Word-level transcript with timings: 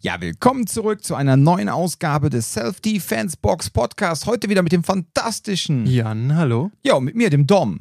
Ja, 0.00 0.20
willkommen 0.20 0.66
zurück 0.66 1.02
zu 1.02 1.14
einer 1.14 1.38
neuen 1.38 1.70
Ausgabe 1.70 2.28
des 2.28 2.52
Self-Defense 2.52 3.38
Box 3.40 3.70
Podcast. 3.70 4.26
Heute 4.26 4.50
wieder 4.50 4.62
mit 4.62 4.72
dem 4.72 4.84
fantastischen 4.84 5.86
Jan, 5.86 6.36
hallo. 6.36 6.70
Ja, 6.84 6.94
und 6.94 7.04
mit 7.04 7.16
mir, 7.16 7.30
dem 7.30 7.46
Dom. 7.46 7.80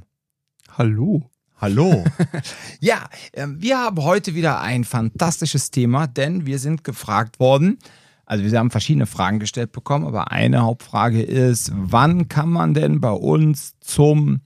Hallo. 0.77 1.29
Hallo. 1.59 2.05
ja, 2.79 3.09
äh, 3.33 3.47
wir 3.49 3.77
haben 3.77 4.01
heute 4.01 4.33
wieder 4.33 4.61
ein 4.61 4.85
fantastisches 4.85 5.71
Thema, 5.71 6.07
denn 6.07 6.45
wir 6.45 6.57
sind 6.57 6.85
gefragt 6.85 7.41
worden. 7.41 7.79
Also 8.25 8.45
wir 8.45 8.57
haben 8.57 8.71
verschiedene 8.71 9.07
Fragen 9.07 9.39
gestellt 9.39 9.73
bekommen, 9.73 10.07
aber 10.07 10.31
eine 10.31 10.61
Hauptfrage 10.61 11.21
ist, 11.21 11.71
wann 11.75 12.29
kann 12.29 12.49
man 12.49 12.73
denn 12.73 13.01
bei 13.01 13.11
uns 13.11 13.77
zum 13.81 14.39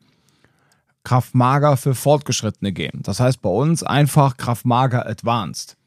Kraftmager 1.03 1.77
für 1.77 1.93
Fortgeschrittene 1.93 2.73
gehen? 2.73 3.01
Das 3.03 3.19
heißt 3.19 3.43
bei 3.43 3.49
uns 3.49 3.83
einfach 3.83 4.37
Kraftmager 4.37 5.07
Advanced. 5.07 5.77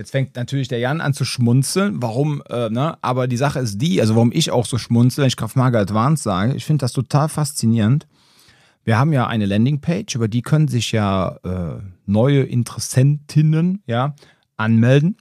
Jetzt 0.00 0.12
fängt 0.12 0.34
natürlich 0.34 0.68
der 0.68 0.78
Jan 0.78 1.02
an 1.02 1.12
zu 1.12 1.26
schmunzeln. 1.26 2.00
Warum, 2.00 2.42
äh, 2.48 2.70
ne? 2.70 2.96
Aber 3.02 3.28
die 3.28 3.36
Sache 3.36 3.58
ist 3.58 3.82
die, 3.82 4.00
also 4.00 4.14
warum 4.14 4.32
ich 4.32 4.50
auch 4.50 4.64
so 4.64 4.78
schmunzel, 4.78 5.20
wenn 5.20 5.28
ich 5.28 5.36
Kraftmager 5.36 5.78
Advanced 5.78 6.22
sage, 6.22 6.54
ich 6.54 6.64
finde 6.64 6.84
das 6.84 6.92
total 6.92 7.28
faszinierend. 7.28 8.06
Wir 8.82 8.98
haben 8.98 9.12
ja 9.12 9.26
eine 9.26 9.44
Landingpage, 9.44 10.14
über 10.14 10.26
die 10.26 10.40
können 10.40 10.68
sich 10.68 10.92
ja 10.92 11.36
äh, 11.44 11.82
neue 12.06 12.44
Interessentinnen 12.44 13.82
ja, 13.84 14.14
anmelden. 14.56 15.18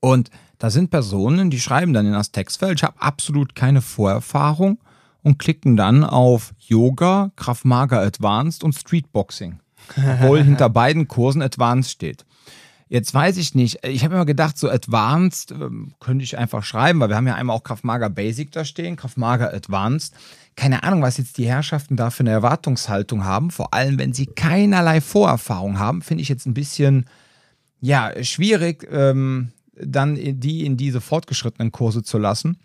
Und 0.00 0.28
da 0.58 0.68
sind 0.68 0.90
Personen, 0.90 1.48
die 1.48 1.58
schreiben 1.58 1.94
dann 1.94 2.04
in 2.04 2.12
das 2.12 2.32
Textfeld, 2.32 2.80
ich 2.80 2.84
habe 2.84 3.00
absolut 3.00 3.54
keine 3.54 3.80
Vorerfahrung 3.80 4.80
und 5.22 5.38
klicken 5.38 5.78
dann 5.78 6.04
auf 6.04 6.52
Yoga, 6.58 7.30
Kraftmager 7.36 8.02
Advanced 8.02 8.62
und 8.62 8.74
Streetboxing. 8.74 9.60
Obwohl 9.96 10.42
hinter 10.44 10.68
beiden 10.68 11.08
Kursen 11.08 11.40
Advanced 11.40 11.92
steht. 11.92 12.26
Jetzt 12.88 13.12
weiß 13.12 13.36
ich 13.38 13.54
nicht. 13.54 13.84
Ich 13.84 14.04
habe 14.04 14.14
immer 14.14 14.26
gedacht, 14.26 14.56
so 14.56 14.70
Advanced 14.70 15.50
ähm, 15.50 15.92
könnte 15.98 16.22
ich 16.22 16.38
einfach 16.38 16.62
schreiben, 16.62 17.00
weil 17.00 17.08
wir 17.08 17.16
haben 17.16 17.26
ja 17.26 17.34
einmal 17.34 17.56
auch 17.56 17.64
Kraftmager 17.64 18.08
Basic 18.08 18.52
da 18.52 18.64
stehen, 18.64 18.96
Kraftmager 18.96 19.52
Advanced. 19.52 20.14
Keine 20.54 20.84
Ahnung, 20.84 21.02
was 21.02 21.16
jetzt 21.16 21.36
die 21.38 21.48
Herrschaften 21.48 21.96
da 21.96 22.10
für 22.10 22.20
eine 22.20 22.30
Erwartungshaltung 22.30 23.24
haben. 23.24 23.50
Vor 23.50 23.74
allem, 23.74 23.98
wenn 23.98 24.12
sie 24.12 24.26
keinerlei 24.26 25.00
Vorerfahrung 25.00 25.80
haben, 25.80 26.00
finde 26.00 26.22
ich 26.22 26.28
jetzt 26.28 26.46
ein 26.46 26.54
bisschen, 26.54 27.06
ja, 27.80 28.12
schwierig, 28.22 28.86
ähm, 28.90 29.50
dann 29.74 30.14
die 30.14 30.64
in 30.64 30.76
diese 30.76 31.00
fortgeschrittenen 31.00 31.72
Kurse 31.72 32.04
zu 32.04 32.18
lassen. 32.18 32.58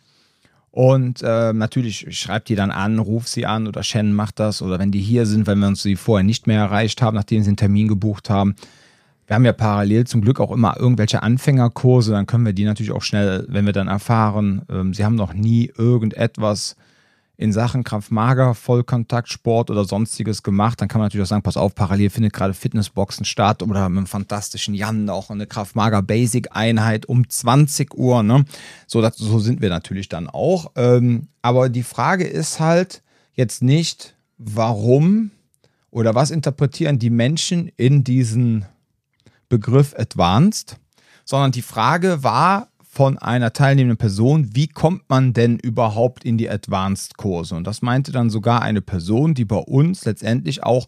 Und 0.69 1.21
äh, 1.23 1.51
natürlich 1.51 2.07
schreibt 2.17 2.47
die 2.47 2.55
dann 2.55 2.71
an, 2.71 2.99
ruft 2.99 3.27
sie 3.27 3.45
an 3.45 3.67
oder 3.67 3.83
Shannon 3.83 4.13
macht 4.13 4.39
das. 4.39 4.61
Oder 4.61 4.77
wenn 4.79 4.91
die 4.91 5.01
hier 5.01 5.25
sind, 5.25 5.47
wenn 5.47 5.59
wir 5.59 5.67
uns 5.67 5.81
sie 5.81 5.95
vorher 5.95 6.23
nicht 6.23 6.47
mehr 6.47 6.59
erreicht 6.59 7.01
haben, 7.01 7.15
nachdem 7.15 7.41
sie 7.41 7.49
einen 7.49 7.57
Termin 7.57 7.87
gebucht 7.89 8.29
haben, 8.29 8.55
wir 9.31 9.35
haben 9.35 9.45
ja 9.45 9.53
parallel 9.53 10.05
zum 10.05 10.19
Glück 10.19 10.41
auch 10.41 10.51
immer 10.51 10.75
irgendwelche 10.77 11.23
Anfängerkurse, 11.23 12.11
dann 12.11 12.25
können 12.25 12.45
wir 12.45 12.51
die 12.51 12.65
natürlich 12.65 12.91
auch 12.91 13.01
schnell, 13.01 13.45
wenn 13.47 13.65
wir 13.65 13.71
dann 13.71 13.87
erfahren, 13.87 14.63
ähm, 14.69 14.93
sie 14.93 15.05
haben 15.05 15.15
noch 15.15 15.33
nie 15.33 15.71
irgendetwas 15.77 16.75
in 17.37 17.53
Sachen 17.53 17.85
Kraftmager, 17.85 18.53
Vollkontaktsport 18.55 19.69
oder 19.69 19.85
sonstiges 19.85 20.43
gemacht, 20.43 20.81
dann 20.81 20.89
kann 20.89 20.99
man 20.99 21.05
natürlich 21.05 21.23
auch 21.23 21.29
sagen, 21.29 21.43
pass 21.43 21.55
auf, 21.55 21.73
parallel 21.75 22.09
findet 22.09 22.33
gerade 22.33 22.53
Fitnessboxen 22.53 23.23
statt 23.23 23.63
oder 23.63 23.87
mit 23.87 23.99
einem 23.99 24.05
fantastischen 24.05 24.73
Jan 24.73 25.09
auch 25.09 25.29
eine 25.29 25.47
Kraftmager 25.47 26.01
Basic 26.01 26.49
Einheit 26.51 27.05
um 27.05 27.29
20 27.29 27.97
Uhr, 27.97 28.23
ne? 28.23 28.43
So, 28.85 29.01
das, 29.01 29.15
so 29.15 29.39
sind 29.39 29.61
wir 29.61 29.69
natürlich 29.69 30.09
dann 30.09 30.27
auch. 30.27 30.73
Ähm, 30.75 31.29
aber 31.41 31.69
die 31.69 31.83
Frage 31.83 32.25
ist 32.25 32.59
halt 32.59 33.01
jetzt 33.33 33.63
nicht, 33.63 34.13
warum 34.37 35.31
oder 35.89 36.15
was 36.15 36.31
interpretieren 36.31 36.99
die 36.99 37.09
Menschen 37.09 37.71
in 37.77 38.03
diesen 38.03 38.65
Begriff 39.51 39.93
Advanced, 39.97 40.77
sondern 41.25 41.51
die 41.51 41.61
Frage 41.61 42.23
war 42.23 42.69
von 42.81 43.17
einer 43.17 43.51
teilnehmenden 43.51 43.97
Person, 43.97 44.55
wie 44.55 44.67
kommt 44.67 45.09
man 45.09 45.33
denn 45.33 45.59
überhaupt 45.59 46.23
in 46.23 46.37
die 46.37 46.49
Advanced-Kurse? 46.49 47.55
Und 47.55 47.67
das 47.67 47.81
meinte 47.81 48.13
dann 48.13 48.29
sogar 48.29 48.61
eine 48.61 48.81
Person, 48.81 49.33
die 49.33 49.43
bei 49.43 49.57
uns 49.57 50.05
letztendlich 50.05 50.63
auch 50.63 50.87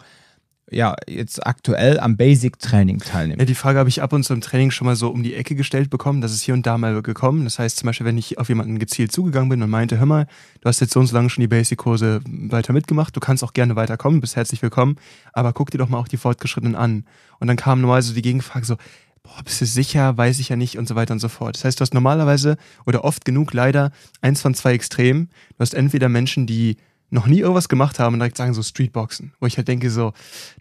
ja, 0.73 0.95
jetzt 1.07 1.45
aktuell 1.45 1.99
am 1.99 2.17
Basic-Training 2.17 2.99
teilnimmt. 2.99 3.39
Ja, 3.39 3.45
die 3.45 3.55
Frage 3.55 3.79
habe 3.79 3.89
ich 3.89 4.01
ab 4.01 4.13
und 4.13 4.23
zu 4.23 4.33
im 4.33 4.41
Training 4.41 4.71
schon 4.71 4.85
mal 4.85 4.95
so 4.95 5.09
um 5.09 5.23
die 5.23 5.35
Ecke 5.35 5.55
gestellt 5.55 5.89
bekommen. 5.89 6.21
Das 6.21 6.33
ist 6.33 6.41
hier 6.41 6.53
und 6.53 6.65
da 6.65 6.77
mal 6.77 7.01
gekommen. 7.01 7.43
Das 7.43 7.59
heißt 7.59 7.77
zum 7.77 7.87
Beispiel, 7.87 8.05
wenn 8.05 8.17
ich 8.17 8.37
auf 8.39 8.49
jemanden 8.49 8.79
gezielt 8.79 9.11
zugegangen 9.11 9.49
bin 9.49 9.61
und 9.61 9.69
meinte, 9.69 9.99
hör 9.99 10.05
mal, 10.05 10.27
du 10.61 10.69
hast 10.69 10.79
jetzt 10.79 10.93
so 10.93 10.99
und 10.99 11.07
so 11.07 11.15
lange 11.15 11.29
schon 11.29 11.41
die 11.41 11.47
Basic-Kurse 11.47 12.21
weiter 12.25 12.73
mitgemacht, 12.73 13.15
du 13.15 13.19
kannst 13.19 13.43
auch 13.43 13.53
gerne 13.53 13.75
weiterkommen, 13.75 14.21
bist 14.21 14.35
herzlich 14.35 14.61
willkommen, 14.61 14.97
aber 15.31 15.53
guck 15.53 15.71
dir 15.71 15.77
doch 15.77 15.89
mal 15.89 15.99
auch 15.99 16.07
die 16.07 16.17
Fortgeschrittenen 16.17 16.75
an. 16.75 17.05
Und 17.39 17.47
dann 17.47 17.57
kam 17.57 17.81
normalerweise 17.81 18.09
so 18.09 18.15
die 18.15 18.21
Gegenfrage 18.21 18.65
so, 18.65 18.77
boah, 19.23 19.41
bist 19.43 19.61
du 19.61 19.65
sicher, 19.65 20.17
weiß 20.17 20.39
ich 20.39 20.49
ja 20.49 20.55
nicht 20.55 20.77
und 20.77 20.87
so 20.87 20.95
weiter 20.95 21.13
und 21.13 21.19
so 21.19 21.29
fort. 21.29 21.55
Das 21.55 21.65
heißt, 21.65 21.79
du 21.79 21.81
hast 21.81 21.93
normalerweise 21.93 22.57
oder 22.85 23.03
oft 23.03 23.25
genug 23.25 23.53
leider 23.53 23.91
eins 24.21 24.41
von 24.41 24.53
zwei 24.53 24.73
Extremen. 24.73 25.29
Du 25.51 25.59
hast 25.59 25.73
entweder 25.73 26.09
Menschen, 26.09 26.45
die 26.45 26.77
noch 27.13 27.27
nie 27.27 27.39
irgendwas 27.39 27.69
gemacht 27.69 27.99
haben 27.99 28.13
und 28.13 28.19
direkt 28.19 28.37
sagen 28.37 28.53
so 28.53 28.63
Streetboxen, 28.63 29.33
wo 29.39 29.45
ich 29.45 29.57
halt 29.57 29.67
denke 29.67 29.89
so, 29.91 30.13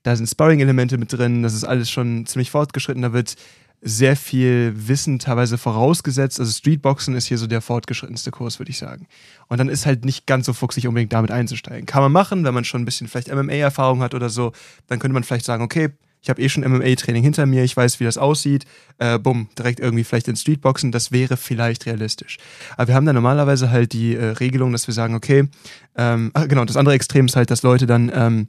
da 0.02 0.14
sind 0.14 0.26
Sparring-Elemente 0.26 0.98
mit 0.98 1.12
drin, 1.12 1.42
das 1.42 1.54
ist 1.54 1.64
alles 1.64 1.90
schon 1.90 2.26
ziemlich 2.26 2.50
fortgeschritten, 2.50 3.02
da 3.02 3.12
wird 3.12 3.36
sehr 3.80 4.14
viel 4.14 4.74
Wissen 4.76 5.18
teilweise 5.18 5.58
vorausgesetzt. 5.58 6.38
Also 6.38 6.52
Streetboxen 6.52 7.16
ist 7.16 7.26
hier 7.26 7.38
so 7.38 7.48
der 7.48 7.60
fortgeschrittenste 7.60 8.30
Kurs, 8.30 8.60
würde 8.60 8.70
ich 8.70 8.78
sagen. 8.78 9.08
Und 9.48 9.58
dann 9.58 9.68
ist 9.68 9.86
halt 9.86 10.04
nicht 10.04 10.24
ganz 10.26 10.46
so 10.46 10.52
fuchsig, 10.52 10.86
unbedingt 10.86 11.12
damit 11.12 11.32
einzusteigen. 11.32 11.84
Kann 11.84 12.02
man 12.02 12.12
machen, 12.12 12.44
wenn 12.44 12.54
man 12.54 12.64
schon 12.64 12.82
ein 12.82 12.84
bisschen 12.84 13.08
vielleicht 13.08 13.34
MMA-Erfahrung 13.34 14.00
hat 14.00 14.14
oder 14.14 14.28
so, 14.28 14.52
dann 14.86 15.00
könnte 15.00 15.14
man 15.14 15.24
vielleicht 15.24 15.46
sagen, 15.46 15.64
okay, 15.64 15.90
ich 16.22 16.31
habe 16.31 16.41
eh 16.41 16.49
schon 16.49 16.62
MMA-Training 16.62 17.22
hinter 17.22 17.47
mir, 17.47 17.65
ich 17.65 17.77
weiß, 17.77 17.99
wie 17.99 18.05
das 18.05 18.16
aussieht, 18.16 18.65
äh, 18.99 19.19
bumm, 19.19 19.49
direkt 19.59 19.81
irgendwie 19.81 20.05
vielleicht 20.05 20.28
in 20.28 20.37
Streetboxen, 20.37 20.93
das 20.93 21.10
wäre 21.10 21.37
vielleicht 21.37 21.87
realistisch. 21.87 22.38
Aber 22.77 22.88
wir 22.88 22.94
haben 22.94 23.06
dann 23.06 23.16
normalerweise 23.16 23.71
halt 23.71 23.93
die 23.93 24.15
äh, 24.15 24.27
Regelung, 24.27 24.72
dass 24.72 24.87
wir 24.87 24.94
sagen, 24.94 25.15
okay, 25.15 25.49
ähm, 25.97 26.31
ach, 26.34 26.47
genau, 26.47 26.65
das 26.65 26.77
andere 26.77 26.94
Extrem 26.94 27.27
ist 27.27 27.34
halt, 27.37 27.50
dass 27.50 27.62
Leute 27.62 27.87
dann 27.87 28.11
ähm, 28.15 28.49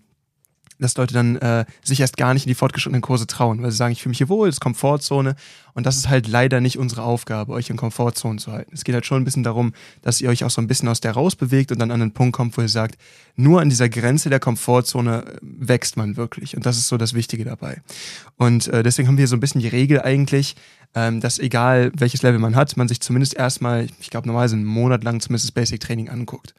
dass 0.83 0.97
Leute 0.97 1.13
dann 1.13 1.37
äh, 1.37 1.65
sich 1.83 1.99
erst 1.99 2.17
gar 2.17 2.33
nicht 2.33 2.45
in 2.45 2.49
die 2.49 2.55
fortgeschrittenen 2.55 3.01
Kurse 3.01 3.27
trauen, 3.27 3.61
weil 3.61 3.71
sie 3.71 3.77
sagen, 3.77 3.93
ich 3.93 4.01
fühle 4.01 4.11
mich 4.11 4.17
hier 4.17 4.29
wohl, 4.29 4.47
das 4.47 4.55
ist 4.55 4.61
Komfortzone. 4.61 5.35
Und 5.73 5.87
das 5.87 5.95
ist 5.95 6.07
halt 6.07 6.27
leider 6.27 6.61
nicht 6.61 6.77
unsere 6.77 7.01
Aufgabe, 7.01 7.51
euch 7.53 7.69
in 7.69 7.77
Komfortzonen 7.77 8.37
zu 8.37 8.51
halten. 8.51 8.71
Es 8.73 8.83
geht 8.83 8.93
halt 8.93 9.05
schon 9.05 9.21
ein 9.21 9.25
bisschen 9.25 9.41
darum, 9.41 9.73
dass 10.03 10.21
ihr 10.21 10.29
euch 10.29 10.43
auch 10.43 10.51
so 10.51 10.61
ein 10.61 10.67
bisschen 10.67 10.87
aus 10.87 11.01
der 11.01 11.13
rausbewegt 11.13 11.71
und 11.71 11.79
dann 11.79 11.89
an 11.89 11.99
den 11.99 12.11
Punkt 12.11 12.35
kommt, 12.35 12.55
wo 12.57 12.61
ihr 12.61 12.69
sagt, 12.69 12.97
nur 13.35 13.59
an 13.59 13.69
dieser 13.69 13.89
Grenze 13.89 14.29
der 14.29 14.39
Komfortzone 14.39 15.25
äh, 15.25 15.37
wächst 15.41 15.97
man 15.97 16.15
wirklich. 16.15 16.55
Und 16.55 16.65
das 16.65 16.77
ist 16.77 16.87
so 16.87 16.97
das 16.97 17.13
Wichtige 17.13 17.45
dabei. 17.45 17.81
Und 18.37 18.67
äh, 18.67 18.83
deswegen 18.83 19.07
haben 19.07 19.17
wir 19.17 19.27
so 19.27 19.35
ein 19.35 19.39
bisschen 19.39 19.61
die 19.61 19.67
Regel 19.67 20.01
eigentlich, 20.01 20.55
ähm, 20.93 21.21
dass 21.21 21.39
egal 21.39 21.91
welches 21.95 22.21
Level 22.21 22.39
man 22.39 22.55
hat, 22.55 22.77
man 22.77 22.87
sich 22.87 23.01
zumindest 23.01 23.35
erstmal, 23.35 23.87
ich 23.99 24.11
glaube 24.11 24.27
normalerweise 24.27 24.55
einen 24.55 24.65
Monat 24.65 25.03
lang 25.03 25.21
zumindest 25.21 25.45
das 25.45 25.51
Basic 25.51 25.79
Training 25.79 26.09
anguckt 26.09 26.53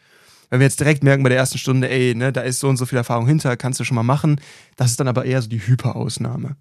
wenn 0.55 0.61
wir 0.61 0.67
jetzt 0.67 0.79
direkt 0.79 1.03
merken 1.03 1.25
bei 1.25 1.31
der 1.31 1.39
ersten 1.39 1.59
Stunde, 1.59 1.91
ey, 1.91 2.15
ne, 2.15 2.33
da 2.33 2.43
ist 2.43 2.61
so 2.61 2.69
und 2.69 2.77
so 2.77 2.87
viel 2.87 2.97
Erfahrung 2.97 3.27
hinter, 3.27 3.57
kannst 3.57 3.81
du 3.81 3.85
schon 3.85 3.97
mal 3.97 4.05
machen, 4.05 4.41
das 4.77 4.93
ist 4.93 5.01
dann 5.01 5.09
aber 5.09 5.25
eher 5.25 5.43
so 5.43 5.49
die 5.49 5.59
Hyperausnahme. 5.59 6.55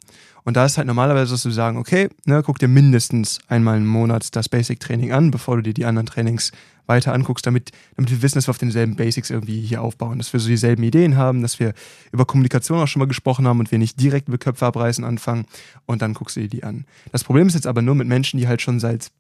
Und 0.43 0.57
da 0.57 0.65
ist 0.65 0.79
halt 0.79 0.87
normalerweise, 0.87 1.31
dass 1.31 1.43
du 1.43 1.51
sagen, 1.51 1.77
okay, 1.77 2.09
ne, 2.25 2.41
guck 2.43 2.57
dir 2.57 2.67
mindestens 2.67 3.37
einmal 3.49 3.77
im 3.77 3.85
Monat 3.85 4.35
das 4.35 4.49
Basic-Training 4.49 5.11
an, 5.11 5.29
bevor 5.29 5.57
du 5.57 5.61
dir 5.61 5.75
die 5.75 5.85
anderen 5.85 6.07
Trainings 6.07 6.51
weiter 6.87 7.13
anguckst, 7.13 7.45
damit, 7.45 7.69
damit 7.95 8.09
wir 8.09 8.23
wissen, 8.23 8.39
dass 8.39 8.47
wir 8.47 8.49
auf 8.49 8.57
denselben 8.57 8.95
Basics 8.95 9.29
irgendwie 9.29 9.61
hier 9.61 9.83
aufbauen, 9.83 10.17
dass 10.17 10.33
wir 10.33 10.39
so 10.39 10.47
dieselben 10.47 10.81
Ideen 10.81 11.15
haben, 11.15 11.43
dass 11.43 11.59
wir 11.59 11.75
über 12.11 12.25
Kommunikation 12.25 12.79
auch 12.79 12.87
schon 12.87 12.99
mal 12.99 13.05
gesprochen 13.05 13.47
haben 13.47 13.59
und 13.59 13.69
wir 13.69 13.77
nicht 13.77 14.01
direkt 14.01 14.27
mit 14.27 14.41
Köpfe 14.41 14.65
abreißen 14.65 15.03
anfangen 15.03 15.45
und 15.85 16.01
dann 16.01 16.15
guckst 16.15 16.35
du 16.35 16.39
dir 16.39 16.49
die 16.49 16.63
an. 16.63 16.85
Das 17.11 17.23
Problem 17.23 17.45
ist 17.45 17.53
jetzt 17.53 17.67
aber 17.67 17.83
nur 17.83 17.93
mit 17.93 18.07
Menschen, 18.07 18.39
die 18.39 18.47
halt 18.47 18.63
schon 18.63 18.79
seit 18.79 19.11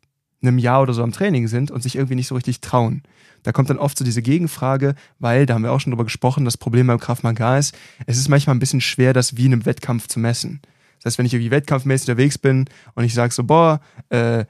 einem 0.41 0.57
Jahr 0.57 0.81
oder 0.81 0.93
so 0.93 1.03
am 1.03 1.11
Training 1.11 1.47
sind 1.47 1.69
und 1.69 1.83
sich 1.83 1.95
irgendwie 1.95 2.15
nicht 2.15 2.27
so 2.27 2.33
richtig 2.33 2.59
trauen. 2.59 3.03
Da 3.43 3.51
kommt 3.51 3.69
dann 3.69 3.77
oft 3.77 3.97
so 3.97 4.05
diese 4.05 4.21
Gegenfrage, 4.21 4.95
weil, 5.19 5.45
da 5.45 5.53
haben 5.53 5.63
wir 5.63 5.71
auch 5.71 5.79
schon 5.79 5.91
drüber 5.91 6.05
gesprochen, 6.05 6.45
das 6.45 6.57
Problem 6.57 6.87
beim 6.87 6.99
Krav 6.99 7.23
ist, 7.23 7.75
es 8.05 8.17
ist 8.17 8.29
manchmal 8.29 8.55
ein 8.55 8.59
bisschen 8.59 8.81
schwer, 8.81 9.13
das 9.13 9.37
wie 9.37 9.45
in 9.45 9.53
einem 9.53 9.65
Wettkampf 9.65 10.07
zu 10.07 10.19
messen. 10.19 10.61
Das 10.99 11.11
heißt, 11.11 11.17
wenn 11.17 11.25
ich 11.25 11.33
irgendwie 11.33 11.51
wettkampfmäßig 11.51 12.07
unterwegs 12.07 12.37
bin 12.37 12.65
und 12.95 13.03
ich 13.03 13.13
sage 13.13 13.33
so, 13.33 13.43
boah, 13.43 13.81
äh, 14.09 14.45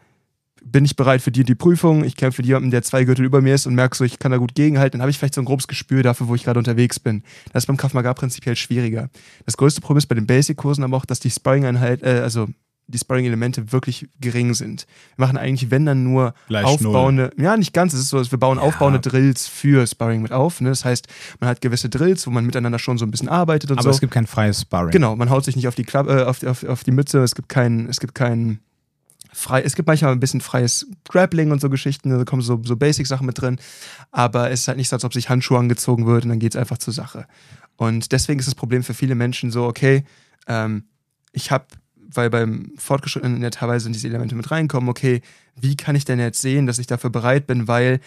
bin 0.63 0.85
ich 0.85 0.95
bereit 0.95 1.21
für 1.21 1.31
die 1.31 1.43
die 1.43 1.55
Prüfung, 1.55 2.03
ich 2.03 2.15
kämpfe 2.15 2.41
für 2.41 2.47
jemanden, 2.47 2.71
der 2.71 2.83
zwei 2.83 3.03
Gürtel 3.03 3.25
über 3.25 3.41
mir 3.41 3.55
ist 3.55 3.65
und 3.65 3.75
merke 3.75 3.97
so, 3.97 4.03
ich 4.03 4.19
kann 4.19 4.31
da 4.31 4.37
gut 4.37 4.55
gegenhalten, 4.55 4.97
dann 4.97 5.01
habe 5.01 5.11
ich 5.11 5.17
vielleicht 5.17 5.35
so 5.35 5.41
ein 5.41 5.45
grobes 5.45 5.67
Gespür 5.67 6.03
dafür, 6.03 6.27
wo 6.27 6.35
ich 6.35 6.43
gerade 6.43 6.59
unterwegs 6.59 6.99
bin. 6.99 7.23
Das 7.51 7.63
ist 7.63 7.67
beim 7.67 7.77
Krav 7.77 7.93
prinzipiell 8.15 8.55
schwieriger. 8.55 9.09
Das 9.45 9.57
größte 9.57 9.81
Problem 9.81 9.97
ist 9.97 10.05
bei 10.07 10.15
den 10.15 10.27
Basic-Kursen 10.27 10.83
aber 10.83 10.95
auch, 10.97 11.05
dass 11.05 11.19
die 11.19 11.29
Sparring-Einheit, 11.29 12.01
äh, 12.03 12.21
also 12.23 12.47
die 12.87 12.97
Sparring-Elemente 12.97 13.71
wirklich 13.71 14.07
gering 14.19 14.53
sind. 14.53 14.85
Wir 15.15 15.25
machen 15.25 15.37
eigentlich, 15.37 15.71
wenn 15.71 15.85
dann 15.85 16.03
nur 16.03 16.33
Gleich 16.47 16.65
aufbauende, 16.65 17.31
null. 17.35 17.45
ja, 17.45 17.57
nicht 17.57 17.73
ganz, 17.73 17.93
es 17.93 18.01
ist 18.01 18.09
so, 18.09 18.31
wir 18.31 18.37
bauen 18.37 18.57
ja. 18.57 18.63
aufbauende 18.63 18.99
Drills 18.99 19.47
für 19.47 19.87
Sparring 19.87 20.21
mit 20.21 20.31
auf. 20.31 20.61
Ne? 20.61 20.69
Das 20.69 20.83
heißt, 20.83 21.07
man 21.39 21.49
hat 21.49 21.61
gewisse 21.61 21.89
Drills, 21.89 22.27
wo 22.27 22.31
man 22.31 22.45
miteinander 22.45 22.79
schon 22.79 22.97
so 22.97 23.05
ein 23.05 23.11
bisschen 23.11 23.29
arbeitet 23.29 23.71
und 23.71 23.77
Aber 23.77 23.83
so. 23.83 23.89
Aber 23.89 23.95
es 23.95 24.01
gibt 24.01 24.13
kein 24.13 24.27
freies 24.27 24.61
Sparring. 24.61 24.91
Genau, 24.91 25.15
man 25.15 25.29
haut 25.29 25.45
sich 25.45 25.55
nicht 25.55 25.67
auf 25.67 25.75
die, 25.75 25.83
Klapp, 25.83 26.09
äh, 26.09 26.23
auf, 26.23 26.43
auf, 26.43 26.63
auf 26.63 26.83
die 26.83 26.91
Mütze, 26.91 27.19
es 27.19 27.35
gibt 27.35 27.49
kein, 27.49 27.87
es 27.89 27.99
gibt 27.99 28.15
kein 28.15 28.59
frei, 29.31 29.61
es 29.61 29.75
gibt 29.75 29.87
manchmal 29.87 30.11
ein 30.11 30.19
bisschen 30.19 30.41
freies 30.41 30.87
Grappling 31.09 31.51
und 31.51 31.61
so 31.61 31.69
Geschichten, 31.69 32.09
da 32.09 32.23
kommen 32.25 32.41
so, 32.41 32.61
so 32.63 32.75
Basic-Sachen 32.75 33.25
mit 33.25 33.41
drin, 33.41 33.59
aber 34.11 34.51
es 34.51 34.61
ist 34.61 34.67
halt 34.67 34.77
nicht 34.77 34.89
so, 34.89 34.95
als 34.95 35.05
ob 35.05 35.13
sich 35.13 35.29
Handschuhe 35.29 35.57
angezogen 35.57 36.05
wird 36.05 36.23
und 36.23 36.29
dann 36.29 36.39
geht 36.39 36.53
es 36.53 36.59
einfach 36.59 36.77
zur 36.77 36.93
Sache. 36.93 37.25
Und 37.75 38.11
deswegen 38.11 38.39
ist 38.39 38.47
das 38.47 38.55
Problem 38.55 38.83
für 38.83 38.93
viele 38.93 39.15
Menschen 39.15 39.51
so, 39.51 39.65
okay, 39.65 40.03
ähm, 40.47 40.85
ich 41.31 41.49
habe 41.49 41.65
weil 42.15 42.29
beim 42.29 42.71
Fortgeschrittenen 42.77 43.41
ja 43.41 43.49
teilweise 43.49 43.89
diese 43.91 44.07
Elemente 44.07 44.35
mit 44.35 44.51
reinkommen, 44.51 44.89
okay, 44.89 45.21
wie 45.59 45.75
kann 45.75 45.95
ich 45.95 46.05
denn 46.05 46.19
jetzt 46.19 46.41
sehen, 46.41 46.65
dass 46.65 46.79
ich 46.79 46.87
dafür 46.87 47.09
bereit 47.09 47.45
bin, 47.47 47.67
weil 47.67 47.99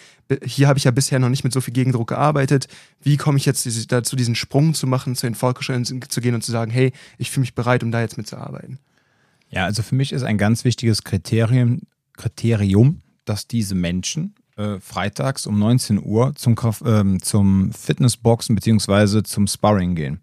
hier 0.44 0.69
habe 0.69 0.79
ich 0.79 0.85
ja 0.85 0.91
bisher 0.91 1.19
noch 1.19 1.29
nicht 1.29 1.44
mit 1.44 1.53
so 1.53 1.61
viel 1.61 1.75
Gegendruck 1.75 2.08
gearbeitet. 2.08 2.67
Wie 3.03 3.17
komme 3.17 3.38
ich 3.38 3.47
jetzt 3.47 3.93
dazu, 3.93 4.17
diesen 4.17 4.35
Sprung 4.35 4.75
zu 4.75 4.87
machen, 4.87 5.14
zu 5.14 5.26
den 5.26 5.35
Fortgeschrittenen 5.35 6.03
zu 6.08 6.20
gehen 6.20 6.35
und 6.35 6.43
zu 6.43 6.50
sagen, 6.50 6.70
hey, 6.70 6.93
ich 7.19 7.31
fühle 7.31 7.43
mich 7.43 7.55
bereit, 7.55 7.82
um 7.82 7.93
da 7.93 8.00
jetzt 8.00 8.17
mitzuarbeiten? 8.17 8.79
Ja, 9.49 9.64
also 9.64 9.82
für 9.82 9.94
mich 9.94 10.12
ist 10.12 10.25
ein 10.25 10.38
ganz 10.38 10.64
wichtiges 10.64 11.05
Kriterium, 11.05 11.82
Kriterium 12.17 13.02
dass 13.26 13.47
diese 13.47 13.75
Menschen 13.75 14.35
äh, 14.56 14.81
freitags 14.81 15.47
um 15.47 15.59
19 15.59 16.02
Uhr 16.02 16.35
zum, 16.35 16.56
äh, 16.85 17.19
zum 17.19 17.73
Fitnessboxen 17.73 18.55
bzw. 18.55 19.23
zum 19.23 19.47
Sparring 19.47 19.94
gehen. 19.94 20.20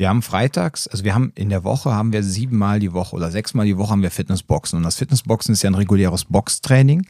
Wir 0.00 0.08
haben 0.08 0.22
freitags, 0.22 0.88
also 0.88 1.04
wir 1.04 1.14
haben 1.14 1.30
in 1.34 1.50
der 1.50 1.62
Woche 1.62 1.92
haben 1.92 2.14
wir 2.14 2.22
siebenmal 2.22 2.80
die 2.80 2.94
Woche 2.94 3.14
oder 3.14 3.30
sechsmal 3.30 3.66
die 3.66 3.76
Woche 3.76 3.90
haben 3.90 4.00
wir 4.00 4.10
Fitnessboxen. 4.10 4.78
Und 4.78 4.82
das 4.82 4.96
Fitnessboxen 4.96 5.52
ist 5.52 5.60
ja 5.62 5.68
ein 5.68 5.74
reguläres 5.74 6.24
Boxtraining, 6.24 7.06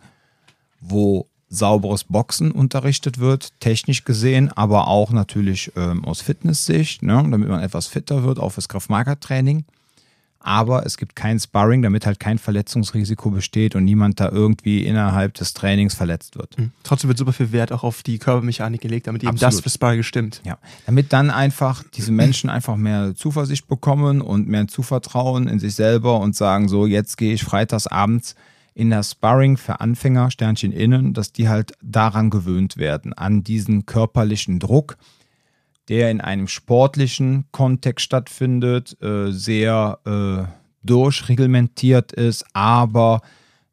wo 0.80 1.28
sauberes 1.48 2.02
Boxen 2.02 2.50
unterrichtet 2.50 3.18
wird, 3.18 3.52
technisch 3.60 4.02
gesehen, 4.02 4.50
aber 4.50 4.88
auch 4.88 5.12
natürlich 5.12 5.70
ähm, 5.76 6.04
aus 6.04 6.20
Fitnesssicht, 6.20 7.04
ne, 7.04 7.24
damit 7.30 7.48
man 7.48 7.60
etwas 7.60 7.86
fitter 7.86 8.24
wird, 8.24 8.40
auch 8.40 8.50
fürs 8.50 8.68
Kraftmager-Training 8.68 9.66
aber 10.40 10.86
es 10.86 10.96
gibt 10.96 11.14
kein 11.14 11.38
Sparring, 11.38 11.82
damit 11.82 12.06
halt 12.06 12.18
kein 12.18 12.38
Verletzungsrisiko 12.38 13.30
besteht 13.30 13.76
und 13.76 13.84
niemand 13.84 14.20
da 14.20 14.30
irgendwie 14.30 14.84
innerhalb 14.86 15.34
des 15.34 15.52
Trainings 15.52 15.94
verletzt 15.94 16.36
wird. 16.36 16.58
Mhm. 16.58 16.72
Trotzdem 16.82 17.08
wird 17.08 17.18
super 17.18 17.34
viel 17.34 17.52
Wert 17.52 17.72
auch 17.72 17.84
auf 17.84 18.02
die 18.02 18.18
Körpermechanik 18.18 18.80
gelegt, 18.80 19.06
damit 19.06 19.22
eben 19.22 19.30
Absolut. 19.30 19.54
das 19.54 19.60
für 19.60 19.70
Sparring 19.70 20.02
stimmt. 20.02 20.40
Ja, 20.44 20.58
damit 20.86 21.12
dann 21.12 21.30
einfach 21.30 21.84
diese 21.94 22.10
Menschen 22.10 22.48
einfach 22.48 22.76
mehr 22.76 23.14
Zuversicht 23.14 23.68
bekommen 23.68 24.22
und 24.22 24.48
mehr 24.48 24.66
Zuvertrauen 24.66 25.46
in 25.46 25.58
sich 25.58 25.74
selber 25.74 26.18
und 26.20 26.34
sagen 26.34 26.68
so, 26.68 26.86
jetzt 26.86 27.16
gehe 27.16 27.34
ich 27.34 27.44
freitags 27.44 27.86
abends 27.86 28.34
in 28.74 28.88
das 28.88 29.10
Sparring 29.10 29.58
für 29.58 29.80
Anfänger, 29.80 30.30
Sternchen 30.30 30.72
innen, 30.72 31.12
dass 31.12 31.32
die 31.32 31.48
halt 31.48 31.72
daran 31.82 32.30
gewöhnt 32.30 32.78
werden, 32.78 33.12
an 33.12 33.44
diesen 33.44 33.84
körperlichen 33.84 34.58
Druck, 34.58 34.96
der 35.90 36.10
in 36.10 36.20
einem 36.20 36.48
sportlichen 36.48 37.46
Kontext 37.50 38.04
stattfindet, 38.06 38.96
äh, 39.02 39.32
sehr 39.32 39.98
äh, 40.06 40.50
durchreglementiert 40.86 42.12
ist, 42.12 42.44
aber 42.54 43.20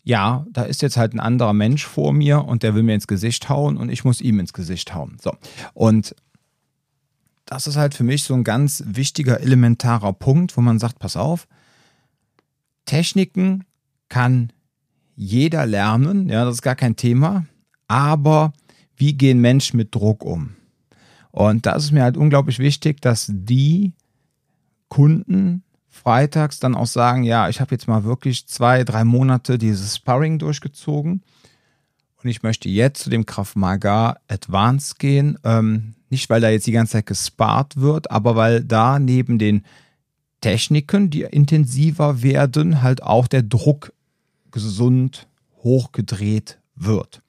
ja, 0.04 0.46
da 0.52 0.64
ist 0.64 0.82
jetzt 0.82 0.98
halt 0.98 1.14
ein 1.14 1.20
anderer 1.20 1.54
Mensch 1.54 1.86
vor 1.86 2.14
mir 2.14 2.44
und 2.46 2.64
der 2.64 2.74
will 2.74 2.82
mir 2.82 2.96
ins 2.96 3.08
Gesicht 3.08 3.50
hauen 3.50 3.78
und 3.78 3.90
ich 3.90 4.04
muss 4.04 4.20
ihm 4.20 4.40
ins 4.40 4.54
Gesicht 4.54 4.96
hauen. 4.96 5.18
So. 5.22 5.34
Und 5.74 6.16
das 7.46 7.68
ist 7.68 7.78
halt 7.78 7.94
für 7.94 8.04
mich 8.04 8.24
so 8.24 8.34
ein 8.34 8.44
ganz 8.44 8.84
wichtiger, 8.88 9.40
elementarer 9.40 10.14
Punkt, 10.14 10.58
wo 10.58 10.62
man 10.62 10.80
sagt, 10.80 11.00
pass 11.00 11.18
auf, 11.18 11.48
Techniken 12.86 13.64
kann 14.10 14.52
jeder 15.16 15.66
lernen, 15.66 16.30
ja, 16.30 16.46
das 16.46 16.56
ist 16.56 16.62
gar 16.62 16.76
kein 16.76 16.96
Thema, 16.96 17.46
aber 17.88 18.54
wie 18.96 19.14
gehen 19.14 19.40
Menschen 19.40 19.78
mit 19.78 19.94
Druck 19.94 20.26
um? 20.26 20.57
Und 21.38 21.68
da 21.68 21.74
ist 21.74 21.84
es 21.84 21.92
mir 21.92 22.02
halt 22.02 22.18
unglaublich 22.18 22.58
wichtig, 22.58 23.00
dass 23.00 23.28
die 23.30 23.94
Kunden 24.90 25.62
freitags 25.88 26.58
dann 26.58 26.74
auch 26.74 26.88
sagen, 26.88 27.22
ja, 27.22 27.48
ich 27.48 27.62
habe 27.62 27.76
jetzt 27.76 27.88
mal 27.88 28.04
wirklich 28.04 28.48
zwei, 28.48 28.84
drei 28.84 29.04
Monate 29.04 29.60
dieses 29.60 29.98
Sparring 29.98 30.40
durchgezogen 30.40 31.22
und 32.24 32.28
ich 32.28 32.42
möchte 32.42 32.70
jetzt 32.70 33.04
zu 33.04 33.12
dem 33.12 33.28
Kraft 33.28 33.56
Maga 33.56 34.18
Advanced 34.28 34.98
gehen. 34.98 35.38
Ähm, 35.44 35.94
nicht, 36.10 36.28
weil 36.32 36.42
da 36.42 36.50
jetzt 36.50 36.66
die 36.66 36.72
ganze 36.72 36.94
Zeit 36.94 37.06
gespart 37.06 37.78
wird, 37.78 38.10
aber 38.10 38.36
weil 38.36 38.64
da 38.64 38.98
neben 38.98 39.38
den 39.38 39.64
Techniken, 40.42 41.12
die 41.12 41.22
intensiver 41.22 42.24
werden, 42.24 42.82
halt 42.82 43.04
auch 43.04 43.28
der 43.28 43.44
Druck 43.44 43.94
gesund 44.50 45.28
hochgedreht 45.62 46.58
wird. 46.76 47.22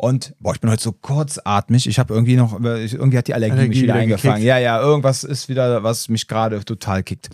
Und 0.00 0.36
boah, 0.38 0.54
ich 0.54 0.60
bin 0.60 0.70
heute 0.70 0.82
so 0.82 0.92
kurzatmig. 0.92 1.88
Ich 1.88 1.98
habe 1.98 2.14
irgendwie 2.14 2.36
noch, 2.36 2.60
irgendwie 2.60 3.18
hat 3.18 3.26
die 3.26 3.34
Allergie, 3.34 3.52
Allergie 3.54 3.68
mich 3.68 3.82
wieder 3.82 3.94
eingefangen. 3.94 4.36
Gekickt. 4.36 4.46
Ja, 4.46 4.58
ja, 4.58 4.80
irgendwas 4.80 5.24
ist 5.24 5.48
wieder, 5.48 5.82
was 5.82 6.08
mich 6.08 6.28
gerade 6.28 6.64
total 6.64 7.02
kickt. 7.02 7.30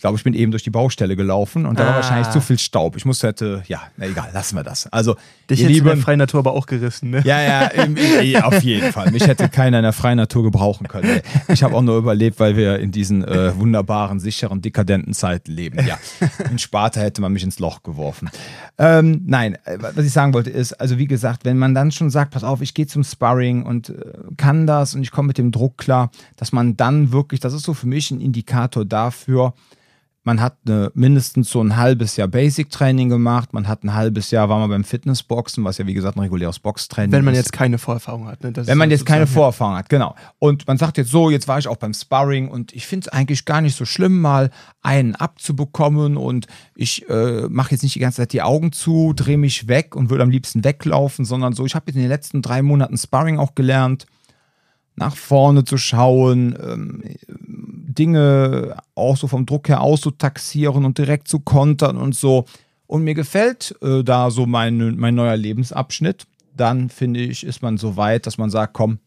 Ich 0.00 0.02
glaube, 0.02 0.16
ich 0.16 0.24
bin 0.24 0.32
eben 0.32 0.50
durch 0.50 0.62
die 0.62 0.70
Baustelle 0.70 1.14
gelaufen 1.14 1.66
und 1.66 1.78
da 1.78 1.84
ah. 1.84 1.86
war 1.88 1.94
wahrscheinlich 1.96 2.30
zu 2.30 2.40
viel 2.40 2.58
Staub. 2.58 2.96
Ich 2.96 3.04
musste 3.04 3.26
hätte, 3.26 3.62
ja, 3.66 3.82
na 3.98 4.06
egal, 4.06 4.30
lassen 4.32 4.56
wir 4.56 4.62
das. 4.62 4.86
Also, 4.86 5.14
dich 5.50 5.62
hätte 5.62 5.74
in 5.74 5.84
der 5.84 5.98
freien 5.98 6.18
Natur 6.18 6.40
aber 6.40 6.54
auch 6.54 6.64
gerissen, 6.64 7.10
ne? 7.10 7.20
Ja, 7.22 7.38
ja, 7.42 7.66
im, 7.66 7.98
auf 8.42 8.62
jeden 8.62 8.94
Fall. 8.94 9.10
Mich 9.10 9.26
hätte 9.26 9.50
keiner 9.50 9.76
in 9.76 9.82
der 9.82 9.92
freien 9.92 10.16
Natur 10.16 10.42
gebrauchen 10.42 10.88
können. 10.88 11.20
Ich 11.48 11.62
habe 11.62 11.74
auch 11.74 11.82
nur 11.82 11.98
überlebt, 11.98 12.40
weil 12.40 12.56
wir 12.56 12.78
in 12.78 12.92
diesen 12.92 13.22
äh, 13.24 13.54
wunderbaren, 13.58 14.20
sicheren, 14.20 14.62
dekadenten 14.62 15.12
Zeiten 15.12 15.52
leben. 15.52 15.86
Ja, 15.86 15.98
in 16.50 16.58
Sparta 16.58 16.98
hätte 17.00 17.20
man 17.20 17.34
mich 17.34 17.42
ins 17.42 17.58
Loch 17.58 17.82
geworfen. 17.82 18.30
Ähm, 18.78 19.20
nein, 19.26 19.58
äh, 19.66 19.76
was 19.80 20.06
ich 20.06 20.12
sagen 20.12 20.32
wollte 20.32 20.48
ist, 20.48 20.72
also 20.80 20.96
wie 20.96 21.08
gesagt, 21.08 21.44
wenn 21.44 21.58
man 21.58 21.74
dann 21.74 21.92
schon 21.92 22.08
sagt, 22.08 22.30
pass 22.30 22.42
auf, 22.42 22.62
ich 22.62 22.72
gehe 22.72 22.86
zum 22.86 23.04
Sparring 23.04 23.64
und 23.64 23.90
äh, 23.90 23.94
kann 24.38 24.66
das 24.66 24.94
und 24.94 25.02
ich 25.02 25.10
komme 25.10 25.26
mit 25.26 25.36
dem 25.36 25.52
Druck 25.52 25.76
klar, 25.76 26.10
dass 26.38 26.52
man 26.52 26.78
dann 26.78 27.12
wirklich, 27.12 27.40
das 27.40 27.52
ist 27.52 27.64
so 27.64 27.74
für 27.74 27.86
mich 27.86 28.10
ein 28.10 28.22
Indikator 28.22 28.86
dafür, 28.86 29.52
man 30.22 30.40
hat 30.40 30.58
eine, 30.66 30.90
mindestens 30.94 31.50
so 31.50 31.62
ein 31.62 31.76
halbes 31.76 32.16
Jahr 32.16 32.28
Basic-Training 32.28 33.08
gemacht, 33.08 33.54
man 33.54 33.66
hat 33.66 33.84
ein 33.84 33.94
halbes 33.94 34.30
Jahr, 34.30 34.50
war 34.50 34.58
man 34.58 34.68
beim 34.68 34.84
Fitnessboxen, 34.84 35.64
was 35.64 35.78
ja 35.78 35.86
wie 35.86 35.94
gesagt 35.94 36.16
ein 36.16 36.20
reguläres 36.20 36.58
Boxtraining 36.58 37.10
ist. 37.10 37.16
Wenn 37.16 37.24
man 37.24 37.34
jetzt 37.34 37.52
keine 37.52 37.78
Vorerfahrung 37.78 38.26
hat. 38.26 38.42
Ne? 38.42 38.52
Wenn 38.54 38.76
man 38.76 38.90
jetzt 38.90 39.06
keine 39.06 39.26
Vorerfahrung 39.26 39.76
hat, 39.76 39.88
genau. 39.88 40.14
Und 40.38 40.66
man 40.66 40.76
sagt 40.76 40.98
jetzt 40.98 41.10
so, 41.10 41.30
jetzt 41.30 41.48
war 41.48 41.58
ich 41.58 41.68
auch 41.68 41.78
beim 41.78 41.94
Sparring 41.94 42.48
und 42.48 42.74
ich 42.74 42.86
finde 42.86 43.06
es 43.06 43.12
eigentlich 43.12 43.46
gar 43.46 43.62
nicht 43.62 43.76
so 43.76 43.86
schlimm, 43.86 44.20
mal 44.20 44.50
einen 44.82 45.14
abzubekommen 45.14 46.18
und 46.18 46.46
ich 46.74 47.08
äh, 47.08 47.46
mache 47.48 47.70
jetzt 47.70 47.82
nicht 47.82 47.94
die 47.94 48.00
ganze 48.00 48.18
Zeit 48.18 48.34
die 48.34 48.42
Augen 48.42 48.72
zu, 48.72 49.14
drehe 49.14 49.38
mich 49.38 49.68
weg 49.68 49.96
und 49.96 50.10
würde 50.10 50.22
am 50.22 50.30
liebsten 50.30 50.64
weglaufen, 50.64 51.24
sondern 51.24 51.54
so, 51.54 51.64
ich 51.64 51.74
habe 51.74 51.84
jetzt 51.86 51.96
in 51.96 52.02
den 52.02 52.10
letzten 52.10 52.42
drei 52.42 52.60
Monaten 52.60 52.98
Sparring 52.98 53.38
auch 53.38 53.54
gelernt, 53.54 54.06
nach 54.96 55.16
vorne 55.16 55.64
zu 55.64 55.78
schauen, 55.78 56.56
ähm, 56.62 57.02
Dinge 58.00 58.78
auch 58.94 59.18
so 59.18 59.28
vom 59.28 59.44
Druck 59.44 59.68
her 59.68 59.82
auszutaxieren 59.82 60.86
und 60.86 60.96
direkt 60.96 61.28
zu 61.28 61.40
kontern 61.40 61.98
und 61.98 62.14
so. 62.14 62.46
Und 62.86 63.04
mir 63.04 63.14
gefällt 63.14 63.76
äh, 63.82 64.02
da 64.02 64.30
so 64.30 64.46
mein, 64.46 64.96
mein 64.96 65.14
neuer 65.14 65.36
Lebensabschnitt. 65.36 66.26
Dann 66.56 66.88
finde 66.88 67.20
ich, 67.20 67.44
ist 67.44 67.62
man 67.62 67.76
so 67.76 67.98
weit, 67.98 68.26
dass 68.26 68.38
man 68.38 68.48
sagt, 68.48 68.72
komm, 68.72 68.98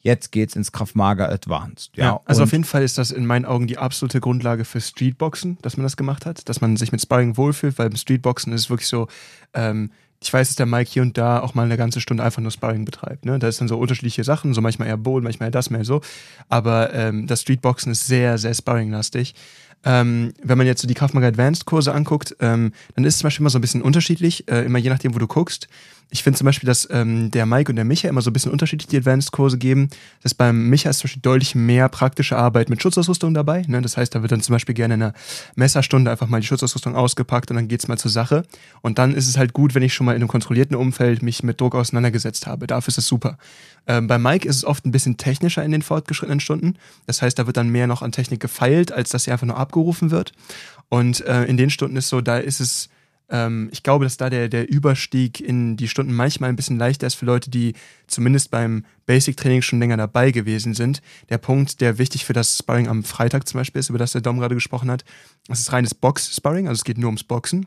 jetzt 0.00 0.32
geht's 0.32 0.56
ins 0.56 0.72
Kraftmager 0.72 1.30
Advanced. 1.30 1.96
Ja, 1.96 2.04
ja 2.04 2.20
also 2.24 2.42
auf 2.42 2.52
jeden 2.52 2.64
Fall 2.64 2.82
ist 2.82 2.98
das 2.98 3.12
in 3.12 3.26
meinen 3.26 3.44
Augen 3.44 3.68
die 3.68 3.78
absolute 3.78 4.20
Grundlage 4.20 4.64
für 4.64 4.80
Streetboxen, 4.80 5.58
dass 5.62 5.76
man 5.76 5.84
das 5.84 5.96
gemacht 5.96 6.26
hat, 6.26 6.48
dass 6.48 6.60
man 6.60 6.76
sich 6.76 6.90
mit 6.90 7.00
Sparring 7.00 7.36
wohlfühlt, 7.36 7.78
weil 7.78 7.90
beim 7.90 7.96
Streetboxen 7.96 8.52
ist 8.52 8.62
es 8.62 8.70
wirklich 8.70 8.88
so, 8.88 9.06
ähm, 9.54 9.90
ich 10.22 10.32
weiß, 10.32 10.48
dass 10.48 10.56
der 10.56 10.66
Mike 10.66 10.90
hier 10.90 11.02
und 11.02 11.18
da 11.18 11.40
auch 11.40 11.54
mal 11.54 11.64
eine 11.64 11.76
ganze 11.76 12.00
Stunde 12.00 12.22
einfach 12.22 12.40
nur 12.40 12.50
Sparring 12.50 12.84
betreibt. 12.84 13.24
Ne? 13.24 13.38
Da 13.38 13.48
ist 13.48 13.60
dann 13.60 13.68
so 13.68 13.78
unterschiedliche 13.78 14.24
Sachen, 14.24 14.54
so 14.54 14.60
manchmal 14.60 14.88
eher 14.88 14.96
Bowl, 14.96 15.20
manchmal 15.22 15.48
eher 15.48 15.52
das, 15.52 15.70
mehr 15.70 15.84
so. 15.84 16.00
Aber 16.48 16.92
ähm, 16.94 17.26
das 17.26 17.42
Streetboxen 17.42 17.92
ist 17.92 18.06
sehr, 18.06 18.38
sehr 18.38 18.54
Sparring-lastig. 18.54 19.34
Ähm, 19.84 20.32
wenn 20.42 20.58
man 20.58 20.66
jetzt 20.66 20.82
so 20.82 20.88
die 20.88 20.94
Kraftmager 20.94 21.28
Advanced 21.28 21.64
Kurse 21.66 21.94
anguckt, 21.94 22.34
ähm, 22.40 22.72
dann 22.94 23.04
ist 23.04 23.14
es 23.14 23.20
zum 23.20 23.26
Beispiel 23.26 23.42
immer 23.42 23.50
so 23.50 23.58
ein 23.58 23.60
bisschen 23.60 23.82
unterschiedlich, 23.82 24.48
äh, 24.50 24.64
immer 24.64 24.78
je 24.78 24.90
nachdem, 24.90 25.14
wo 25.14 25.18
du 25.18 25.26
guckst. 25.26 25.68
Ich 26.08 26.22
finde 26.22 26.38
zum 26.38 26.44
Beispiel, 26.44 26.68
dass 26.68 26.88
ähm, 26.90 27.32
der 27.32 27.46
Mike 27.46 27.70
und 27.70 27.76
der 27.76 27.84
Micha 27.84 28.08
immer 28.08 28.22
so 28.22 28.30
ein 28.30 28.32
bisschen 28.32 28.52
unterschiedlich 28.52 28.86
die 28.86 28.96
Advanced-Kurse 28.98 29.58
geben. 29.58 29.88
Das 30.22 30.34
beim 30.34 30.68
Micha 30.68 30.88
ist 30.88 30.98
zum 30.98 31.08
Beispiel 31.08 31.22
deutlich 31.22 31.54
mehr 31.56 31.88
praktische 31.88 32.36
Arbeit 32.36 32.70
mit 32.70 32.80
Schutzausrüstung 32.80 33.34
dabei. 33.34 33.62
Ne? 33.66 33.82
Das 33.82 33.96
heißt, 33.96 34.14
da 34.14 34.22
wird 34.22 34.30
dann 34.30 34.40
zum 34.40 34.52
Beispiel 34.52 34.74
gerne 34.74 34.94
in 34.94 35.02
einer 35.02 35.14
Messerstunde 35.56 36.10
einfach 36.10 36.28
mal 36.28 36.40
die 36.40 36.46
Schutzausrüstung 36.46 36.94
ausgepackt 36.94 37.50
und 37.50 37.56
dann 37.56 37.66
geht's 37.66 37.88
mal 37.88 37.98
zur 37.98 38.12
Sache. 38.12 38.44
Und 38.82 38.98
dann 38.98 39.14
ist 39.14 39.26
es 39.26 39.36
halt 39.36 39.52
gut, 39.52 39.74
wenn 39.74 39.82
ich 39.82 39.94
schon 39.94 40.06
mal 40.06 40.12
in 40.12 40.22
einem 40.22 40.28
kontrollierten 40.28 40.76
Umfeld 40.76 41.22
mich 41.22 41.42
mit 41.42 41.60
Druck 41.60 41.74
auseinandergesetzt 41.74 42.46
habe. 42.46 42.68
Dafür 42.68 42.88
ist 42.92 42.98
es 42.98 43.08
super. 43.08 43.36
Ähm, 43.88 44.06
bei 44.06 44.18
Mike 44.18 44.48
ist 44.48 44.56
es 44.56 44.64
oft 44.64 44.86
ein 44.86 44.92
bisschen 44.92 45.16
technischer 45.16 45.64
in 45.64 45.72
den 45.72 45.82
fortgeschrittenen 45.82 46.40
Stunden. 46.40 46.74
Das 47.06 47.20
heißt, 47.20 47.36
da 47.36 47.46
wird 47.46 47.56
dann 47.56 47.68
mehr 47.68 47.88
noch 47.88 48.02
an 48.02 48.12
Technik 48.12 48.38
gefeilt, 48.38 48.92
als 48.92 49.10
dass 49.10 49.24
sie 49.24 49.32
einfach 49.32 49.46
nur 49.46 49.56
abgerufen 49.56 50.12
wird. 50.12 50.32
Und 50.88 51.26
äh, 51.26 51.44
in 51.44 51.56
den 51.56 51.70
Stunden 51.70 51.96
ist 51.96 52.08
so, 52.08 52.20
da 52.20 52.38
ist 52.38 52.60
es 52.60 52.90
ähm, 53.28 53.68
ich 53.72 53.82
glaube, 53.82 54.04
dass 54.04 54.16
da 54.16 54.30
der, 54.30 54.48
der 54.48 54.68
Überstieg 54.68 55.40
in 55.40 55.76
die 55.76 55.88
Stunden 55.88 56.14
manchmal 56.14 56.50
ein 56.50 56.56
bisschen 56.56 56.78
leichter 56.78 57.06
ist 57.06 57.14
für 57.14 57.26
Leute, 57.26 57.50
die 57.50 57.74
zumindest 58.06 58.50
beim 58.50 58.84
Basic-Training 59.06 59.62
schon 59.62 59.80
länger 59.80 59.96
dabei 59.96 60.30
gewesen 60.30 60.74
sind. 60.74 61.02
Der 61.28 61.38
Punkt, 61.38 61.80
der 61.80 61.98
wichtig 61.98 62.24
für 62.24 62.32
das 62.32 62.58
Sparring 62.58 62.88
am 62.88 63.04
Freitag 63.04 63.48
zum 63.48 63.58
Beispiel 63.58 63.80
ist, 63.80 63.90
über 63.90 63.98
das 63.98 64.12
der 64.12 64.20
Dom 64.20 64.38
gerade 64.38 64.54
gesprochen 64.54 64.90
hat, 64.90 65.04
das 65.48 65.60
ist 65.60 65.72
reines 65.72 65.94
Box-Sparring, 65.94 66.68
also 66.68 66.78
es 66.78 66.84
geht 66.84 66.98
nur 66.98 67.08
ums 67.08 67.24
Boxen. 67.24 67.66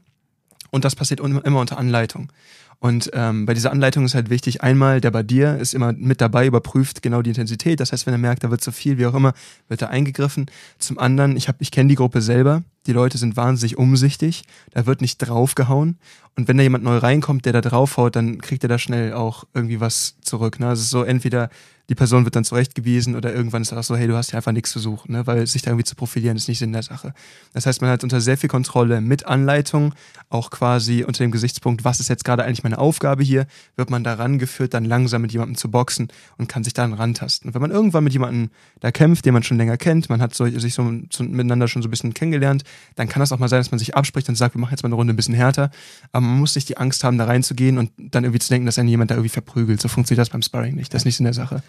Und 0.71 0.85
das 0.85 0.95
passiert 0.95 1.19
immer 1.19 1.59
unter 1.59 1.77
Anleitung. 1.77 2.31
Und 2.79 3.11
ähm, 3.13 3.45
bei 3.45 3.53
dieser 3.53 3.71
Anleitung 3.71 4.05
ist 4.05 4.15
halt 4.15 4.29
wichtig, 4.29 4.63
einmal 4.63 5.01
der 5.01 5.11
bei 5.11 5.21
dir 5.21 5.57
ist 5.57 5.73
immer 5.73 5.91
mit 5.91 6.21
dabei, 6.21 6.47
überprüft 6.47 7.01
genau 7.01 7.21
die 7.21 7.29
Intensität. 7.29 7.81
Das 7.81 7.91
heißt, 7.91 8.05
wenn 8.05 8.13
er 8.13 8.19
merkt, 8.19 8.43
da 8.43 8.51
wird 8.51 8.61
zu 8.61 8.71
viel, 8.71 8.97
wie 8.97 9.05
auch 9.05 9.13
immer, 9.13 9.33
wird 9.67 9.81
er 9.81 9.89
eingegriffen. 9.89 10.45
Zum 10.77 10.97
anderen, 10.97 11.35
ich, 11.35 11.49
hab, 11.49 11.61
ich 11.61 11.71
kenne 11.71 11.89
die 11.89 11.95
Gruppe 11.95 12.21
selber. 12.21 12.63
Die 12.87 12.93
Leute 12.93 13.17
sind 13.17 13.35
wahnsinnig 13.35 13.77
umsichtig. 13.77 14.43
Da 14.71 14.85
wird 14.85 15.01
nicht 15.01 15.17
draufgehauen. 15.17 15.97
Und 16.37 16.47
wenn 16.47 16.55
da 16.55 16.63
jemand 16.63 16.85
neu 16.85 16.97
reinkommt, 16.97 17.45
der 17.45 17.51
da 17.51 17.59
draufhaut, 17.59 18.15
dann 18.15 18.39
kriegt 18.39 18.63
er 18.63 18.69
da 18.69 18.79
schnell 18.79 19.11
auch 19.11 19.43
irgendwie 19.53 19.81
was 19.81 20.15
zurück. 20.21 20.61
Ne? 20.61 20.67
Also 20.67 20.83
so 20.83 21.03
entweder 21.03 21.49
die 21.89 21.95
Person 21.95 22.23
wird 22.23 22.35
dann 22.35 22.43
zurechtgewiesen 22.43 23.15
oder 23.15 23.33
irgendwann 23.33 23.63
ist 23.63 23.73
auch 23.73 23.83
so, 23.83 23.97
hey, 23.97 24.07
du 24.07 24.15
hast 24.15 24.31
ja 24.31 24.37
einfach 24.37 24.51
nichts 24.51 24.71
zu 24.71 24.79
suchen, 24.79 25.11
ne? 25.11 25.25
weil 25.25 25.45
sich 25.47 25.63
da 25.63 25.71
irgendwie 25.71 25.85
zu 25.85 25.95
profilieren 25.95 26.37
ist 26.37 26.47
nicht 26.47 26.59
Sinn 26.59 26.71
der 26.71 26.83
Sache. 26.83 27.13
Das 27.53 27.65
heißt, 27.65 27.81
man 27.81 27.89
hat 27.89 28.03
unter 28.03 28.21
sehr 28.21 28.37
viel 28.37 28.49
Kontrolle 28.49 29.01
mit 29.01 29.25
Anleitung, 29.25 29.95
auch 30.29 30.51
quasi 30.51 31.03
unter 31.03 31.23
dem 31.23 31.31
Gesichtspunkt, 31.31 31.83
was 31.83 31.99
ist 31.99 32.07
jetzt 32.07 32.23
gerade 32.23 32.43
eigentlich 32.43 32.63
meine 32.63 32.77
Aufgabe 32.77 33.23
hier, 33.23 33.47
wird 33.75 33.89
man 33.89 34.03
daran 34.03 34.37
geführt, 34.37 34.75
dann 34.75 34.85
langsam 34.85 35.23
mit 35.23 35.31
jemandem 35.31 35.55
zu 35.55 35.71
boxen 35.71 36.09
und 36.37 36.47
kann 36.47 36.63
sich 36.63 36.73
dann 36.73 36.93
rantasten. 36.93 37.49
Und 37.49 37.55
wenn 37.55 37.61
man 37.61 37.71
irgendwann 37.71 38.03
mit 38.03 38.13
jemandem 38.13 38.51
da 38.81 38.91
kämpft, 38.91 39.25
den 39.25 39.33
man 39.33 39.41
schon 39.41 39.57
länger 39.57 39.77
kennt, 39.77 40.09
man 40.09 40.21
hat 40.21 40.35
so, 40.35 40.45
sich 40.45 40.75
so, 40.75 40.83
so 41.11 41.23
miteinander 41.23 41.67
schon 41.67 41.81
so 41.81 41.87
ein 41.87 41.91
bisschen 41.91 42.13
kennengelernt, 42.13 42.63
dann 42.95 43.09
kann 43.09 43.19
das 43.19 43.31
auch 43.31 43.39
mal 43.39 43.49
sein, 43.49 43.61
dass 43.61 43.71
man 43.71 43.79
sich 43.79 43.95
abspricht 43.95 44.29
und 44.29 44.35
sagt, 44.35 44.53
wir 44.53 44.61
machen 44.61 44.71
jetzt 44.71 44.83
mal 44.83 44.89
eine 44.89 44.95
Runde 44.95 45.13
ein 45.13 45.15
bisschen 45.15 45.33
härter. 45.33 45.71
Aber 46.11 46.21
man 46.21 46.39
muss 46.39 46.53
nicht 46.53 46.69
die 46.69 46.77
Angst 46.77 47.03
haben, 47.03 47.17
da 47.17 47.25
reinzugehen 47.25 47.79
und 47.79 47.91
dann 47.97 48.25
irgendwie 48.25 48.39
zu 48.39 48.49
denken, 48.49 48.67
dass 48.67 48.77
einen 48.77 48.89
jemand 48.89 49.09
da 49.09 49.15
irgendwie 49.15 49.29
verprügelt. 49.29 49.81
So 49.81 49.87
funktioniert 49.87 50.21
das 50.21 50.29
beim 50.29 50.43
Sparring 50.43 50.75
nicht. 50.75 50.93
Das 50.93 51.01
ist 51.01 51.05
nicht 51.05 51.17
Sinn 51.17 51.23
der 51.23 51.33
Sache. 51.33 51.63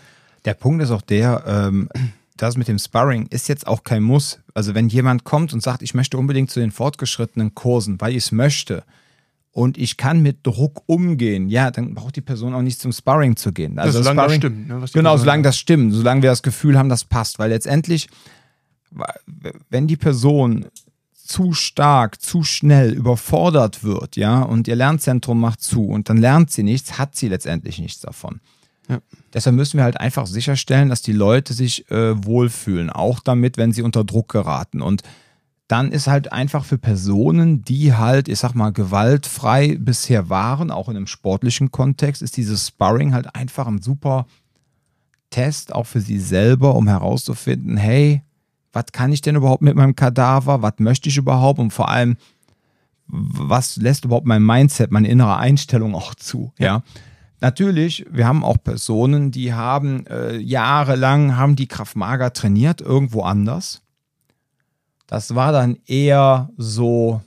Der 0.44 0.54
Punkt 0.54 0.82
ist 0.82 0.90
auch 0.90 1.02
der, 1.02 1.44
ähm, 1.47 1.88
das 2.37 2.56
mit 2.56 2.68
dem 2.68 2.78
Sparring 2.78 3.26
ist 3.26 3.49
jetzt 3.49 3.66
auch 3.66 3.85
kein 3.85 4.02
Muss. 4.02 4.40
Also 4.54 4.75
wenn 4.75 4.88
jemand 4.88 5.25
kommt 5.25 5.52
und 5.52 5.62
sagt, 5.62 5.82
ich 5.82 5.94
möchte 5.94 6.16
unbedingt 6.16 6.50
zu 6.50 6.61
den 6.61 6.70
fortgeschrittenen 6.70 7.54
Kursen, 7.54 8.00
weil 8.00 8.12
ich 8.12 8.25
es 8.25 8.32
möchte 8.32 8.85
und 9.52 9.76
ich 9.76 9.97
kann 9.97 10.23
mit 10.23 10.47
Druck 10.47 10.82
umgehen, 10.87 11.49
ja, 11.49 11.70
dann 11.70 11.94
braucht 11.94 12.16
die 12.16 12.20
Person 12.20 12.54
auch 12.54 12.62
nicht 12.62 12.80
zum 12.80 12.92
Sparring 12.92 13.37
zu 13.37 13.52
gehen. 13.52 13.78
Also 13.78 13.99
ja, 13.99 14.04
solange 14.04 14.20
Sparring, 14.20 14.40
das 14.40 14.50
stimmt. 14.50 14.68
Ne, 14.68 14.85
genau, 14.92 15.16
solange 15.16 15.42
das 15.42 15.59
stimmt, 15.59 15.92
solange 15.92 16.23
wir 16.23 16.30
das 16.30 16.42
Gefühl 16.42 16.78
haben, 16.78 16.88
das 16.88 17.04
passt. 17.04 17.38
Weil 17.38 17.50
letztendlich, 17.50 18.09
wenn 19.68 19.87
die 19.87 19.97
Person 19.97 20.66
zu 21.12 21.52
stark, 21.52 22.20
zu 22.20 22.42
schnell 22.42 22.92
überfordert 22.92 23.85
wird, 23.85 24.16
ja, 24.16 24.42
und 24.42 24.66
ihr 24.66 24.76
Lernzentrum 24.76 25.38
macht 25.40 25.61
zu 25.61 25.87
und 25.87 26.09
dann 26.09 26.16
lernt 26.16 26.50
sie 26.50 26.62
nichts, 26.62 26.99
hat 26.99 27.16
sie 27.16 27.28
letztendlich 27.28 27.78
nichts 27.78 28.00
davon. 28.00 28.40
Ja. 28.90 29.00
Deshalb 29.32 29.54
müssen 29.54 29.76
wir 29.76 29.85
halt 29.85 30.00
einfach 30.00 30.26
sicherstellen, 30.26 30.88
dass 30.88 31.00
die 31.00 31.12
Leute 31.12 31.54
sich 31.54 31.88
äh, 31.90 32.25
wohlfühlen, 32.25 32.90
auch 32.90 33.20
damit, 33.20 33.56
wenn 33.56 33.73
sie 33.73 33.82
unter 33.82 34.02
Druck 34.02 34.28
geraten. 34.28 34.82
Und 34.82 35.02
dann 35.68 35.92
ist 35.92 36.09
halt 36.09 36.32
einfach 36.32 36.64
für 36.64 36.78
Personen, 36.78 37.62
die 37.62 37.94
halt, 37.94 38.28
ich 38.28 38.40
sag 38.40 38.54
mal, 38.54 38.73
gewaltfrei 38.73 39.76
bisher 39.78 40.28
waren, 40.28 40.73
auch 40.73 40.88
in 40.88 40.97
einem 40.97 41.06
sportlichen 41.06 41.70
Kontext, 41.70 42.23
ist 42.23 42.37
dieses 42.37 42.66
Sparring 42.66 43.14
halt 43.14 43.37
einfach 43.37 43.68
ein 43.68 43.80
super 43.80 44.26
Test, 45.30 45.73
auch 45.73 45.87
für 45.87 46.00
sie 46.00 46.18
selber, 46.18 46.75
um 46.75 46.88
herauszufinden, 46.88 47.76
hey, 47.76 48.23
was 48.73 48.87
kann 48.92 49.12
ich 49.12 49.23
denn 49.23 49.37
überhaupt 49.37 49.62
mit 49.62 49.76
meinem 49.76 49.94
Kadaver, 49.94 50.62
was 50.62 50.75
möchte 50.78 51.09
ich 51.09 51.16
überhaupt 51.16 51.61
und 51.61 51.73
vor 51.73 51.88
allem, 51.88 52.16
was 53.06 53.76
lässt 53.76 54.04
überhaupt 54.04 54.26
mein 54.26 54.44
Mindset, 54.44 54.90
meine 54.90 55.09
innere 55.09 55.37
Einstellung 55.37 55.94
auch 55.94 56.16
zu, 56.16 56.52
ja. 56.59 56.66
ja? 56.66 56.82
Natürlich, 57.40 58.04
wir 58.11 58.26
haben 58.26 58.44
auch 58.44 58.59
Personen, 58.62 59.30
die 59.30 59.54
haben 59.54 60.06
äh, 60.06 60.37
jahrelang 60.37 61.37
haben 61.37 61.56
die 61.56 61.68
Kraftmager 61.68 62.32
trainiert 62.32 62.80
irgendwo 62.82 63.23
anders. 63.23 63.82
Das 65.06 65.35
war 65.35 65.50
dann 65.50 65.78
eher 65.87 66.50
so, 66.56 67.23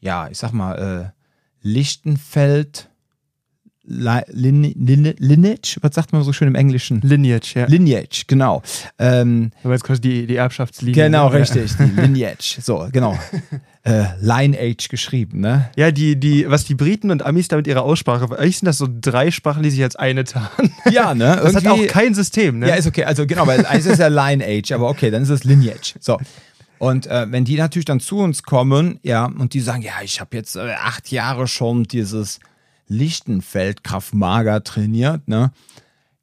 ja, 0.00 0.28
ich 0.28 0.38
sag 0.38 0.52
mal, 0.52 1.12
äh, 1.12 1.18
Lichtenfeld, 1.60 2.90
Lineage, 3.90 5.78
was 5.80 5.94
sagt 5.94 6.12
man 6.12 6.22
so 6.22 6.32
schön 6.32 6.48
im 6.48 6.54
Englischen? 6.54 7.00
Lineage, 7.00 7.54
ja. 7.54 7.66
Lineage, 7.66 8.24
genau. 8.26 8.62
Ähm, 8.98 9.50
Aber 9.64 9.72
jetzt 9.72 9.84
quasi 9.84 10.00
die, 10.02 10.26
die 10.26 10.36
Erbschaftslinie. 10.36 11.04
Genau, 11.04 11.30
ne? 11.30 11.40
richtig, 11.40 11.72
die 11.76 11.84
Lineage. 12.00 12.58
So, 12.60 12.86
genau. 12.92 13.18
äh, 13.84 14.04
Lineage 14.20 14.88
geschrieben, 14.90 15.40
ne? 15.40 15.70
Ja, 15.76 15.90
die, 15.90 16.16
die, 16.16 16.48
was 16.50 16.66
die 16.66 16.74
Briten 16.74 17.10
und 17.10 17.24
Amis 17.24 17.48
da 17.48 17.56
mit 17.56 17.66
ihrer 17.66 17.82
Aussprache, 17.82 18.38
eigentlich 18.38 18.58
sind 18.58 18.66
das 18.66 18.76
so 18.76 18.88
drei 18.90 19.30
Sprachen, 19.30 19.62
die 19.62 19.70
sich 19.70 19.82
als 19.82 19.96
eine 19.96 20.24
tarnen. 20.24 20.72
Ja, 20.90 21.14
ne? 21.14 21.38
Das 21.42 21.54
Irgendwie, 21.54 21.68
hat 21.68 21.90
auch 21.90 21.92
kein 21.92 22.14
System, 22.14 22.58
ne? 22.58 22.68
Ja, 22.68 22.74
ist 22.74 22.86
okay. 22.86 23.04
Also 23.04 23.26
genau, 23.26 23.46
weil 23.46 23.64
eins 23.66 23.86
ist 23.86 23.98
ja 23.98 24.08
Lineage, 24.08 24.74
aber 24.74 24.88
okay, 24.88 25.10
dann 25.10 25.22
ist 25.22 25.28
es 25.30 25.44
Lineage. 25.44 25.94
So. 26.00 26.18
Und 26.78 27.06
äh, 27.06 27.26
wenn 27.30 27.44
die 27.44 27.56
natürlich 27.56 27.86
dann 27.86 28.00
zu 28.00 28.18
uns 28.18 28.42
kommen, 28.42 29.00
ja, 29.02 29.26
und 29.26 29.54
die 29.54 29.60
sagen, 29.60 29.82
ja, 29.82 29.94
ich 30.02 30.20
habe 30.20 30.36
jetzt 30.36 30.56
äh, 30.56 30.74
acht 30.78 31.10
Jahre 31.10 31.48
schon 31.48 31.84
dieses 31.84 32.38
Lichtenfeld 32.88 33.84
Kraftmager 33.84 34.64
trainiert, 34.64 35.28
ne? 35.28 35.52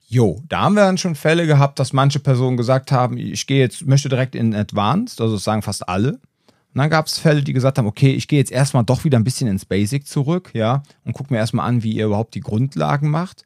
Jo, 0.08 0.42
da 0.48 0.62
haben 0.62 0.76
wir 0.76 0.84
dann 0.84 1.00
schon 1.00 1.16
Fälle 1.16 1.48
gehabt, 1.48 1.80
dass 1.80 1.92
manche 1.92 2.20
Personen 2.20 2.58
gesagt 2.58 2.92
haben, 2.92 3.18
ich 3.18 3.48
gehe 3.48 3.60
jetzt, 3.60 3.86
möchte 3.88 4.08
direkt 4.08 4.36
in 4.36 4.54
Advanced, 4.54 5.20
also 5.20 5.36
das 5.36 5.44
sagen 5.44 5.64
fast 5.64 5.90
alle. 5.90 6.12
Und 6.12 6.82
dann 6.82 6.90
gab 6.90 7.08
es 7.08 7.18
Fälle, 7.18 7.42
die 7.42 7.54
gesagt 7.54 7.78
haben, 7.78 7.88
okay, 7.88 8.12
ich 8.12 8.28
gehe 8.28 8.38
jetzt 8.38 8.52
erstmal 8.52 8.84
doch 8.84 9.04
wieder 9.04 9.18
ein 9.18 9.24
bisschen 9.24 9.48
ins 9.48 9.66
Basic 9.66 10.06
zurück, 10.08 10.52
ja, 10.54 10.84
und 11.06 11.14
guck 11.14 11.32
mir 11.32 11.38
erstmal 11.38 11.68
an, 11.68 11.84
wie 11.84 11.94
ihr 11.94 12.06
überhaupt 12.06 12.36
die 12.36 12.42
Grundlagen 12.42 13.10
macht. 13.10 13.46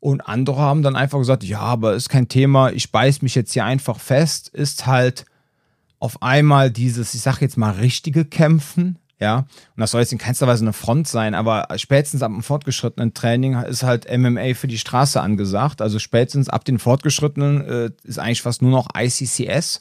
Und 0.00 0.20
andere 0.20 0.60
haben 0.60 0.82
dann 0.82 0.96
einfach 0.96 1.18
gesagt, 1.18 1.44
ja, 1.44 1.60
aber 1.60 1.94
ist 1.94 2.08
kein 2.10 2.28
Thema, 2.28 2.72
ich 2.72 2.92
beiß 2.92 3.22
mich 3.22 3.34
jetzt 3.34 3.52
hier 3.52 3.64
einfach 3.64 3.98
fest, 3.98 4.48
ist 4.48 4.86
halt 4.86 5.24
auf 5.98 6.22
einmal 6.22 6.70
dieses, 6.70 7.14
ich 7.14 7.22
sag 7.22 7.40
jetzt 7.40 7.56
mal, 7.56 7.70
richtige 7.70 8.24
Kämpfen, 8.24 8.98
ja, 9.18 9.38
und 9.38 9.46
das 9.76 9.92
soll 9.92 10.02
jetzt 10.02 10.12
in 10.12 10.18
keinster 10.18 10.46
Weise 10.46 10.62
eine 10.64 10.74
Front 10.74 11.08
sein, 11.08 11.34
aber 11.34 11.66
spätestens 11.76 12.22
ab 12.22 12.32
dem 12.32 12.42
fortgeschrittenen 12.42 13.14
Training 13.14 13.54
ist 13.54 13.82
halt 13.82 14.06
MMA 14.14 14.52
für 14.54 14.68
die 14.68 14.78
Straße 14.78 15.20
angesagt. 15.20 15.80
Also 15.80 15.98
spätestens 15.98 16.50
ab 16.50 16.64
den 16.64 16.78
fortgeschrittenen 16.78 17.60
äh, 17.62 17.90
ist 18.04 18.18
eigentlich 18.18 18.42
fast 18.42 18.60
nur 18.60 18.70
noch 18.70 18.88
ICCS, 18.94 19.78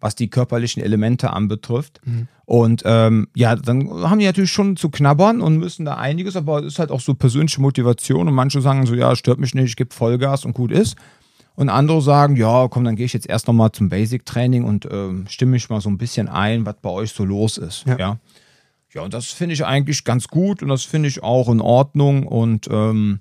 was 0.00 0.14
die 0.16 0.28
körperlichen 0.28 0.82
Elemente 0.82 1.32
anbetrifft. 1.32 2.00
Mhm. 2.04 2.28
Und 2.44 2.82
ähm, 2.84 3.28
ja, 3.34 3.56
dann 3.56 3.90
haben 4.08 4.18
die 4.18 4.26
natürlich 4.26 4.52
schon 4.52 4.76
zu 4.76 4.90
knabbern 4.90 5.40
und 5.40 5.56
müssen 5.56 5.86
da 5.86 5.96
einiges, 5.96 6.36
aber 6.36 6.60
es 6.60 6.74
ist 6.74 6.78
halt 6.78 6.90
auch 6.90 7.00
so 7.00 7.14
persönliche 7.14 7.60
Motivation 7.62 8.28
und 8.28 8.34
manche 8.34 8.60
sagen 8.60 8.86
so, 8.86 8.94
ja, 8.94 9.16
stört 9.16 9.40
mich 9.40 9.54
nicht, 9.54 9.70
ich 9.70 9.76
gebe 9.76 9.94
Vollgas 9.94 10.44
und 10.44 10.52
gut 10.52 10.72
ist. 10.72 10.96
Und 11.56 11.70
andere 11.70 12.02
sagen, 12.02 12.36
ja, 12.36 12.68
komm, 12.68 12.84
dann 12.84 12.96
gehe 12.96 13.06
ich 13.06 13.14
jetzt 13.14 13.28
erst 13.28 13.48
nochmal 13.48 13.72
zum 13.72 13.88
Basic-Training 13.88 14.64
und 14.64 14.86
ähm, 14.90 15.26
stimme 15.28 15.52
mich 15.52 15.68
mal 15.70 15.80
so 15.80 15.88
ein 15.88 15.98
bisschen 15.98 16.28
ein, 16.28 16.66
was 16.66 16.76
bei 16.82 16.90
euch 16.90 17.12
so 17.12 17.24
los 17.24 17.58
ist. 17.58 17.84
Ja. 17.86 17.98
ja. 17.98 18.18
Ja, 18.96 19.02
und 19.02 19.12
das 19.12 19.26
finde 19.26 19.52
ich 19.52 19.64
eigentlich 19.64 20.04
ganz 20.04 20.28
gut 20.28 20.62
und 20.62 20.68
das 20.68 20.84
finde 20.84 21.10
ich 21.10 21.22
auch 21.22 21.50
in 21.50 21.60
Ordnung. 21.60 22.26
Und 22.26 22.66
ähm, 22.70 23.20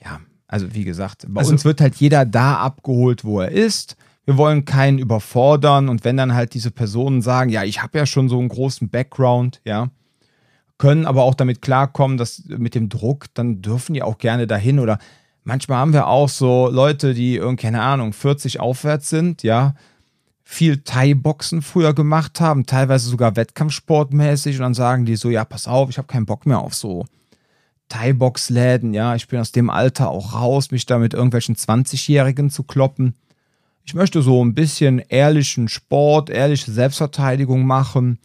ja, 0.00 0.20
also 0.46 0.74
wie 0.74 0.84
gesagt, 0.84 1.24
bei 1.28 1.40
also, 1.40 1.50
uns 1.50 1.64
wird 1.64 1.80
halt 1.80 1.96
jeder 1.96 2.24
da 2.24 2.58
abgeholt, 2.58 3.24
wo 3.24 3.40
er 3.40 3.50
ist. 3.50 3.96
Wir 4.26 4.36
wollen 4.36 4.64
keinen 4.64 5.00
überfordern. 5.00 5.88
Und 5.88 6.04
wenn 6.04 6.16
dann 6.16 6.34
halt 6.34 6.54
diese 6.54 6.70
Personen 6.70 7.20
sagen, 7.20 7.50
ja, 7.50 7.64
ich 7.64 7.82
habe 7.82 7.98
ja 7.98 8.06
schon 8.06 8.28
so 8.28 8.38
einen 8.38 8.48
großen 8.48 8.90
Background, 8.90 9.60
ja, 9.64 9.90
können 10.78 11.04
aber 11.04 11.24
auch 11.24 11.34
damit 11.34 11.62
klarkommen, 11.62 12.16
dass 12.16 12.44
mit 12.46 12.76
dem 12.76 12.88
Druck, 12.88 13.26
dann 13.34 13.60
dürfen 13.60 13.94
die 13.94 14.02
auch 14.02 14.18
gerne 14.18 14.46
dahin 14.46 14.78
oder 14.78 14.98
manchmal 15.44 15.78
haben 15.78 15.92
wir 15.92 16.06
auch 16.06 16.28
so 16.28 16.68
Leute, 16.68 17.14
die, 17.14 17.40
keine 17.56 17.82
Ahnung, 17.82 18.12
40 18.12 18.60
aufwärts 18.60 19.08
sind, 19.08 19.42
ja, 19.42 19.74
viel 20.44 20.78
Thai-Boxen 20.78 21.62
früher 21.62 21.94
gemacht 21.94 22.40
haben, 22.40 22.66
teilweise 22.66 23.08
sogar 23.08 23.36
Wettkampfsportmäßig 23.36 24.56
und 24.56 24.62
dann 24.62 24.74
sagen 24.74 25.06
die 25.06 25.16
so, 25.16 25.30
ja, 25.30 25.44
pass 25.44 25.66
auf, 25.66 25.88
ich 25.88 25.98
habe 25.98 26.08
keinen 26.08 26.26
Bock 26.26 26.46
mehr 26.46 26.58
auf 26.58 26.74
so 26.74 27.06
Thai-Box-Läden, 27.88 28.94
ja, 28.94 29.14
ich 29.14 29.28
bin 29.28 29.40
aus 29.40 29.52
dem 29.52 29.70
Alter 29.70 30.10
auch 30.10 30.34
raus, 30.34 30.70
mich 30.70 30.86
da 30.86 30.98
mit 30.98 31.14
irgendwelchen 31.14 31.56
20-Jährigen 31.56 32.50
zu 32.50 32.64
kloppen. 32.64 33.14
Ich 33.84 33.94
möchte 33.94 34.22
so 34.22 34.44
ein 34.44 34.54
bisschen 34.54 34.98
ehrlichen 34.98 35.68
Sport, 35.68 36.30
ehrliche 36.30 36.70
Selbstverteidigung 36.70 37.66
machen 37.66 38.18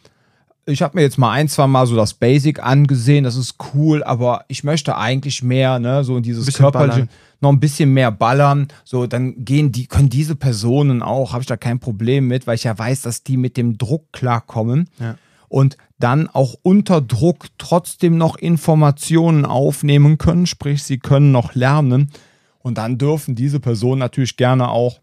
ich 0.67 0.81
habe 0.81 0.97
mir 0.97 1.01
jetzt 1.01 1.17
mal 1.17 1.31
ein, 1.31 1.47
zwei 1.47 1.65
Mal 1.65 1.87
so 1.87 1.95
das 1.95 2.13
Basic 2.13 2.61
angesehen, 2.61 3.23
das 3.23 3.37
ist 3.37 3.55
cool, 3.73 4.03
aber 4.03 4.43
ich 4.49 4.65
möchte 4.65 4.97
eigentlich 4.97 5.41
mehr, 5.41 5.79
ne, 5.79 6.03
so 6.03 6.17
in 6.17 6.23
dieses 6.23 6.53
körperliche, 6.53 7.07
noch 7.39 7.51
ein 7.51 7.59
bisschen 7.59 7.93
mehr 7.93 8.11
ballern. 8.11 8.67
So, 8.83 9.07
dann 9.07 9.45
gehen 9.45 9.71
die, 9.71 9.87
können 9.87 10.09
diese 10.09 10.35
Personen 10.35 11.01
auch, 11.01 11.31
habe 11.31 11.41
ich 11.41 11.47
da 11.47 11.55
kein 11.55 11.79
Problem 11.79 12.27
mit, 12.27 12.47
weil 12.47 12.55
ich 12.55 12.65
ja 12.65 12.77
weiß, 12.77 13.01
dass 13.03 13.23
die 13.23 13.37
mit 13.37 13.55
dem 13.55 13.77
Druck 13.77 14.11
klarkommen. 14.11 14.89
Ja. 14.99 15.15
Und 15.47 15.77
dann 15.99 16.27
auch 16.27 16.55
unter 16.61 16.99
Druck 16.99 17.47
trotzdem 17.57 18.17
noch 18.17 18.35
Informationen 18.35 19.45
aufnehmen 19.45 20.17
können, 20.17 20.47
sprich, 20.47 20.83
sie 20.83 20.99
können 20.99 21.31
noch 21.31 21.55
lernen. 21.55 22.11
Und 22.59 22.77
dann 22.77 22.97
dürfen 22.97 23.35
diese 23.35 23.61
Personen 23.61 23.99
natürlich 23.99 24.35
gerne 24.35 24.69
auch 24.69 24.99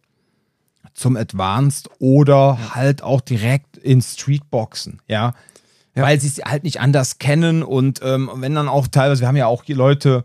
zum 0.93 1.17
Advanced 1.17 1.89
oder 1.99 2.75
halt 2.75 3.03
auch 3.03 3.23
direkt 3.23 3.79
in 3.79 4.03
Streetboxen, 4.03 5.01
ja 5.09 5.33
ja. 5.95 6.03
weil 6.03 6.21
sie 6.21 6.29
es 6.29 6.39
halt 6.45 6.65
nicht 6.65 6.81
anders 6.81 7.19
kennen 7.19 7.63
und 7.63 8.01
ähm, 8.03 8.31
wenn 8.35 8.55
dann 8.55 8.69
auch 8.69 8.89
teilweise, 8.89 9.23
wir 9.23 9.29
haben 9.29 9.37
ja 9.37 9.47
auch 9.47 9.65
hier 9.65 9.77
Leute, 9.77 10.25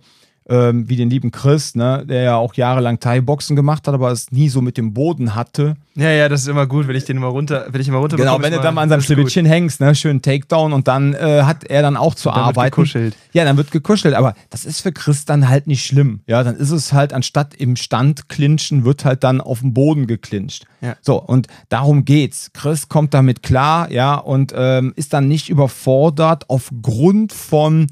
ähm, 0.49 0.89
wie 0.89 0.95
den 0.95 1.09
lieben 1.09 1.31
Chris, 1.31 1.75
ne, 1.75 2.03
der 2.07 2.23
ja 2.23 2.35
auch 2.35 2.55
jahrelang 2.55 2.99
Thai-Boxen 2.99 3.55
gemacht 3.55 3.87
hat, 3.87 3.93
aber 3.93 4.11
es 4.11 4.31
nie 4.31 4.49
so 4.49 4.61
mit 4.61 4.77
dem 4.77 4.93
Boden 4.93 5.35
hatte. 5.35 5.75
Ja, 5.95 6.09
ja, 6.09 6.29
das 6.29 6.41
ist 6.41 6.47
immer 6.47 6.65
gut, 6.65 6.87
wenn 6.87 6.95
ich 6.95 7.05
den 7.05 7.17
immer 7.17 7.27
runter, 7.27 7.67
wenn 7.69 7.81
ich 7.81 7.87
immer 7.87 7.99
runter 7.99 8.17
Genau, 8.17 8.41
wenn 8.41 8.53
du 8.53 8.59
dann 8.59 8.73
mal 8.73 8.81
an 8.83 8.89
seinem 8.89 9.01
Schliwittchen 9.01 9.45
hängst, 9.45 9.79
ne, 9.79 9.93
schön 9.93 10.21
Takedown 10.21 10.73
und 10.73 10.87
dann 10.87 11.13
äh, 11.13 11.43
hat 11.43 11.65
er 11.65 11.81
dann 11.81 11.97
auch 11.97 12.15
zu 12.15 12.29
dann 12.29 12.39
arbeiten. 12.39 12.77
Wird 12.77 12.87
gekuschelt. 12.87 13.15
Ja, 13.33 13.43
dann 13.43 13.57
wird 13.57 13.71
gekuschelt, 13.71 14.15
aber 14.15 14.33
das 14.49 14.65
ist 14.65 14.81
für 14.81 14.91
Chris 14.91 15.25
dann 15.25 15.49
halt 15.49 15.67
nicht 15.67 15.85
schlimm. 15.85 16.21
Ja, 16.25 16.43
dann 16.43 16.55
ist 16.55 16.71
es 16.71 16.93
halt 16.93 17.13
anstatt 17.13 17.53
im 17.53 17.75
Stand 17.75 18.29
clinchen, 18.29 18.85
wird 18.85 19.05
halt 19.05 19.23
dann 19.23 19.41
auf 19.41 19.59
dem 19.59 19.73
Boden 19.73 20.07
geklincht. 20.07 20.65
Ja. 20.81 20.95
So, 21.01 21.21
und 21.21 21.47
darum 21.67 22.05
geht's. 22.05 22.51
Chris 22.53 22.89
kommt 22.89 23.13
damit 23.13 23.43
klar, 23.43 23.91
ja, 23.91 24.15
und 24.15 24.53
ähm, 24.55 24.93
ist 24.95 25.13
dann 25.13 25.27
nicht 25.27 25.49
überfordert 25.49 26.45
aufgrund 26.47 27.33
von 27.33 27.87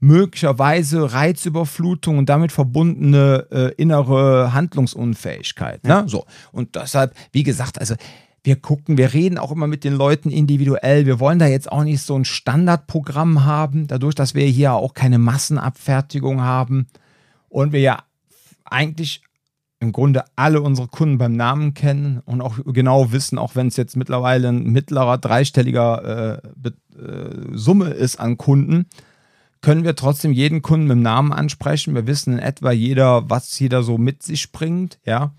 möglicherweise 0.00 1.12
Reizüberflutung 1.12 2.18
und 2.18 2.28
damit 2.28 2.52
verbundene 2.52 3.46
äh, 3.50 3.74
innere 3.74 4.52
Handlungsunfähigkeit. 4.52 5.84
Ne? 5.84 6.04
So. 6.06 6.24
Und 6.52 6.74
deshalb, 6.74 7.14
wie 7.32 7.42
gesagt, 7.42 7.78
also 7.78 7.94
wir 8.42 8.56
gucken, 8.56 8.96
wir 8.96 9.12
reden 9.12 9.36
auch 9.36 9.52
immer 9.52 9.66
mit 9.66 9.84
den 9.84 9.92
Leuten 9.92 10.30
individuell. 10.30 11.04
Wir 11.04 11.20
wollen 11.20 11.38
da 11.38 11.46
jetzt 11.46 11.70
auch 11.70 11.84
nicht 11.84 12.00
so 12.00 12.16
ein 12.16 12.24
Standardprogramm 12.24 13.44
haben, 13.44 13.86
dadurch, 13.86 14.14
dass 14.14 14.34
wir 14.34 14.46
hier 14.46 14.72
auch 14.72 14.94
keine 14.94 15.18
Massenabfertigung 15.18 16.40
haben 16.40 16.86
und 17.50 17.72
wir 17.72 17.80
ja 17.80 18.02
eigentlich 18.64 19.22
im 19.80 19.92
Grunde 19.92 20.24
alle 20.36 20.62
unsere 20.62 20.88
Kunden 20.88 21.18
beim 21.18 21.36
Namen 21.36 21.74
kennen 21.74 22.20
und 22.24 22.40
auch 22.40 22.58
genau 22.66 23.12
wissen, 23.12 23.38
auch 23.38 23.54
wenn 23.54 23.66
es 23.66 23.76
jetzt 23.76 23.96
mittlerweile 23.96 24.48
ein 24.48 24.64
mittlerer 24.64 25.18
dreistelliger 25.18 26.40
äh, 26.42 26.68
äh, 26.98 27.56
Summe 27.56 27.90
ist 27.90 28.20
an 28.20 28.36
Kunden, 28.36 28.86
können 29.60 29.84
wir 29.84 29.94
trotzdem 29.96 30.32
jeden 30.32 30.62
Kunden 30.62 30.86
mit 30.86 30.96
dem 30.96 31.02
Namen 31.02 31.32
ansprechen. 31.32 31.94
Wir 31.94 32.06
wissen 32.06 32.34
in 32.34 32.38
etwa 32.38 32.72
jeder, 32.72 33.28
was 33.28 33.58
jeder 33.58 33.82
so 33.82 33.98
mit 33.98 34.22
sich 34.22 34.52
bringt, 34.52 34.98
ja. 35.04 35.32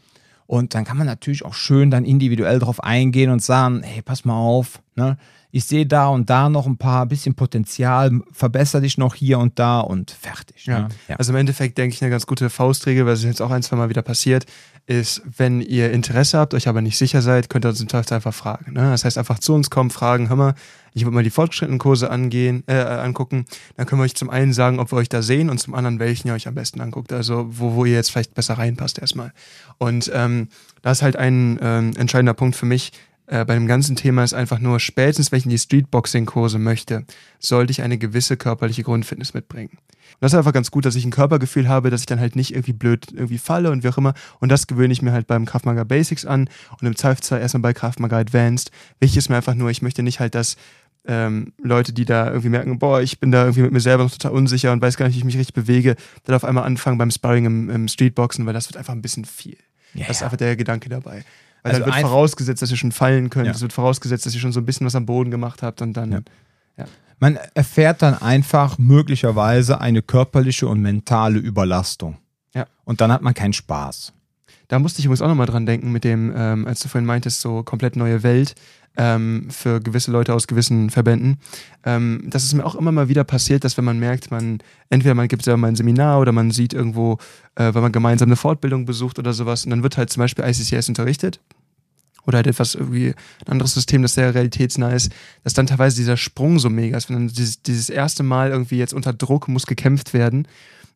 Und 0.46 0.76
dann 0.76 0.84
kann 0.84 0.98
man 0.98 1.08
natürlich 1.08 1.46
auch 1.46 1.54
schön 1.54 1.92
dann 1.92 2.04
individuell 2.04 2.60
drauf 2.60 2.84
eingehen 2.84 3.32
und 3.32 3.42
sagen, 3.42 3.84
hey, 3.84 4.02
pass 4.02 4.26
mal 4.26 4.36
auf, 4.36 4.82
ne? 4.96 5.18
ich 5.52 5.66
sehe 5.66 5.86
da 5.86 6.08
und 6.08 6.30
da 6.30 6.50
noch 6.50 6.66
ein 6.66 6.78
paar 6.78 7.06
bisschen 7.06 7.36
Potenzial, 7.36 8.22
verbessere 8.32 8.82
dich 8.82 8.98
noch 8.98 9.16
hier 9.16 9.38
und 9.40 9.60
da 9.60 9.82
und 9.82 10.12
fertig. 10.12 10.66
Ja. 10.66 10.80
Ne? 10.80 10.90
Ja. 11.10 11.16
Also 11.18 11.34
im 11.34 11.38
Endeffekt 11.38 11.78
denke 11.78 11.94
ich 11.94 12.02
eine 12.02 12.10
ganz 12.10 12.26
gute 12.26 12.50
Faustregel, 12.50 13.06
weil 13.06 13.14
es 13.14 13.24
jetzt 13.24 13.42
auch 13.42 13.52
ein, 13.52 13.62
zwei 13.62 13.76
Mal 13.76 13.90
wieder 13.90 14.02
passiert, 14.02 14.46
ist, 14.88 15.22
wenn 15.38 15.62
ihr 15.62 15.92
Interesse 15.92 16.40
habt, 16.40 16.54
euch 16.54 16.68
aber 16.68 16.82
nicht 16.82 16.98
sicher 16.98 17.22
seid, 17.22 17.50
könnt 17.50 17.66
ihr 17.66 17.70
uns 17.70 17.82
im 17.82 17.88
Teufel 17.88 18.14
einfach 18.16 18.34
fragen. 18.34 18.74
Ne? 18.74 18.92
Das 18.92 19.06
heißt, 19.06 19.18
einfach 19.18 19.40
zu 19.40 19.54
uns 19.54 19.70
kommen, 19.70 19.90
fragen, 19.90 20.30
hör 20.30 20.38
mal, 20.38 20.56
ich 20.94 21.04
würde 21.04 21.16
mal 21.16 21.24
die 21.24 21.30
fortgeschrittenen 21.30 21.80
Kurse 21.80 22.10
angehen, 22.10 22.64
äh, 22.68 22.76
angucken. 22.76 23.46
Dann 23.78 23.86
können 23.86 24.02
wir 24.02 24.06
euch 24.06 24.16
zum 24.16 24.30
einen 24.30 24.54
sagen, 24.54 24.80
ob 24.80 24.92
wir 24.92 24.98
euch 24.98 25.10
da 25.10 25.22
sehen 25.22 25.50
und 25.50 25.60
zum 25.60 25.74
anderen, 25.74 26.00
welchen 26.00 26.28
ihr 26.28 26.34
euch 26.34 26.48
am 26.48 26.56
besten 26.56 26.82
anguckt. 26.82 27.14
Also 27.14 27.48
wo, 27.50 27.76
wo 27.76 27.86
ihr 27.86 27.94
jetzt 27.94 28.12
vielleicht 28.12 28.34
besser 28.34 28.56
reinpasst 28.56 29.00
erstmal. 29.00 29.32
Und 29.78 30.12
ähm, 30.14 30.50
da 30.82 30.92
ist 30.92 31.02
halt 31.02 31.16
ein 31.16 31.60
ähm, 31.62 31.94
entscheidender 31.96 32.34
Punkt 32.34 32.56
für 32.56 32.66
mich, 32.66 32.92
äh, 33.32 33.46
bei 33.46 33.54
dem 33.54 33.66
ganzen 33.66 33.96
Thema 33.96 34.24
ist 34.26 34.34
einfach 34.34 34.60
nur, 34.60 34.80
spätestens 34.82 35.32
wenn 35.32 35.40
ich 35.40 35.46
in 35.46 35.52
die 35.52 35.58
Streetboxing-Kurse 35.58 36.60
möchte, 36.60 37.06
sollte 37.40 37.72
ich 37.72 37.82
eine 37.82 37.98
gewisse 37.98 38.36
körperliche 38.36 38.84
Grundfitness 38.84 39.34
mitbringen. 39.34 39.72
Und 39.72 40.18
das 40.20 40.34
ist 40.34 40.38
einfach 40.38 40.52
ganz 40.52 40.70
gut, 40.70 40.86
dass 40.86 40.96
ich 40.96 41.06
ein 41.06 41.12
Körpergefühl 41.12 41.70
habe, 41.70 41.90
dass 41.90 42.02
ich 42.02 42.06
dann 42.06 42.20
halt 42.20 42.36
nicht 42.36 42.52
irgendwie 42.54 42.74
blöd 42.74 43.08
irgendwie 43.14 43.38
falle 43.38 43.72
und 43.72 43.84
wie 43.84 43.88
auch 43.88 43.98
immer. 43.98 44.14
Und 44.40 44.50
das 44.50 44.68
gewöhne 44.68 44.92
ich 44.92 45.02
mir 45.02 45.14
halt 45.14 45.28
beim 45.28 45.46
Kraftmaga 45.46 45.86
Basics 45.86 46.26
an 46.26 46.50
und 46.80 46.88
im 46.88 46.96
Zweifelsfall 46.96 47.40
erstmal 47.40 47.62
bei 47.62 47.74
Kraftmaga 47.74 48.18
Advanced. 48.18 48.70
Wichtig 49.00 49.18
ist 49.18 49.30
mir 49.30 49.38
einfach 49.38 49.56
nur, 49.56 49.70
ich 49.70 49.82
möchte 49.82 50.04
nicht 50.04 50.20
halt, 50.20 50.36
dass 50.36 50.58
ähm, 51.08 51.54
Leute, 51.62 51.94
die 51.94 52.06
da 52.06 52.28
irgendwie 52.28 52.50
merken, 52.50 52.78
boah, 52.80 53.02
ich 53.02 53.20
bin 53.20 53.32
da 53.32 53.44
irgendwie 53.44 53.62
mit 53.64 53.72
mir 53.72 53.80
selber 53.80 54.04
noch 54.04 54.12
total 54.12 54.32
unsicher 54.34 54.72
und 54.72 54.82
weiß 54.82 54.98
gar 54.98 55.08
nicht, 55.08 55.16
wie 55.16 55.20
ich 55.20 55.26
mich 55.26 55.38
richtig 55.38 55.56
bewege, 55.56 55.96
dann 56.26 56.36
auf 56.36 56.44
einmal 56.46 56.64
anfangen 56.66 56.98
beim 56.98 57.12
Sparring 57.12 57.46
im, 57.46 57.70
im 57.70 57.88
Streetboxen, 57.88 58.46
weil 58.46 58.54
das 58.54 58.68
wird 58.70 58.78
einfach 58.78 58.94
ein 58.94 59.02
bisschen 59.02 59.26
viel. 59.26 59.58
Ja, 59.94 60.06
das 60.08 60.18
ist 60.18 60.22
ja. 60.22 60.28
einfach 60.28 60.38
der 60.38 60.56
Gedanke 60.56 60.90
dabei. 60.90 61.24
Weil 61.64 61.74
Also 61.74 61.80
dann 61.80 61.86
wird 61.88 61.96
ein- 61.96 62.02
vorausgesetzt, 62.04 62.62
dass 62.62 62.72
ihr 62.72 62.78
schon 62.78 62.92
fallen 62.92 63.30
könnt. 63.30 63.48
Ja. 63.48 63.52
Es 63.52 63.62
wird 63.62 63.74
vorausgesetzt, 63.74 64.26
dass 64.26 64.34
ihr 64.36 64.40
schon 64.42 64.52
so 64.52 64.60
ein 64.60 64.66
bisschen 64.66 64.86
was 64.86 64.96
am 64.96 65.06
Boden 65.06 65.32
gemacht 65.32 65.62
habt 65.64 65.82
und 65.82 65.94
dann. 65.94 66.12
Ja. 66.12 66.86
Man 67.20 67.38
erfährt 67.54 68.02
dann 68.02 68.20
einfach 68.20 68.80
möglicherweise 68.80 69.80
eine 69.80 70.02
körperliche 70.02 70.68
und 70.68 70.82
mentale 70.82 71.38
Überlastung. 71.38 72.18
Ja. 72.56 72.66
Und 72.84 73.00
dann 73.00 73.12
hat 73.12 73.22
man 73.22 73.36
keinen 73.36 73.54
Spaß. 73.54 74.12
Da 74.70 74.80
musste 74.80 75.00
ich 75.00 75.06
übrigens 75.06 75.22
auch 75.22 75.28
nochmal 75.28 75.46
dran 75.46 75.68
denken, 75.68 75.92
mit 75.92 76.04
dem, 76.04 76.34
ähm, 76.36 76.66
als 76.66 76.80
du 76.80 76.88
vorhin 76.88 77.06
meintest, 77.06 77.42
so 77.42 77.62
komplett 77.62 77.96
neue 77.96 78.24
Welt 78.24 78.56
ähm, 78.98 79.48
für 79.50 79.80
gewisse 79.80 80.12
Leute 80.12 80.34
aus 80.34 80.48
gewissen 80.48 80.90
Verbänden. 80.90 81.38
Ähm, 81.86 82.24
das 82.26 82.44
ist 82.44 82.54
mir 82.54 82.66
auch 82.66 82.76
immer 82.76 82.92
mal 82.92 83.10
wieder 83.10 83.24
passiert, 83.24 83.64
dass 83.64 83.78
wenn 83.78 83.86
man 83.86 84.00
merkt, 84.00 84.32
man, 84.32 84.60
entweder 84.90 85.16
man 85.16 85.28
gibt 85.28 85.44
selber 85.44 85.58
mal 85.58 85.70
ein 85.70 85.76
Seminar 85.76 86.20
oder 86.20 86.32
man 86.32 86.52
sieht 86.52 86.74
irgendwo, 86.74 87.18
äh, 87.56 87.74
wenn 87.74 87.82
man 87.82 87.92
gemeinsam 87.92 88.28
eine 88.28 88.36
Fortbildung 88.36 88.86
besucht 88.86 89.20
oder 89.20 89.34
sowas, 89.34 89.64
und 89.64 89.72
dann 89.72 89.84
wird 89.84 89.98
halt 89.98 90.10
zum 90.10 90.22
Beispiel 90.22 90.46
ICCS 90.46 90.90
unterrichtet. 90.90 91.40
Oder 92.28 92.38
halt 92.38 92.48
etwas 92.48 92.76
irgendwie 92.76 93.16
ein 93.46 93.52
anderes 93.52 93.74
System, 93.74 94.04
das 94.04 94.14
sehr 94.14 94.36
realitätsnah 94.36 94.92
ist, 94.92 95.12
dass 95.44 95.54
dann 95.54 95.66
teilweise 95.66 95.98
dieser 95.98 96.18
Sprung 96.18 96.60
so 96.60 96.70
mega 96.70 96.96
ist, 96.96 97.10
wenn 97.10 97.16
dann 97.16 97.28
dieses, 97.30 97.64
dieses 97.64 97.90
erste 97.90 98.22
Mal 98.22 98.52
irgendwie 98.52 98.78
jetzt 98.78 98.94
unter 98.94 99.12
Druck 99.12 99.48
muss 99.48 99.66
gekämpft 99.66 100.14
werden 100.14 100.48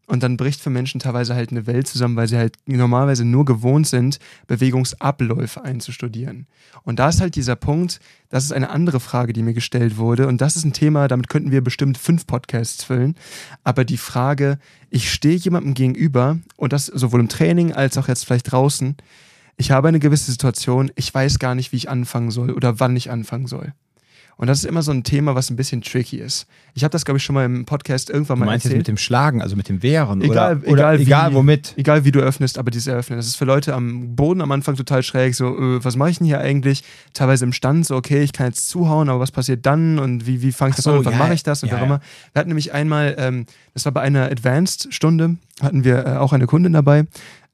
und 0.07 0.21
dann 0.21 0.37
bricht 0.37 0.61
für 0.61 0.69
Menschen 0.69 0.99
teilweise 0.99 1.35
halt 1.35 1.51
eine 1.51 1.65
Welt 1.65 1.87
zusammen, 1.87 2.15
weil 2.15 2.27
sie 2.27 2.37
halt 2.37 2.57
normalerweise 2.65 3.25
nur 3.25 3.45
gewohnt 3.45 3.87
sind, 3.87 4.19
Bewegungsabläufe 4.47 5.63
einzustudieren. 5.63 6.47
Und 6.83 6.99
da 6.99 7.09
ist 7.09 7.21
halt 7.21 7.35
dieser 7.35 7.55
Punkt, 7.55 7.99
das 8.29 8.43
ist 8.43 8.51
eine 8.51 8.69
andere 8.69 8.99
Frage, 8.99 9.33
die 9.33 9.41
mir 9.41 9.53
gestellt 9.53 9.97
wurde. 9.97 10.27
Und 10.27 10.41
das 10.41 10.55
ist 10.55 10.65
ein 10.65 10.73
Thema, 10.73 11.07
damit 11.07 11.29
könnten 11.29 11.51
wir 11.51 11.63
bestimmt 11.63 11.97
fünf 11.97 12.27
Podcasts 12.27 12.83
füllen. 12.83 13.15
Aber 13.63 13.83
die 13.83 13.97
Frage, 13.97 14.59
ich 14.89 15.11
stehe 15.11 15.37
jemandem 15.37 15.73
gegenüber 15.73 16.37
und 16.55 16.73
das 16.73 16.85
sowohl 16.85 17.21
im 17.21 17.29
Training 17.29 17.73
als 17.73 17.97
auch 17.97 18.07
jetzt 18.07 18.25
vielleicht 18.25 18.51
draußen. 18.51 18.95
Ich 19.57 19.71
habe 19.71 19.87
eine 19.87 19.99
gewisse 19.99 20.31
Situation, 20.31 20.91
ich 20.95 21.13
weiß 21.13 21.39
gar 21.39 21.55
nicht, 21.55 21.71
wie 21.71 21.77
ich 21.77 21.89
anfangen 21.89 22.29
soll 22.29 22.51
oder 22.51 22.79
wann 22.79 22.95
ich 22.95 23.09
anfangen 23.09 23.47
soll. 23.47 23.73
Und 24.37 24.47
das 24.47 24.59
ist 24.59 24.65
immer 24.65 24.81
so 24.81 24.91
ein 24.91 25.03
Thema, 25.03 25.33
was 25.33 25.49
ein 25.49 25.55
bisschen 25.55 25.81
tricky 25.81 26.17
ist. 26.17 26.45
Ich 26.73 26.83
habe 26.83 26.91
das, 26.91 27.05
glaube 27.05 27.17
ich, 27.19 27.23
schon 27.23 27.35
mal 27.35 27.45
im 27.45 27.63
Podcast 27.63 28.09
irgendwann 28.09 28.35
Du 28.35 28.39
mal 28.41 28.45
meinst 28.47 28.65
jetzt 28.65 28.71
erzählt. 28.71 28.79
mit 28.79 28.87
dem 28.89 28.97
Schlagen, 28.97 29.41
also 29.41 29.55
mit 29.55 29.69
dem 29.69 29.81
Wehren 29.81 30.21
Egal- 30.21 30.57
oder, 30.57 30.67
oder 30.67 30.73
egal 30.93 30.99
egal, 30.99 31.31
wie- 31.31 31.35
womit. 31.35 31.73
Egal 31.77 32.03
wie 32.03 32.11
du 32.11 32.19
öffnest, 32.19 32.57
aber 32.57 32.69
dieses 32.69 32.87
Eröffnen. 32.87 33.17
Das 33.17 33.27
ist 33.27 33.37
für 33.37 33.45
Leute 33.45 33.73
am 33.73 34.15
Boden 34.15 34.41
am 34.41 34.51
Anfang 34.51 34.75
total 34.75 35.03
schräg. 35.03 35.35
So, 35.35 35.57
äh, 35.57 35.83
was 35.85 35.95
mache 35.95 36.09
ich 36.09 36.17
denn 36.17 36.27
hier 36.27 36.39
eigentlich? 36.41 36.83
Teilweise 37.13 37.45
im 37.45 37.53
Stand, 37.53 37.85
so, 37.85 37.95
okay, 37.95 38.23
ich 38.23 38.33
kann 38.33 38.47
jetzt 38.47 38.67
zuhauen, 38.67 39.07
aber 39.07 39.21
was 39.21 39.31
passiert 39.31 39.65
dann? 39.65 39.99
Und 39.99 40.27
wie, 40.27 40.41
wie 40.41 40.51
fange 40.51 40.71
ich 40.71 40.75
das 40.75 40.83
so, 40.83 40.91
an? 40.91 40.97
Und 40.99 41.05
wann 41.05 41.13
ja, 41.13 41.19
mache 41.19 41.33
ich 41.33 41.43
das? 41.43 41.63
Und 41.63 41.69
ja, 41.69 41.77
wie 41.77 41.81
auch 41.81 41.85
immer. 41.85 42.01
Wir 42.33 42.39
hatten 42.41 42.49
nämlich 42.49 42.73
einmal, 42.73 43.15
ähm, 43.17 43.45
das 43.73 43.85
war 43.85 43.93
bei 43.93 44.01
einer 44.01 44.29
Advanced-Stunde, 44.29 45.37
hatten 45.61 45.83
wir 45.85 46.05
äh, 46.05 46.09
auch 46.17 46.33
eine 46.33 46.45
Kundin 46.47 46.73
dabei. 46.73 47.05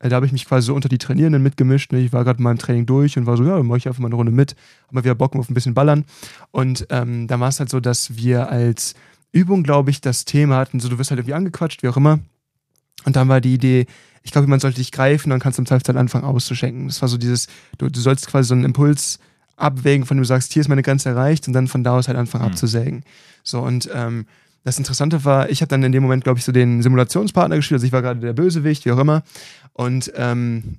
Äh, 0.02 0.10
da 0.10 0.18
habe 0.18 0.26
ich 0.26 0.32
mich 0.32 0.46
quasi 0.46 0.66
so 0.68 0.76
unter 0.76 0.90
die 0.90 0.98
Trainierenden 0.98 1.42
mitgemischt. 1.44 1.92
Ne? 1.92 2.00
Ich 2.00 2.12
war 2.12 2.24
gerade 2.24 2.38
in 2.40 2.44
meinem 2.44 2.58
Training 2.58 2.86
durch 2.86 3.18
und 3.18 3.26
war 3.26 3.38
so, 3.38 3.44
ja, 3.44 3.56
dann 3.58 3.68
mache 3.68 3.78
ich 3.78 3.88
einfach 3.88 4.00
mal 4.00 4.08
eine 4.08 4.16
Runde 4.16 4.32
mit. 4.32 4.56
Hab 4.88 4.94
mal 4.94 5.04
wieder 5.04 5.16
Bock 5.16 5.36
auf 5.36 5.50
ein 5.50 5.54
bisschen 5.54 5.74
Ballern. 5.74 6.06
Und 6.52 6.88
ähm, 6.90 7.28
da 7.28 7.40
war 7.40 7.50
es 7.50 7.60
halt 7.60 7.70
so, 7.70 7.80
dass 7.80 8.16
wir 8.18 8.50
als 8.50 8.96
Übung, 9.32 9.64
glaube 9.64 9.92
ich, 9.92 10.02
das 10.02 10.26
Thema 10.26 10.58
hatten, 10.58 10.80
so 10.80 10.90
du 10.90 10.98
wirst 10.98 11.12
halt 11.12 11.20
irgendwie 11.20 11.36
angequatscht, 11.36 11.84
wie 11.84 11.88
auch 11.88 11.98
immer. 11.98 12.20
Und 13.06 13.16
dann 13.16 13.30
war 13.30 13.42
die 13.42 13.54
Idee, 13.54 13.86
ich 14.24 14.32
glaube, 14.32 14.48
man 14.48 14.60
sollte 14.60 14.78
dich 14.78 14.92
greifen, 14.92 15.30
dann 15.30 15.40
kannst 15.40 15.58
du 15.58 15.62
im 15.62 15.66
Zweifelsfall 15.66 15.98
anfangen 15.98 16.26
auszuschenken. 16.26 16.88
Das 16.88 17.02
war 17.02 17.10
so 17.10 17.18
dieses, 17.18 17.48
du, 17.78 17.90
du 17.90 18.00
sollst 18.00 18.28
quasi 18.28 18.48
so 18.50 18.54
einen 18.54 18.66
Impuls 18.66 19.20
abwägen, 19.56 20.06
von 20.06 20.18
dem 20.18 20.24
du 20.24 20.28
sagst, 20.28 20.54
hier 20.54 20.62
ist 20.62 20.68
meine 20.68 20.82
Grenze 20.84 21.10
erreicht 21.10 21.48
und 21.48 21.54
dann 21.54 21.68
von 21.68 21.84
da 21.84 21.98
aus 21.98 22.08
halt 22.08 22.18
anfangen 22.18 22.44
Mhm. 22.46 22.52
abzusägen. 22.52 23.04
So 23.44 23.62
und 23.62 23.90
ähm, 23.94 24.26
das 24.64 24.78
Interessante 24.78 25.26
war, 25.26 25.50
ich 25.50 25.62
habe 25.62 25.70
dann 25.70 25.84
in 25.84 25.92
dem 25.92 26.04
Moment, 26.04 26.24
glaube 26.24 26.40
ich, 26.40 26.46
so 26.46 26.52
den 26.52 26.82
Simulationspartner 26.82 27.56
gespielt, 27.56 27.78
also 27.78 27.88
ich 27.88 27.94
war 27.94 28.02
gerade 28.02 28.20
der 28.20 28.34
Bösewicht, 28.34 28.86
wie 28.86 28.92
auch 28.92 29.00
immer. 29.00 29.24
Und, 29.74 30.12
ähm, 30.16 30.78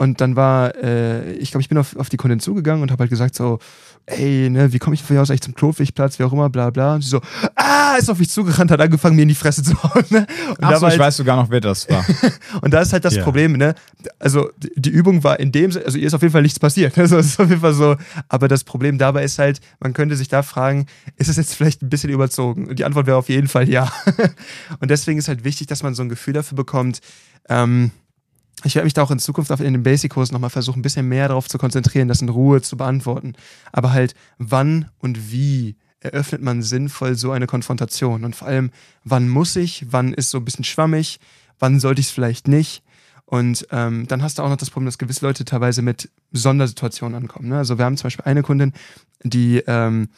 und 0.00 0.22
dann 0.22 0.34
war, 0.34 0.74
äh, 0.76 1.32
ich 1.34 1.50
glaube, 1.50 1.60
ich 1.60 1.68
bin 1.68 1.76
auf, 1.76 1.94
auf 1.96 2.08
die 2.08 2.16
Kundin 2.16 2.40
zugegangen 2.40 2.82
und 2.82 2.90
habe 2.90 3.02
halt 3.02 3.10
gesagt 3.10 3.34
so, 3.34 3.58
ey, 4.06 4.48
ne, 4.48 4.72
wie 4.72 4.78
komme 4.78 4.94
ich 4.94 5.02
von 5.02 5.14
hier 5.14 5.20
aus 5.20 5.28
eigentlich 5.30 5.42
zum 5.42 5.54
Klofigplatz, 5.54 6.18
wie 6.18 6.22
auch 6.24 6.32
immer, 6.32 6.48
bla 6.48 6.70
bla. 6.70 6.94
Und 6.94 7.02
sie 7.02 7.10
so, 7.10 7.20
ah, 7.54 7.96
ist 7.98 8.08
auf 8.08 8.18
mich 8.18 8.30
zugerannt, 8.30 8.70
hat 8.70 8.80
angefangen, 8.80 9.14
mir 9.14 9.22
in 9.22 9.28
die 9.28 9.34
Fresse 9.34 9.62
zu 9.62 9.74
hauen. 9.82 10.02
Ne? 10.08 10.26
Und 10.48 10.56
Ach 10.62 10.76
so, 10.76 10.80
war 10.80 10.88
ich 10.88 10.92
halt- 10.92 11.00
weiß 11.00 11.18
sogar 11.18 11.36
noch, 11.36 11.50
wer 11.50 11.60
das 11.60 11.86
war. 11.90 12.02
und 12.62 12.72
da 12.72 12.80
ist 12.80 12.94
halt 12.94 13.04
das 13.04 13.14
Ja. 13.16 13.22
Problem, 13.22 13.52
ne? 13.52 13.74
Also 14.18 14.48
die- 14.58 14.88
Übung 14.88 15.22
war 15.22 15.38
in 15.38 15.52
dem, 15.52 15.70
also 15.84 15.98
ihr 15.98 16.06
ist 16.06 16.14
auf 16.14 16.22
jeden 16.22 16.32
Fall 16.32 16.42
nichts 16.42 16.58
passiert. 16.58 16.96
Also 16.98 17.18
es 17.18 17.26
ist 17.26 17.40
auf 17.40 17.50
jeden 17.50 17.60
Fall 17.60 17.74
so. 17.74 17.96
Aber 18.30 18.48
das 18.48 18.64
Problem 18.64 18.96
dabei 18.96 19.22
ist 19.22 19.38
halt, 19.38 19.60
man 19.80 19.92
könnte 19.92 20.16
sich 20.16 20.28
da 20.28 20.42
fragen, 20.42 20.86
ist 21.16 21.28
es 21.28 21.36
jetzt 21.36 21.54
vielleicht 21.54 21.82
ein 21.82 21.90
bisschen 21.90 22.08
überzogen? 22.08 22.68
Und 22.68 22.78
die 22.78 22.86
Antwort 22.86 23.06
wäre 23.06 23.18
auf 23.18 23.28
jeden 23.28 23.48
Fall 23.48 23.68
ja. 23.68 23.92
Und 24.80 24.90
deswegen 24.90 25.18
ist 25.18 25.28
halt 25.28 25.44
wichtig, 25.44 25.66
dass 25.66 25.82
man 25.82 25.94
so 25.94 26.02
ein 26.02 26.08
Gefühl 26.08 26.32
dafür 26.32 26.56
bekommt. 26.56 27.00
Ähm, 27.50 27.90
ich 28.64 28.74
werde 28.74 28.84
mich 28.84 28.94
da 28.94 29.02
auch 29.02 29.10
in 29.10 29.18
Zukunft 29.18 29.50
in 29.50 29.72
den 29.72 29.82
Basic-Kurs 29.82 30.32
nochmal 30.32 30.50
versuchen, 30.50 30.80
ein 30.80 30.82
bisschen 30.82 31.08
mehr 31.08 31.28
darauf 31.28 31.48
zu 31.48 31.58
konzentrieren, 31.58 32.08
das 32.08 32.20
in 32.20 32.28
Ruhe 32.28 32.60
zu 32.60 32.76
beantworten. 32.76 33.34
Aber 33.72 33.92
halt, 33.92 34.14
wann 34.38 34.90
und 34.98 35.32
wie 35.32 35.76
eröffnet 36.00 36.42
man 36.42 36.62
sinnvoll 36.62 37.14
so 37.14 37.30
eine 37.30 37.46
Konfrontation? 37.46 38.24
Und 38.24 38.36
vor 38.36 38.48
allem, 38.48 38.70
wann 39.04 39.28
muss 39.28 39.56
ich, 39.56 39.86
wann 39.90 40.12
ist 40.12 40.30
so 40.30 40.38
ein 40.38 40.44
bisschen 40.44 40.64
schwammig, 40.64 41.20
wann 41.58 41.80
sollte 41.80 42.00
ich 42.00 42.08
es 42.08 42.12
vielleicht 42.12 42.48
nicht? 42.48 42.82
Und 43.24 43.66
ähm, 43.70 44.08
dann 44.08 44.22
hast 44.22 44.38
du 44.38 44.42
auch 44.42 44.48
noch 44.48 44.56
das 44.56 44.70
Problem, 44.70 44.86
dass 44.86 44.98
gewisse 44.98 45.24
Leute 45.24 45.44
teilweise 45.44 45.82
mit 45.82 46.10
Sondersituationen 46.32 47.16
ankommen. 47.16 47.48
Ne? 47.48 47.58
Also 47.58 47.78
wir 47.78 47.84
haben 47.84 47.96
zum 47.96 48.04
Beispiel 48.04 48.24
eine 48.24 48.42
Kundin, 48.42 48.72
die 49.22 49.62
ähm, 49.66 50.08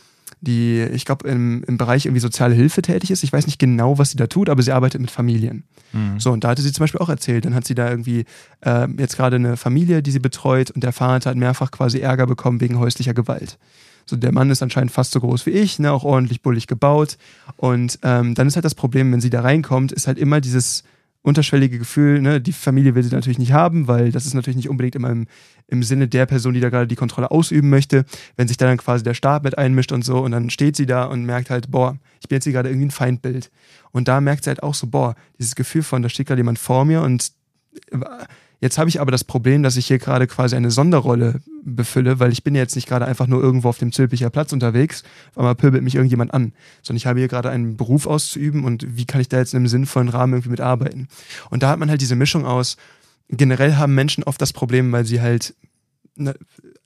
die, 0.42 0.83
ich 0.92 1.05
glaube, 1.05 1.28
im, 1.28 1.64
im 1.66 1.78
Bereich 1.78 2.05
irgendwie 2.05 2.20
soziale 2.20 2.55
Hilfe 2.55 2.83
tätig 2.83 3.12
ist. 3.12 3.22
Ich 3.22 3.33
weiß 3.33 3.46
nicht 3.46 3.61
genau, 3.61 3.98
was 3.98 4.11
sie 4.11 4.16
da 4.16 4.26
tut, 4.26 4.48
aber 4.48 4.61
sie 4.61 4.72
arbeitet 4.72 5.00
mit 5.00 5.11
Familien. 5.11 5.62
Mhm. 5.92 6.18
So, 6.18 6.33
und 6.33 6.42
da 6.44 6.48
hatte 6.48 6.62
sie 6.62 6.72
zum 6.72 6.83
Beispiel 6.83 7.00
auch 7.00 7.09
erzählt, 7.09 7.44
dann 7.44 7.55
hat 7.55 7.64
sie 7.64 7.76
da 7.76 7.88
irgendwie 7.88 8.24
äh, 8.61 8.88
jetzt 8.98 9.16
gerade 9.16 9.37
eine 9.37 9.57
Familie, 9.57 10.02
die 10.02 10.11
sie 10.11 10.18
betreut 10.18 10.72
und 10.72 10.83
der 10.83 10.92
Vater 10.92 11.31
hat 11.31 11.37
mehrfach 11.37 11.70
quasi 11.70 12.00
Ärger 12.00 12.26
bekommen 12.26 12.61
wegen 12.61 12.78
häuslicher 12.78 13.14
Gewalt. 13.14 13.57
So, 14.05 14.16
der 14.16 14.33
Mann 14.33 14.50
ist 14.50 14.62
anscheinend 14.62 14.90
fast 14.90 15.12
so 15.12 15.20
groß 15.20 15.46
wie 15.46 15.50
ich, 15.50 15.78
ne, 15.78 15.92
auch 15.92 16.02
ordentlich 16.02 16.42
bullig 16.42 16.66
gebaut. 16.66 17.18
Und 17.57 18.00
ähm, 18.02 18.35
dann 18.35 18.48
ist 18.48 18.57
halt 18.57 18.64
das 18.64 18.74
Problem, 18.74 19.12
wenn 19.12 19.20
sie 19.20 19.31
da 19.31 19.42
reinkommt, 19.42 19.92
ist 19.92 20.09
halt 20.09 20.18
immer 20.18 20.40
dieses 20.40 20.83
unterschwellige 21.23 21.79
Gefühl, 21.79 22.21
ne, 22.21 22.41
die 22.41 22.53
Familie 22.53 22.95
will 22.95 23.03
sie 23.03 23.15
natürlich 23.15 23.39
nicht 23.39 23.53
haben, 23.53 23.87
weil 23.87 24.11
das 24.11 24.27
ist 24.27 24.35
natürlich 24.35 24.57
nicht 24.57 24.69
unbedingt 24.69 24.97
immer 24.97 25.11
im, 25.11 25.27
im 25.69 25.83
Sinne 25.83 26.09
der 26.09 26.27
Person, 26.27 26.53
die 26.53 26.61
da 26.61 26.69
gerade 26.69 26.89
die 26.89 26.97
Kontrolle 26.97 27.31
ausüben 27.31 27.71
möchte. 27.71 28.05
Wenn 28.37 28.49
sich 28.49 28.57
da 28.57 28.67
dann 28.67 28.79
quasi 28.79 29.05
der 29.05 29.15
Staat 29.15 29.45
mit 29.45 29.57
einmischt 29.57 29.93
und 29.93 30.05
so 30.05 30.19
und 30.19 30.33
dann 30.33 30.51
steht 30.51 30.77
sie 30.77 30.87
da 30.87 31.05
und 31.05 31.25
merkt 31.25 31.51
halt, 31.51 31.71
boah, 31.71 31.97
ich 32.21 32.29
bin 32.29 32.37
jetzt 32.37 32.45
hier 32.45 32.53
gerade 32.53 32.69
irgendwie 32.69 32.87
ein 32.87 32.91
Feindbild. 32.91 33.51
Und 33.93 34.09
da 34.09 34.21
merkt 34.21 34.45
sie 34.45 34.51
halt 34.51 34.63
auch 34.63 34.75
so, 34.75 34.89
boah, 34.89 35.15
dieses 35.39 35.55
Gefühl 35.55 35.83
von, 35.83 36.03
da 36.03 36.09
steht 36.09 36.27
gerade 36.27 36.41
jemand 36.41 36.59
vor 36.59 36.85
mir 36.85 37.03
und 37.03 37.31
äh, 37.93 37.99
Jetzt 38.62 38.79
habe 38.79 38.88
ich 38.88 39.01
aber 39.01 39.11
das 39.11 39.25
Problem, 39.25 39.64
dass 39.64 39.77
ich 39.77 39.88
hier 39.88 39.98
gerade 39.98 40.29
quasi 40.29 40.55
eine 40.55 40.70
Sonderrolle 40.70 41.40
befülle, 41.64 42.20
weil 42.20 42.31
ich 42.31 42.44
bin 42.44 42.55
jetzt 42.55 42.77
nicht 42.77 42.87
gerade 42.87 43.07
einfach 43.07 43.27
nur 43.27 43.42
irgendwo 43.42 43.68
auf 43.68 43.79
dem 43.79 43.90
Zülpicher 43.90 44.31
Platz 44.31 44.53
unterwegs, 44.53 45.03
weil 45.35 45.42
mal 45.42 45.57
pöbelt 45.57 45.83
mich 45.83 45.96
irgendjemand 45.96 46.33
an, 46.33 46.53
sondern 46.81 46.98
ich 46.98 47.07
habe 47.07 47.18
hier 47.18 47.27
gerade 47.27 47.51
einen 47.51 47.77
Beruf 47.77 48.07
auszuüben 48.07 48.64
und 48.64 48.96
wie 48.96 49.05
kann 49.05 49.20
ich 49.20 49.29
da 49.29 49.38
jetzt 49.38 49.53
in 49.53 49.57
einem 49.57 49.66
sinnvollen 49.66 50.09
Rahmen 50.09 50.35
irgendwie 50.35 50.51
mitarbeiten? 50.51 51.09
Und 51.51 51.64
da 51.64 51.70
hat 51.70 51.81
man 51.81 51.90
halt 51.90 52.03
diese 52.03 52.14
Mischung 52.14 52.46
aus, 52.46 52.77
generell 53.29 53.75
haben 53.75 53.96
Menschen 53.96 54.22
oft 54.22 54.40
das 54.40 54.53
Problem, 54.53 54.92
weil 54.92 55.07
sie 55.07 55.20
halt 55.20 55.57
ne, 56.14 56.37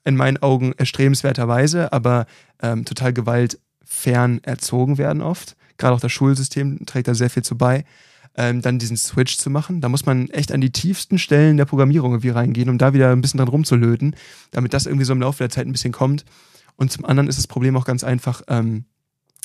in 0.02 0.16
meinen 0.16 0.38
Augen 0.38 0.72
erstrebenswerterweise, 0.78 1.92
aber 1.92 2.24
ähm, 2.62 2.86
total 2.86 3.12
gewaltfern 3.12 4.40
erzogen 4.44 4.96
werden 4.96 5.20
oft. 5.20 5.56
Gerade 5.76 5.94
auch 5.94 6.00
das 6.00 6.12
Schulsystem 6.12 6.86
trägt 6.86 7.06
da 7.06 7.14
sehr 7.14 7.28
viel 7.28 7.42
zu 7.42 7.58
bei 7.58 7.84
ähm, 8.37 8.62
dann 8.62 8.79
diesen 8.79 8.96
Switch 8.96 9.38
zu 9.38 9.51
machen. 9.51 9.81
Da 9.81 9.88
muss 9.88 10.07
man 10.07 10.29
echt 10.31 10.53
an 10.53 10.61
die 10.61 10.70
tiefsten 10.70 11.18
Stellen 11.18 11.57
der 11.57 11.64
Programmierung 11.64 12.12
irgendwie 12.12 12.31
reingehen, 12.31 12.68
um 12.68 12.79
da 12.79 12.92
wieder 12.92 13.11
ein 13.11 13.20
bisschen 13.20 13.38
dran 13.38 13.49
rumzulöten, 13.49 14.14
damit 14.51 14.75
das 14.75 14.87
irgendwie 14.87 15.05
so 15.05 15.12
im 15.12 15.20
Laufe 15.20 15.38
der 15.38 15.51
Zeit 15.51 15.66
ein 15.66 15.72
bisschen 15.72 15.92
kommt. 15.92 16.25
Und 16.77 16.92
zum 16.92 17.05
anderen 17.05 17.29
ist 17.29 17.38
das 17.38 17.46
Problem 17.46 17.77
auch 17.77 17.87
ganz 17.87 18.05
einfach, 18.05 18.42
ähm, 18.49 18.85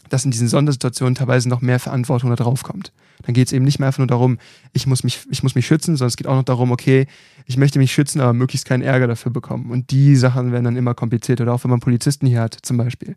dass 0.09 0.25
in 0.25 0.31
diesen 0.31 0.47
Sondersituationen 0.47 1.15
teilweise 1.15 1.47
noch 1.47 1.61
mehr 1.61 1.79
Verantwortung 1.79 2.29
da 2.29 2.35
drauf 2.35 2.63
kommt. 2.63 2.91
Dann 3.23 3.33
geht 3.33 3.47
es 3.47 3.53
eben 3.53 3.63
nicht 3.63 3.79
mehr 3.79 3.87
einfach 3.87 3.99
nur 3.99 4.07
darum, 4.07 4.39
ich 4.73 4.87
muss, 4.87 5.03
mich, 5.03 5.21
ich 5.29 5.43
muss 5.43 5.55
mich 5.55 5.65
schützen, 5.65 5.95
sondern 5.95 6.09
es 6.09 6.17
geht 6.17 6.27
auch 6.27 6.35
noch 6.35 6.43
darum, 6.43 6.71
okay, 6.71 7.07
ich 7.45 7.55
möchte 7.55 7.79
mich 7.79 7.93
schützen, 7.93 8.19
aber 8.19 8.33
möglichst 8.33 8.67
keinen 8.67 8.81
Ärger 8.81 9.07
dafür 9.07 9.31
bekommen. 9.31 9.71
Und 9.71 9.91
die 9.91 10.15
Sachen 10.15 10.51
werden 10.51 10.65
dann 10.65 10.75
immer 10.75 10.95
komplizierter. 10.95 11.43
Oder 11.43 11.53
auch 11.53 11.63
wenn 11.63 11.71
man 11.71 11.79
Polizisten 11.79 12.25
hier 12.25 12.41
hat, 12.41 12.57
zum 12.61 12.77
Beispiel. 12.77 13.15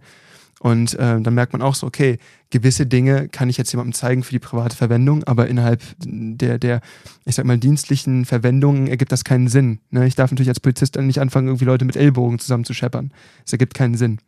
Und 0.61 0.95
äh, 0.95 1.21
dann 1.21 1.35
merkt 1.35 1.53
man 1.53 1.63
auch 1.63 1.75
so, 1.75 1.87
okay, 1.87 2.19
gewisse 2.51 2.87
Dinge 2.87 3.29
kann 3.29 3.49
ich 3.49 3.57
jetzt 3.57 3.73
jemandem 3.73 3.93
zeigen 3.93 4.23
für 4.23 4.31
die 4.31 4.39
private 4.39 4.77
Verwendung, 4.77 5.25
aber 5.25 5.49
innerhalb 5.49 5.83
der, 5.99 6.59
der 6.59 6.81
ich 7.25 7.35
sag 7.35 7.45
mal, 7.45 7.59
dienstlichen 7.59 8.25
Verwendung 8.25 8.87
ergibt 8.87 9.13
das 9.13 9.25
keinen 9.25 9.49
Sinn. 9.49 9.81
Ne? 9.91 10.07
Ich 10.07 10.15
darf 10.15 10.31
natürlich 10.31 10.49
als 10.49 10.61
Polizist 10.61 10.97
nicht 10.97 11.21
anfangen, 11.21 11.49
irgendwie 11.49 11.65
Leute 11.65 11.85
mit 11.85 11.97
Ellbogen 11.97 12.39
zusammen 12.39 12.65
zu 12.65 12.73
scheppern. 12.73 13.13
Das 13.45 13.53
ergibt 13.53 13.75
keinen 13.75 13.97
Sinn. 13.97 14.19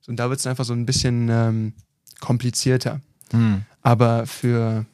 So, 0.00 0.10
und 0.10 0.16
da 0.16 0.28
wird 0.28 0.40
es 0.40 0.46
einfach 0.46 0.64
so 0.64 0.72
ein 0.72 0.86
bisschen 0.86 1.28
ähm, 1.30 1.72
komplizierter. 2.20 3.00
Hm. 3.30 3.62
Aber 3.80 4.26
für, 4.26 4.84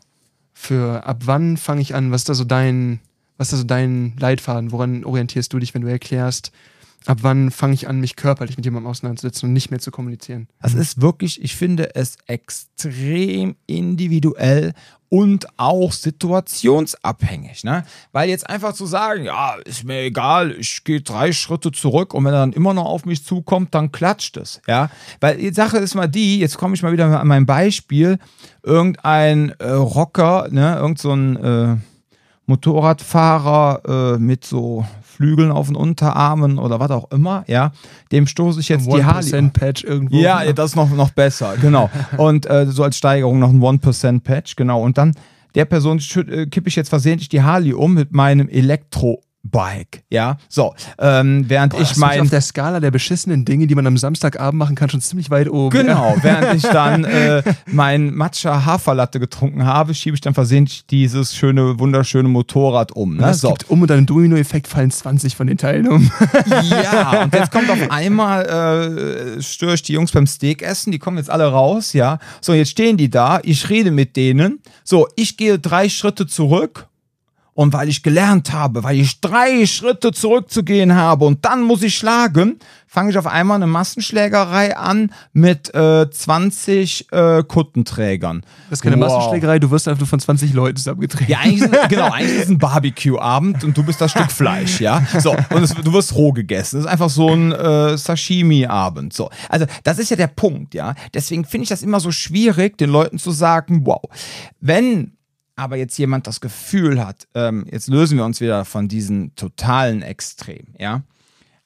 für 0.54 1.04
ab 1.06 1.22
wann 1.24 1.56
fange 1.56 1.80
ich 1.80 1.94
an, 1.94 2.10
was 2.10 2.22
ist 2.22 2.28
da 2.28 2.34
so 2.34 2.44
dein, 2.44 3.00
was 3.36 3.48
ist 3.48 3.52
da 3.52 3.56
so 3.58 3.64
dein 3.64 4.14
Leitfaden? 4.18 4.72
Woran 4.72 5.04
orientierst 5.04 5.52
du 5.52 5.58
dich, 5.58 5.74
wenn 5.74 5.82
du 5.82 5.88
erklärst, 5.88 6.52
ab 7.06 7.18
wann 7.22 7.50
fange 7.50 7.74
ich 7.74 7.88
an, 7.88 8.00
mich 8.00 8.16
körperlich 8.16 8.56
mit 8.56 8.64
jemandem 8.64 8.90
auseinanderzusetzen 8.90 9.48
und 9.48 9.52
nicht 9.52 9.70
mehr 9.70 9.80
zu 9.80 9.90
kommunizieren? 9.90 10.48
Das 10.60 10.74
ist 10.74 11.00
wirklich, 11.00 11.42
ich 11.42 11.56
finde 11.56 11.94
es 11.94 12.16
extrem 12.26 13.56
individuell 13.66 14.74
und 15.08 15.46
auch 15.56 15.92
situationsabhängig. 15.92 17.64
Ne? 17.64 17.84
Weil 18.12 18.28
jetzt 18.28 18.48
einfach 18.48 18.74
zu 18.74 18.86
sagen, 18.86 19.24
ja, 19.24 19.54
ist 19.64 19.84
mir 19.84 20.02
egal, 20.02 20.52
ich 20.52 20.84
gehe 20.84 21.00
drei 21.00 21.32
Schritte 21.32 21.72
zurück 21.72 22.14
und 22.14 22.24
wenn 22.24 22.34
er 22.34 22.40
dann 22.40 22.52
immer 22.52 22.74
noch 22.74 22.84
auf 22.84 23.04
mich 23.04 23.24
zukommt, 23.24 23.74
dann 23.74 23.92
klatscht 23.92 24.36
es. 24.36 24.60
Ja? 24.66 24.90
Weil 25.20 25.38
die 25.38 25.52
Sache 25.52 25.78
ist 25.78 25.94
mal 25.94 26.08
die, 26.08 26.38
jetzt 26.38 26.58
komme 26.58 26.74
ich 26.74 26.82
mal 26.82 26.92
wieder 26.92 27.20
an 27.20 27.28
mein 27.28 27.46
Beispiel, 27.46 28.18
irgendein 28.62 29.50
äh, 29.58 29.70
Rocker, 29.70 30.48
ne, 30.50 30.76
irgend 30.76 30.98
so 30.98 31.14
äh, 31.14 31.76
Motorradfahrer 32.48 34.16
äh, 34.16 34.18
mit 34.18 34.44
so 34.44 34.84
Flügeln 35.02 35.50
auf 35.50 35.66
den 35.66 35.76
Unterarmen 35.76 36.58
oder 36.58 36.80
was 36.80 36.90
auch 36.90 37.10
immer, 37.10 37.44
ja, 37.46 37.72
dem 38.12 38.26
stoße 38.26 38.60
ich 38.60 38.68
jetzt 38.68 38.86
die 38.86 39.04
Harley. 39.04 39.50
Patch 39.50 39.84
irgendwo. 39.84 40.16
Ja, 40.16 40.42
ja, 40.42 40.52
das 40.52 40.70
ist 40.70 40.76
noch, 40.76 40.90
noch 40.90 41.10
besser, 41.10 41.54
genau. 41.60 41.90
Und 42.16 42.46
äh, 42.46 42.66
so 42.66 42.84
als 42.84 42.96
Steigerung 42.96 43.38
noch 43.38 43.50
ein 43.50 43.60
1% 43.60 44.20
Patch, 44.22 44.56
genau. 44.56 44.82
Und 44.82 44.96
dann 44.96 45.14
der 45.54 45.64
Person 45.64 45.98
äh, 45.98 46.46
kippe 46.46 46.68
ich 46.68 46.76
jetzt 46.76 46.88
versehentlich 46.88 47.28
die 47.28 47.42
Harley 47.42 47.72
um 47.72 47.94
mit 47.94 48.12
meinem 48.12 48.48
Elektro 48.48 49.20
Bike, 49.50 50.02
ja. 50.10 50.38
So, 50.48 50.74
ähm, 50.98 51.44
während 51.48 51.72
Boah, 51.72 51.82
ich 51.82 51.96
mein 51.96 52.20
auf 52.20 52.30
der 52.30 52.40
Skala 52.40 52.80
der 52.80 52.90
beschissenen 52.90 53.44
Dinge, 53.44 53.66
die 53.66 53.74
man 53.74 53.86
am 53.86 53.96
Samstagabend 53.96 54.58
machen 54.58 54.76
kann, 54.76 54.90
schon 54.90 55.00
ziemlich 55.00 55.30
weit 55.30 55.48
oben. 55.48 55.70
Genau, 55.70 56.14
ja. 56.16 56.22
während 56.22 56.54
ich 56.54 56.62
dann 56.62 57.04
äh, 57.04 57.42
mein 57.66 58.14
Matcha 58.14 58.64
Haferlatte 58.64 59.20
getrunken 59.20 59.64
habe, 59.64 59.94
schiebe 59.94 60.14
ich 60.14 60.20
dann 60.20 60.34
versehentlich 60.34 60.86
dieses 60.86 61.34
schöne, 61.34 61.78
wunderschöne 61.78 62.28
Motorrad 62.28 62.92
um. 62.92 63.16
Ne? 63.16 63.22
Das 63.22 63.40
so. 63.40 63.50
gibt 63.50 63.70
um 63.70 63.82
und 63.82 63.88
dann 63.88 63.98
im 63.98 64.06
Domino-Effekt 64.06 64.68
fallen 64.68 64.90
20 64.90 65.36
von 65.36 65.46
den 65.46 65.58
Teilen 65.58 65.88
um. 65.88 66.10
ja, 66.70 67.24
und 67.24 67.34
jetzt 67.34 67.52
kommt 67.52 67.70
auf 67.70 67.90
einmal 67.90 69.36
äh, 69.38 69.42
störe 69.42 69.74
ich 69.74 69.82
die 69.82 69.92
Jungs 69.92 70.12
beim 70.12 70.26
Steak 70.26 70.62
essen, 70.62 70.92
die 70.92 70.98
kommen 70.98 71.18
jetzt 71.18 71.30
alle 71.30 71.46
raus, 71.46 71.92
ja. 71.92 72.18
So, 72.40 72.52
jetzt 72.52 72.70
stehen 72.70 72.96
die 72.96 73.10
da, 73.10 73.40
ich 73.42 73.68
rede 73.70 73.90
mit 73.90 74.16
denen. 74.16 74.60
So, 74.84 75.08
ich 75.16 75.36
gehe 75.36 75.58
drei 75.58 75.88
Schritte 75.88 76.26
zurück 76.26 76.87
und 77.58 77.72
weil 77.72 77.88
ich 77.88 78.04
gelernt 78.04 78.52
habe, 78.52 78.84
weil 78.84 79.00
ich 79.00 79.20
drei 79.20 79.66
Schritte 79.66 80.12
zurückzugehen 80.12 80.94
habe 80.94 81.24
und 81.24 81.44
dann 81.44 81.64
muss 81.64 81.82
ich 81.82 81.98
schlagen, 81.98 82.60
fange 82.86 83.10
ich 83.10 83.18
auf 83.18 83.26
einmal 83.26 83.56
eine 83.56 83.66
Massenschlägerei 83.66 84.76
an 84.76 85.12
mit 85.32 85.74
äh, 85.74 86.08
20 86.08 87.10
äh, 87.10 87.42
Kuttenträgern. 87.42 88.42
Das 88.70 88.78
ist 88.78 88.82
keine 88.84 88.94
wow. 89.00 89.08
Massenschlägerei, 89.08 89.58
du 89.58 89.72
wirst 89.72 89.88
einfach 89.88 90.06
von 90.06 90.20
20 90.20 90.54
Leuten 90.54 90.76
zusammengetreten. 90.76 91.32
Ja, 91.32 91.40
eigentlich 91.40 91.62
ist, 91.62 91.88
genau, 91.88 92.12
eigentlich 92.12 92.36
ist 92.36 92.44
es 92.44 92.48
ein 92.48 92.58
Barbecue-Abend 92.58 93.64
und 93.64 93.76
du 93.76 93.82
bist 93.82 94.00
das 94.00 94.12
Stück 94.12 94.30
Fleisch, 94.30 94.80
ja. 94.80 95.02
So, 95.18 95.32
und 95.50 95.64
es, 95.64 95.74
du 95.74 95.92
wirst 95.92 96.14
roh 96.14 96.30
gegessen. 96.30 96.76
Das 96.76 96.84
ist 96.84 96.92
einfach 96.92 97.10
so 97.10 97.28
ein 97.28 97.50
äh, 97.50 97.98
Sashimi-Abend. 97.98 99.12
So. 99.12 99.30
Also, 99.48 99.66
das 99.82 99.98
ist 99.98 100.10
ja 100.10 100.16
der 100.16 100.28
Punkt, 100.28 100.74
ja. 100.74 100.94
Deswegen 101.12 101.44
finde 101.44 101.64
ich 101.64 101.70
das 101.70 101.82
immer 101.82 101.98
so 101.98 102.12
schwierig, 102.12 102.78
den 102.78 102.90
Leuten 102.90 103.18
zu 103.18 103.32
sagen, 103.32 103.80
wow, 103.84 104.02
wenn 104.60 105.17
aber 105.58 105.76
jetzt 105.76 105.98
jemand 105.98 106.28
das 106.28 106.40
Gefühl 106.40 107.04
hat, 107.04 107.26
ähm, 107.34 107.66
jetzt 107.68 107.88
lösen 107.88 108.16
wir 108.16 108.24
uns 108.24 108.40
wieder 108.40 108.64
von 108.64 108.86
diesen 108.86 109.34
totalen 109.34 110.02
Extremen, 110.02 110.74
ja. 110.78 111.02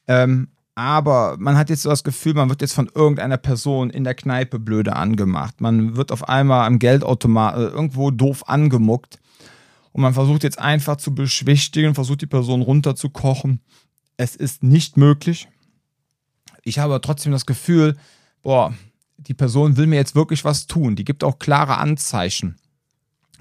Ähm, 0.09 0.49
aber 0.75 1.37
man 1.39 1.59
hat 1.59 1.69
jetzt 1.69 1.83
so 1.83 1.91
das 1.91 2.03
Gefühl, 2.03 2.33
man 2.33 2.49
wird 2.49 2.63
jetzt 2.63 2.73
von 2.73 2.91
irgendeiner 2.95 3.37
Person 3.37 3.91
in 3.91 4.05
der 4.05 4.15
Kneipe 4.15 4.59
blöde 4.59 4.97
angemacht. 4.97 5.61
Man 5.61 5.95
wird 5.95 6.11
auf 6.11 6.27
einmal 6.27 6.67
am 6.67 6.79
Geldautomat 6.79 7.57
äh, 7.57 7.65
irgendwo 7.65 8.11
doof 8.11 8.49
angemuckt. 8.49 9.19
Und 9.93 10.01
man 10.01 10.15
versucht 10.15 10.43
jetzt 10.43 10.59
einfach 10.59 10.97
zu 10.97 11.15
beschwichtigen, 11.15 11.95
versucht 11.95 12.23
die 12.23 12.27
Person 12.27 12.63
runterzukochen. 12.63 13.61
Es 14.17 14.35
ist 14.35 14.63
nicht 14.63 14.97
möglich. 14.97 15.49
Ich 16.63 16.79
habe 16.79 16.99
trotzdem 17.03 17.33
das 17.33 17.45
Gefühl, 17.45 17.99
boah, 18.43 18.73
die 19.19 19.35
Person 19.35 19.77
will 19.77 19.87
mir 19.87 19.97
jetzt 19.97 20.15
wirklich 20.15 20.47
was 20.47 20.67
tun. 20.67 20.97
Die 20.97 21.05
gibt 21.05 21.23
auch 21.25 21.39
klare 21.39 21.77
Anzeichen. 21.77 22.57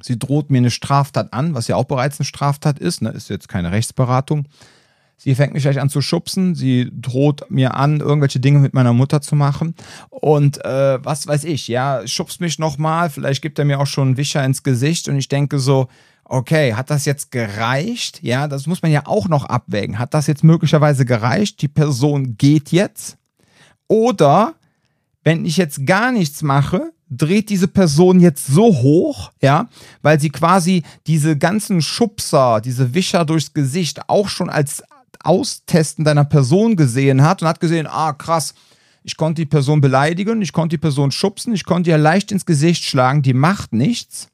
Sie 0.02 0.18
droht 0.18 0.50
mir 0.50 0.58
eine 0.58 0.72
Straftat 0.72 1.34
an, 1.34 1.54
was 1.54 1.68
ja 1.68 1.76
auch 1.76 1.86
bereits 1.86 2.20
eine 2.20 2.26
Straftat 2.26 2.80
ist, 2.80 3.02
ne? 3.02 3.10
ist 3.10 3.30
jetzt 3.30 3.50
keine 3.50 3.72
Rechtsberatung. 3.72 4.48
Sie 5.18 5.36
fängt 5.36 5.54
mich 5.54 5.62
gleich 5.62 5.80
an 5.80 5.90
zu 5.90 6.02
schubsen, 6.02 6.56
sie 6.56 6.92
droht 6.92 7.46
mir 7.52 7.76
an, 7.76 8.00
irgendwelche 8.00 8.40
Dinge 8.40 8.58
mit 8.58 8.74
meiner 8.74 8.92
Mutter 8.92 9.22
zu 9.22 9.36
machen. 9.36 9.76
Und 10.10 10.66
äh, 10.66 10.98
was 11.06 11.28
weiß 11.28 11.44
ich, 11.44 11.68
ja, 11.68 12.02
schubst 12.08 12.42
mich 12.42 12.58
nochmal, 12.58 13.12
vielleicht 13.12 13.44
gibt 13.44 13.60
er 13.60 13.66
mir 13.66 13.80
auch 13.80 13.86
schon 13.86 14.10
einen 14.10 14.18
Wischer 14.18 14.44
ins 14.44 14.64
Gesicht 14.64 15.08
und 15.08 15.18
ich 15.18 15.28
denke 15.28 15.60
so, 15.60 15.90
okay, 16.26 16.74
hat 16.74 16.90
das 16.90 17.06
jetzt 17.06 17.32
gereicht? 17.32 18.24
Ja, 18.24 18.48
das 18.48 18.66
muss 18.66 18.82
man 18.82 18.92
ja 18.92 19.04
auch 19.06 19.28
noch 19.28 19.46
abwägen. 19.46 20.00
Hat 20.00 20.16
das 20.16 20.26
jetzt 20.26 20.44
möglicherweise 20.44 21.06
gereicht? 21.06 21.62
Die 21.62 21.68
Person 21.68 22.36
geht 22.38 22.72
jetzt? 22.72 23.18
Oder 23.88 24.56
wenn 25.24 25.46
ich 25.46 25.58
jetzt 25.58 25.86
gar 25.86 26.12
nichts 26.12 26.42
mache, 26.42 26.94
dreht 27.12 27.50
diese 27.50 27.68
Person 27.68 28.20
jetzt 28.20 28.48
so 28.48 28.68
hoch, 28.68 29.32
ja, 29.42 29.68
weil 30.02 30.20
sie 30.20 30.30
quasi 30.30 30.84
diese 31.06 31.38
ganzen 31.38 31.82
Schubser, 31.82 32.62
diese 32.62 32.94
Wischer 32.94 33.26
durchs 33.26 33.54
Gesicht 33.54 34.10
auch 34.10 34.30
schon 34.30 34.50
als 34.50 34.82
Austesten 35.24 36.06
deiner 36.06 36.26
Person 36.26 36.76
gesehen 36.76 37.22
hat 37.22 37.42
und 37.42 37.48
hat 37.48 37.60
gesehen, 37.60 37.86
ah, 37.86 38.14
krass, 38.14 38.56
ich 39.04 39.18
konnte 39.18 39.42
die 39.42 39.48
Person 39.48 39.82
beleidigen, 39.82 40.42
ich 40.42 40.54
konnte 40.54 40.76
die 40.78 40.82
Person 40.82 41.12
schubsen, 41.12 41.54
ich 41.54 41.66
konnte 41.66 41.90
ihr 41.90 41.98
leicht 41.98 42.32
ins 42.32 42.46
Gesicht 42.46 42.84
schlagen, 42.86 43.22
die 43.22 43.34
macht 43.34 43.74
nichts. 43.74 44.30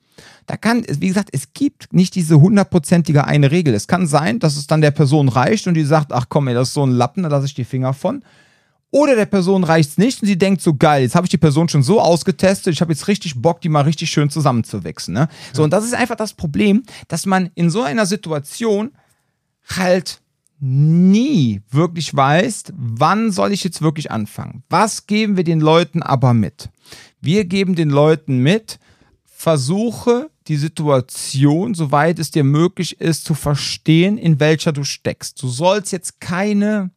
Da 0.46 0.56
kann, 0.56 0.86
wie 0.88 1.08
gesagt, 1.08 1.30
es 1.34 1.54
gibt 1.54 1.92
nicht 1.92 2.16
diese 2.16 2.40
hundertprozentige 2.40 3.26
eine 3.26 3.52
Regel. 3.52 3.74
Es 3.74 3.88
kann 3.88 4.08
sein, 4.08 4.40
dass 4.40 4.56
es 4.56 4.68
dann 4.68 4.82
der 4.82 4.92
Person 4.92 5.30
reicht 5.30 5.68
und 5.68 5.74
die 5.74 5.84
sagt, 5.84 6.14
ach 6.14 6.28
komm, 6.30 6.48
ey, 6.48 6.54
das 6.54 6.70
ist 6.70 6.74
so 6.74 6.86
ein 6.86 6.92
Lappen, 6.92 7.24
da 7.24 7.30
lasse 7.30 7.48
ich 7.48 7.54
die 7.54 7.66
Finger 7.66 7.94
von. 7.94 8.24
Oder 8.90 9.16
der 9.16 9.26
Person 9.26 9.64
reicht 9.64 9.92
es 9.92 9.98
nicht 9.98 10.22
und 10.22 10.28
sie 10.28 10.38
denkt 10.38 10.62
so 10.62 10.74
geil, 10.74 11.04
jetzt 11.04 11.16
habe 11.16 11.26
ich 11.26 11.30
die 11.30 11.38
Person 11.38 11.68
schon 11.68 11.84
so 11.84 12.00
ausgetestet, 12.00 12.74
ich 12.74 12.80
habe 12.80 12.94
jetzt 12.94 13.08
richtig 13.08 13.42
Bock, 13.42 13.60
die 13.60 13.70
mal 13.70 13.82
richtig 13.82 14.10
schön 14.10 14.30
zusammenzuwichsen. 14.30 15.14
Ne? 15.14 15.28
So, 15.52 15.64
und 15.64 15.72
das 15.72 15.84
ist 15.84 15.94
einfach 15.94 16.16
das 16.16 16.34
Problem, 16.34 16.84
dass 17.10 17.26
man 17.26 17.50
in 17.56 17.70
so 17.70 17.82
einer 17.82 18.06
Situation 18.06 18.92
halt 19.76 20.22
nie 20.60 21.62
wirklich 21.70 22.16
weiß, 22.16 22.66
wann 22.74 23.32
soll 23.32 23.52
ich 23.52 23.64
jetzt 23.64 23.82
wirklich 23.82 24.10
anfangen. 24.10 24.64
Was 24.70 25.06
geben 25.06 25.38
wir 25.38 25.44
den 25.44 25.60
Leuten 25.60 26.02
aber 26.02 26.34
mit? 26.34 26.70
Wir 27.22 27.46
geben 27.46 27.76
den 27.76 27.90
Leuten 27.90 28.40
mit, 28.40 28.80
versuche 29.26 30.30
die 30.48 30.58
Situation, 30.58 31.74
soweit 31.74 32.20
es 32.20 32.32
dir 32.32 32.44
möglich 32.44 33.00
ist, 33.02 33.26
zu 33.26 33.34
verstehen, 33.34 34.18
in 34.18 34.40
welcher 34.40 34.72
du 34.72 34.84
steckst. 34.84 35.42
Du 35.44 35.50
sollst 35.50 35.92
jetzt 35.92 36.20
keine 36.22 36.90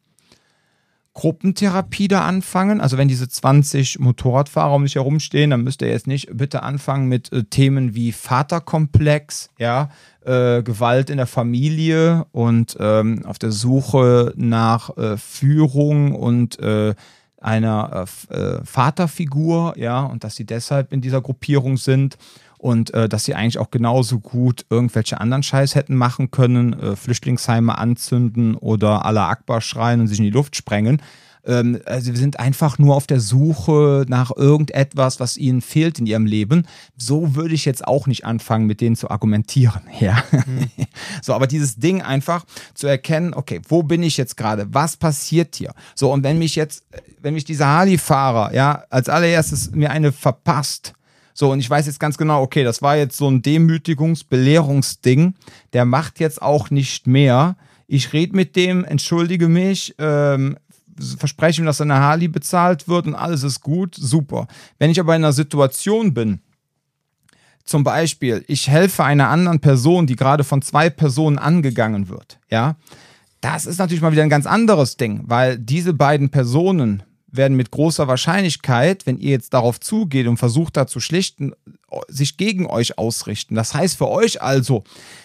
Gruppentherapie 1.13 2.07
da 2.07 2.25
anfangen. 2.25 2.79
Also 2.79 2.97
wenn 2.97 3.07
diese 3.07 3.27
20 3.27 3.99
Motorradfahrer 3.99 4.75
um 4.75 4.83
dich 4.83 4.95
herumstehen, 4.95 5.49
dann 5.49 5.63
müsst 5.63 5.81
ihr 5.81 5.89
jetzt 5.89 6.07
nicht 6.07 6.29
bitte 6.31 6.63
anfangen 6.63 7.07
mit 7.07 7.31
äh, 7.33 7.43
Themen 7.43 7.95
wie 7.95 8.11
Vaterkomplex, 8.11 9.49
ja, 9.57 9.89
äh, 10.25 10.63
Gewalt 10.63 11.09
in 11.09 11.17
der 11.17 11.27
Familie 11.27 12.25
und 12.31 12.77
ähm, 12.79 13.25
auf 13.25 13.39
der 13.39 13.51
Suche 13.51 14.33
nach 14.37 14.95
äh, 14.97 15.17
Führung 15.17 16.15
und 16.15 16.59
äh, 16.59 16.95
einer 17.41 18.05
äh, 18.29 18.33
äh, 18.33 18.61
Vaterfigur, 18.63 19.73
ja, 19.75 20.03
und 20.03 20.23
dass 20.23 20.35
sie 20.35 20.45
deshalb 20.45 20.93
in 20.93 21.01
dieser 21.01 21.21
Gruppierung 21.21 21.77
sind 21.77 22.17
und 22.61 22.93
äh, 22.93 23.09
dass 23.09 23.25
sie 23.25 23.33
eigentlich 23.33 23.57
auch 23.57 23.71
genauso 23.71 24.19
gut 24.19 24.65
irgendwelche 24.69 25.19
anderen 25.19 25.41
Scheiß 25.41 25.73
hätten 25.73 25.95
machen 25.95 26.29
können, 26.29 26.73
äh, 26.73 26.95
Flüchtlingsheime 26.95 27.75
anzünden 27.75 28.55
oder 28.55 29.03
Allah 29.03 29.29
Akbar 29.29 29.61
schreien 29.61 29.99
und 29.99 30.07
sich 30.07 30.19
in 30.19 30.25
die 30.25 30.31
Luft 30.31 30.55
sprengen. 30.55 31.01
Ähm, 31.43 31.81
also 31.85 32.11
wir 32.11 32.19
sind 32.19 32.39
einfach 32.39 32.77
nur 32.77 32.95
auf 32.95 33.07
der 33.07 33.19
Suche 33.19 34.05
nach 34.07 34.29
irgendetwas, 34.35 35.19
was 35.19 35.37
ihnen 35.37 35.61
fehlt 35.61 35.97
in 35.97 36.05
ihrem 36.05 36.27
Leben. 36.27 36.67
So 36.95 37.33
würde 37.33 37.55
ich 37.55 37.65
jetzt 37.65 37.87
auch 37.87 38.05
nicht 38.05 38.25
anfangen, 38.25 38.67
mit 38.67 38.79
denen 38.79 38.95
zu 38.95 39.09
argumentieren. 39.09 39.81
Ja. 39.99 40.23
Mhm. 40.31 40.67
so, 41.21 41.33
aber 41.33 41.45
dieses 41.45 41.75
Ding 41.75 42.01
einfach 42.01 42.45
zu 42.73 42.87
erkennen, 42.87 43.33
okay, 43.33 43.61
wo 43.67 43.83
bin 43.83 44.01
ich 44.01 44.17
jetzt 44.17 44.35
gerade? 44.35 44.67
Was 44.73 44.97
passiert 44.97 45.55
hier? 45.55 45.73
So, 45.95 46.11
und 46.11 46.23
wenn 46.23 46.39
mich 46.39 46.55
jetzt, 46.55 46.85
wenn 47.21 47.35
mich 47.35 47.43
dieser 47.43 47.67
Harley-Fahrer, 47.67 48.53
ja, 48.53 48.83
als 48.89 49.09
allererstes 49.09 49.71
mir 49.71 49.91
eine 49.91 50.11
verpasst, 50.11 50.93
so, 51.33 51.51
und 51.51 51.59
ich 51.59 51.69
weiß 51.69 51.85
jetzt 51.85 51.99
ganz 51.99 52.17
genau, 52.17 52.41
okay, 52.41 52.63
das 52.63 52.81
war 52.81 52.97
jetzt 52.97 53.17
so 53.17 53.29
ein 53.29 53.41
Demütigungs-, 53.41 54.25
Belehrungsding. 54.27 55.35
Der 55.73 55.85
macht 55.85 56.19
jetzt 56.19 56.41
auch 56.41 56.69
nicht 56.69 57.07
mehr. 57.07 57.55
Ich 57.87 58.13
rede 58.13 58.35
mit 58.35 58.55
dem, 58.55 58.85
entschuldige 58.85 59.47
mich, 59.47 59.95
ähm, 59.97 60.57
verspreche 61.17 61.61
ihm, 61.61 61.65
dass 61.65 61.77
seine 61.77 61.99
Harley 61.99 62.27
bezahlt 62.27 62.87
wird 62.87 63.07
und 63.07 63.15
alles 63.15 63.43
ist 63.43 63.61
gut, 63.61 63.95
super. 63.95 64.47
Wenn 64.77 64.91
ich 64.91 64.99
aber 64.99 65.15
in 65.15 65.23
einer 65.23 65.33
Situation 65.33 66.13
bin, 66.13 66.39
zum 67.63 67.83
Beispiel, 67.83 68.43
ich 68.47 68.67
helfe 68.67 69.03
einer 69.03 69.29
anderen 69.29 69.59
Person, 69.59 70.07
die 70.07 70.15
gerade 70.15 70.43
von 70.43 70.61
zwei 70.61 70.89
Personen 70.89 71.37
angegangen 71.37 72.09
wird, 72.09 72.39
ja, 72.49 72.75
das 73.39 73.65
ist 73.65 73.79
natürlich 73.79 74.01
mal 74.01 74.11
wieder 74.11 74.23
ein 74.23 74.29
ganz 74.29 74.45
anderes 74.45 74.97
Ding, 74.97 75.23
weil 75.25 75.57
diese 75.57 75.93
beiden 75.93 76.29
Personen 76.29 77.03
werden 77.31 77.57
mit 77.57 77.71
großer 77.71 78.07
Wahrscheinlichkeit, 78.07 79.05
wenn 79.05 79.17
ihr 79.17 79.31
jetzt 79.31 79.53
darauf 79.53 79.79
zugeht 79.79 80.27
und 80.27 80.37
versucht 80.37 80.77
da 80.77 80.87
zu 80.87 80.99
schlichten, 80.99 81.53
sich 82.07 82.37
gegen 82.37 82.67
euch 82.67 82.97
ausrichten. 82.97 83.55
Das 83.55 83.73
heißt 83.73 83.97
für 83.97 84.09
euch 84.09 84.41
also, 84.41 84.83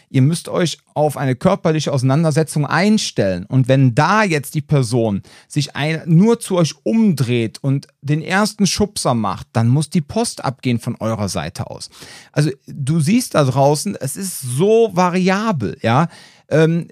ihr 0.09 0.23
müsst 0.23 0.49
euch 0.49 0.79
auf 0.95 1.17
eine 1.17 1.37
körperliche 1.37 1.93
Auseinandersetzung 1.93 2.67
einstellen. 2.67 3.45
Und 3.47 3.69
wenn 3.69 3.95
da 3.95 4.25
jetzt 4.25 4.55
die 4.55 4.63
Person 4.63 5.23
sich 5.49 5.77
ein, 5.77 6.03
nur 6.07 6.41
zu 6.41 6.57
euch 6.57 6.75
umdreht 6.83 7.59
und 7.63 7.89
den 8.03 8.23
ersten 8.23 8.67
Schubser 8.67 9.15
macht, 9.15 9.49
dann 9.53 9.69
muss 9.69 9.91
die 9.91 10.01
Post 10.01 10.45
abgehen 10.45 10.79
von 10.79 10.97
eurer 10.97 11.29
Seite 11.29 11.71
aus. 11.71 11.91
Also 12.33 12.51
du 12.67 13.01
siehst 13.01 13.35
da 13.35 13.45
draußen, 13.45 13.97
es 14.01 14.17
ist 14.17 14.41
so 14.41 14.91
variabel, 14.95 15.77
ja 15.83 16.09
ähm, 16.49 16.89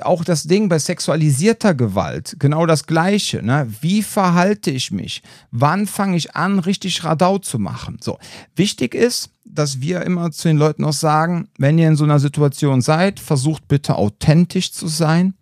auch 0.00 0.24
das 0.24 0.44
Ding 0.44 0.68
bei 0.68 0.78
sexualisierter 0.78 1.74
Gewalt, 1.74 2.36
genau 2.38 2.66
das 2.66 2.86
Gleiche. 2.86 3.42
Ne? 3.42 3.66
Wie 3.80 4.02
verhalte 4.02 4.70
ich 4.70 4.90
mich? 4.90 5.22
Wann 5.50 5.86
fange 5.86 6.16
ich 6.16 6.36
an, 6.36 6.58
richtig 6.58 7.02
Radau 7.02 7.38
zu 7.38 7.58
machen? 7.58 7.98
So, 8.00 8.18
wichtig 8.54 8.94
ist, 8.94 9.30
dass 9.44 9.80
wir 9.80 10.02
immer 10.02 10.30
zu 10.30 10.48
den 10.48 10.56
Leuten 10.56 10.84
auch 10.84 10.92
sagen, 10.92 11.48
wenn 11.58 11.78
ihr 11.78 11.88
in 11.88 11.96
so 11.96 12.04
einer 12.04 12.20
Situation 12.20 12.80
seid, 12.80 13.18
versucht 13.18 13.66
bitte 13.68 13.96
authentisch 13.96 14.72
zu 14.72 14.86
sein. 14.86 15.34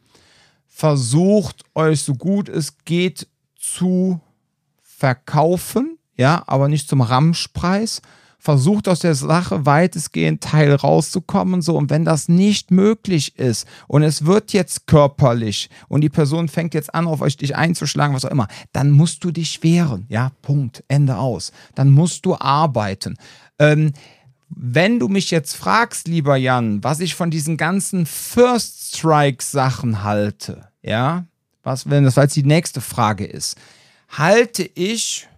Versucht 0.67 1.65
euch 1.75 2.03
so 2.03 2.15
gut 2.15 2.49
es 2.49 2.79
geht 2.85 3.29
zu 3.59 4.21
verkaufen, 4.81 5.99
ja, 6.17 6.43
aber 6.47 6.69
nicht 6.69 6.89
zum 6.89 7.03
Ramschpreis 7.03 8.01
versucht 8.41 8.89
aus 8.89 9.01
der 9.01 9.15
Sache 9.15 9.67
weitestgehend 9.67 10.43
Teil 10.43 10.75
rauszukommen, 10.75 11.61
so. 11.63 11.77
Und 11.77 11.91
wenn 11.91 12.05
das 12.05 12.29
nicht 12.29 12.71
möglich 12.71 13.39
ist 13.39 13.67
und 13.87 14.03
es 14.03 14.25
wird 14.25 14.53
jetzt 14.53 14.87
körperlich 14.87 15.69
und 15.89 16.01
die 16.01 16.09
Person 16.09 16.49
fängt 16.49 16.75
jetzt 16.75 16.95
an, 16.95 17.07
auf 17.07 17.21
euch 17.21 17.37
dich 17.37 17.55
einzuschlagen, 17.55 18.17
was 18.17 18.25
auch 18.25 18.31
immer, 18.31 18.49
dann 18.73 18.91
musst 18.91 19.23
du 19.23 19.31
dich 19.31 19.63
wehren. 19.63 20.07
Ja, 20.09 20.33
Punkt. 20.43 20.83
Ende 20.89 21.19
aus. 21.19 21.53
Dann 21.75 21.91
musst 21.91 22.25
du 22.25 22.35
arbeiten. 22.35 23.17
Ähm, 23.59 23.93
wenn 24.49 24.99
du 24.99 25.09
mich 25.09 25.31
jetzt 25.31 25.55
fragst, 25.55 26.09
lieber 26.09 26.37
Jan, 26.37 26.83
was 26.83 27.01
ich 27.01 27.15
von 27.15 27.31
diesen 27.31 27.57
ganzen 27.57 28.07
First 28.07 28.97
Strike 28.97 29.45
Sachen 29.45 30.03
halte, 30.03 30.69
ja, 30.83 31.27
was, 31.63 31.89
wenn 31.89 32.05
das 32.05 32.19
als 32.19 32.35
die 32.35 32.43
nächste 32.43 32.81
Frage 32.81 33.27
ist, 33.27 33.57
halte 34.09 34.69
ich 34.75 35.29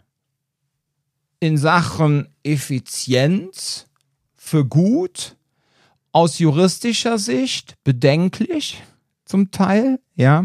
in 1.42 1.57
Sachen 1.57 2.28
Effizienz 2.44 3.87
für 4.37 4.64
gut, 4.64 5.35
aus 6.12 6.38
juristischer 6.38 7.18
Sicht 7.18 7.74
bedenklich 7.83 8.81
zum 9.24 9.50
Teil, 9.50 9.98
ja. 10.14 10.44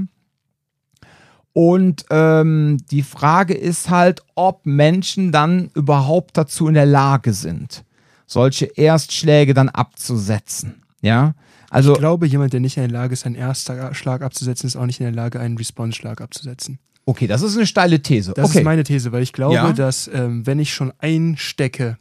Und 1.54 2.06
ähm, 2.10 2.80
die 2.90 3.04
Frage 3.04 3.54
ist 3.54 3.92
halt, 3.92 4.24
ob 4.34 4.66
Menschen 4.66 5.32
dann 5.32 5.70
überhaupt 5.76 6.36
dazu 6.36 6.68
in 6.68 6.74
der 6.74 6.88
Lage 6.88 7.34
sind, 7.34 7.84
solche 8.26 8.66
Erstschläge 8.66 9.54
dann 9.54 9.70
abzusetzen. 9.70 10.82
Ja, 11.02 11.36
also 11.70 11.94
ich 11.94 12.00
glaube, 12.00 12.26
jemand, 12.26 12.54
der 12.54 12.60
nicht 12.60 12.78
in 12.78 12.90
der 12.90 12.92
Lage 12.92 13.14
ist, 13.14 13.24
einen 13.24 13.36
Erstschlag 13.36 14.24
abzusetzen, 14.24 14.66
ist 14.66 14.76
auch 14.76 14.88
nicht 14.88 15.00
in 15.00 15.06
der 15.06 15.14
Lage, 15.14 15.40
einen 15.40 15.58
Response-Schlag 15.58 16.22
abzusetzen. 16.22 16.80
Okay, 17.08 17.26
das 17.26 17.42
ist 17.42 17.56
eine 17.56 17.66
steile 17.66 18.02
These. 18.02 18.34
Das 18.36 18.50
okay. 18.50 18.60
ist 18.60 18.66
meine 18.66 18.84
These, 18.84 19.14
weil 19.14 19.24
ich 19.24 19.32
glaube, 19.32 19.56
ja. 19.56 19.72
dass 19.72 20.10
ähm, 20.14 20.46
wenn 20.46 20.60
ich 20.60 20.74
schon 20.74 20.92
einstecke, 21.00 21.98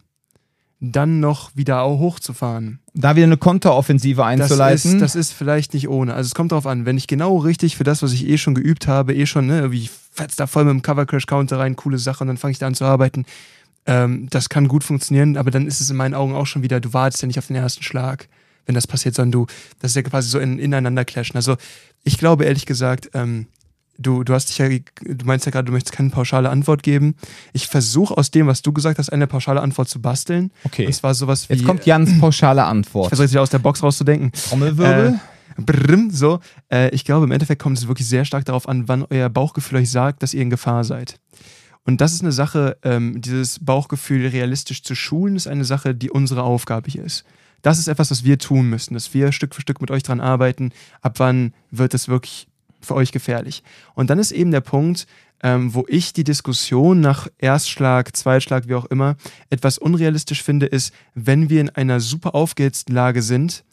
dann 0.80 1.20
noch 1.20 1.54
wieder 1.54 1.82
auch 1.82 2.00
hochzufahren. 2.00 2.80
Da 2.92 3.14
wieder 3.14 3.26
eine 3.26 3.36
Konteroffensive 3.36 4.24
einzuleiten. 4.24 4.72
Das 4.72 4.84
ist, 4.84 5.00
das 5.00 5.14
ist 5.14 5.32
vielleicht 5.32 5.74
nicht 5.74 5.88
ohne. 5.88 6.12
Also 6.12 6.26
es 6.26 6.34
kommt 6.34 6.50
darauf 6.50 6.66
an, 6.66 6.86
wenn 6.86 6.96
ich 6.96 7.06
genau 7.06 7.36
richtig 7.36 7.76
für 7.76 7.84
das, 7.84 8.02
was 8.02 8.12
ich 8.12 8.26
eh 8.26 8.36
schon 8.36 8.56
geübt 8.56 8.88
habe, 8.88 9.14
eh 9.14 9.26
schon, 9.26 9.46
ne, 9.46 9.70
wie 9.70 9.88
fetz 10.10 10.34
da 10.34 10.48
voll 10.48 10.64
mit 10.64 10.72
dem 10.72 10.82
Cover 10.82 11.06
Crash 11.06 11.26
Counter 11.26 11.60
rein, 11.60 11.76
coole 11.76 11.98
Sache 11.98 12.24
und 12.24 12.26
dann 12.26 12.36
fange 12.36 12.50
ich 12.50 12.58
da 12.58 12.66
an 12.66 12.74
zu 12.74 12.84
arbeiten. 12.84 13.26
Ähm, 13.86 14.26
das 14.30 14.48
kann 14.48 14.66
gut 14.66 14.82
funktionieren, 14.82 15.36
aber 15.36 15.52
dann 15.52 15.68
ist 15.68 15.80
es 15.80 15.88
in 15.88 15.96
meinen 15.96 16.14
Augen 16.14 16.34
auch 16.34 16.46
schon 16.46 16.64
wieder, 16.64 16.80
du 16.80 16.92
wartest 16.92 17.22
ja 17.22 17.28
nicht 17.28 17.38
auf 17.38 17.46
den 17.46 17.54
ersten 17.54 17.84
Schlag, 17.84 18.28
wenn 18.66 18.74
das 18.74 18.88
passiert, 18.88 19.14
sondern 19.14 19.30
du, 19.30 19.46
das 19.78 19.92
ist 19.92 19.94
ja 19.94 20.02
quasi 20.02 20.28
so 20.28 20.40
in, 20.40 20.58
ineinander 20.58 21.04
clashen. 21.04 21.36
Also 21.36 21.56
ich 22.02 22.18
glaube 22.18 22.44
ehrlich 22.44 22.66
gesagt, 22.66 23.10
ähm, 23.14 23.46
du, 23.98 24.24
du 24.24 24.34
hast 24.34 24.48
dich 24.48 24.58
ja, 24.58 24.68
du 24.68 25.24
meinst 25.24 25.46
ja 25.46 25.52
gerade, 25.52 25.66
du 25.66 25.72
möchtest 25.72 25.94
keine 25.94 26.10
pauschale 26.10 26.50
Antwort 26.50 26.82
geben. 26.82 27.14
Ich 27.52 27.66
versuche 27.66 28.16
aus 28.16 28.30
dem, 28.30 28.46
was 28.46 28.62
du 28.62 28.72
gesagt 28.72 28.98
hast, 28.98 29.10
eine 29.10 29.26
pauschale 29.26 29.60
Antwort 29.60 29.88
zu 29.88 30.00
basteln. 30.00 30.50
Okay. 30.64 30.86
Und 30.86 30.92
zwar 30.92 31.14
sowas 31.14 31.48
wie. 31.48 31.54
Jetzt 31.54 31.64
kommt 31.64 31.86
Jans 31.86 32.18
pauschale 32.20 32.64
Antwort. 32.64 33.06
Ich 33.06 33.16
versuche 33.16 33.26
jetzt 33.26 33.36
aus 33.36 33.50
der 33.50 33.58
Box 33.58 33.82
rauszudenken. 33.82 34.32
Trommelwirbel. 34.32 35.20
Äh, 35.58 35.62
brrm, 35.62 36.10
so. 36.10 36.40
Äh, 36.70 36.90
ich 36.90 37.04
glaube, 37.04 37.24
im 37.24 37.32
Endeffekt 37.32 37.62
kommt 37.62 37.78
es 37.78 37.88
wirklich 37.88 38.08
sehr 38.08 38.24
stark 38.24 38.44
darauf 38.44 38.68
an, 38.68 38.88
wann 38.88 39.04
euer 39.08 39.28
Bauchgefühl 39.28 39.78
euch 39.78 39.90
sagt, 39.90 40.22
dass 40.22 40.34
ihr 40.34 40.42
in 40.42 40.50
Gefahr 40.50 40.84
seid. 40.84 41.18
Und 41.84 42.00
das 42.00 42.12
ist 42.12 42.22
eine 42.22 42.32
Sache, 42.32 42.76
ähm, 42.82 43.20
dieses 43.20 43.64
Bauchgefühl 43.64 44.26
realistisch 44.26 44.82
zu 44.82 44.94
schulen, 44.94 45.36
ist 45.36 45.46
eine 45.46 45.64
Sache, 45.64 45.94
die 45.94 46.10
unsere 46.10 46.42
Aufgabe 46.42 46.90
hier 46.90 47.04
ist. 47.04 47.24
Das 47.62 47.78
ist 47.78 47.88
etwas, 47.88 48.10
was 48.10 48.24
wir 48.24 48.38
tun 48.38 48.68
müssen, 48.68 48.94
dass 48.94 49.14
wir 49.14 49.32
Stück 49.32 49.54
für 49.54 49.60
Stück 49.60 49.80
mit 49.80 49.90
euch 49.90 50.02
dran 50.02 50.20
arbeiten. 50.20 50.72
Ab 51.00 51.18
wann 51.18 51.52
wird 51.70 51.94
es 51.94 52.08
wirklich 52.08 52.48
für 52.86 52.94
euch 52.94 53.12
gefährlich. 53.12 53.62
Und 53.94 54.10
dann 54.10 54.18
ist 54.18 54.32
eben 54.32 54.50
der 54.50 54.60
Punkt, 54.60 55.06
ähm, 55.42 55.74
wo 55.74 55.84
ich 55.88 56.12
die 56.12 56.24
Diskussion 56.24 57.00
nach 57.00 57.28
Erstschlag, 57.38 58.14
Zweitschlag, 58.16 58.68
wie 58.68 58.74
auch 58.74 58.86
immer, 58.86 59.16
etwas 59.50 59.78
unrealistisch 59.78 60.42
finde, 60.42 60.66
ist, 60.66 60.92
wenn 61.14 61.50
wir 61.50 61.60
in 61.60 61.70
einer 61.70 62.00
super 62.00 62.34
aufgehitzten 62.34 62.92
Lage 62.94 63.22
sind, 63.22 63.64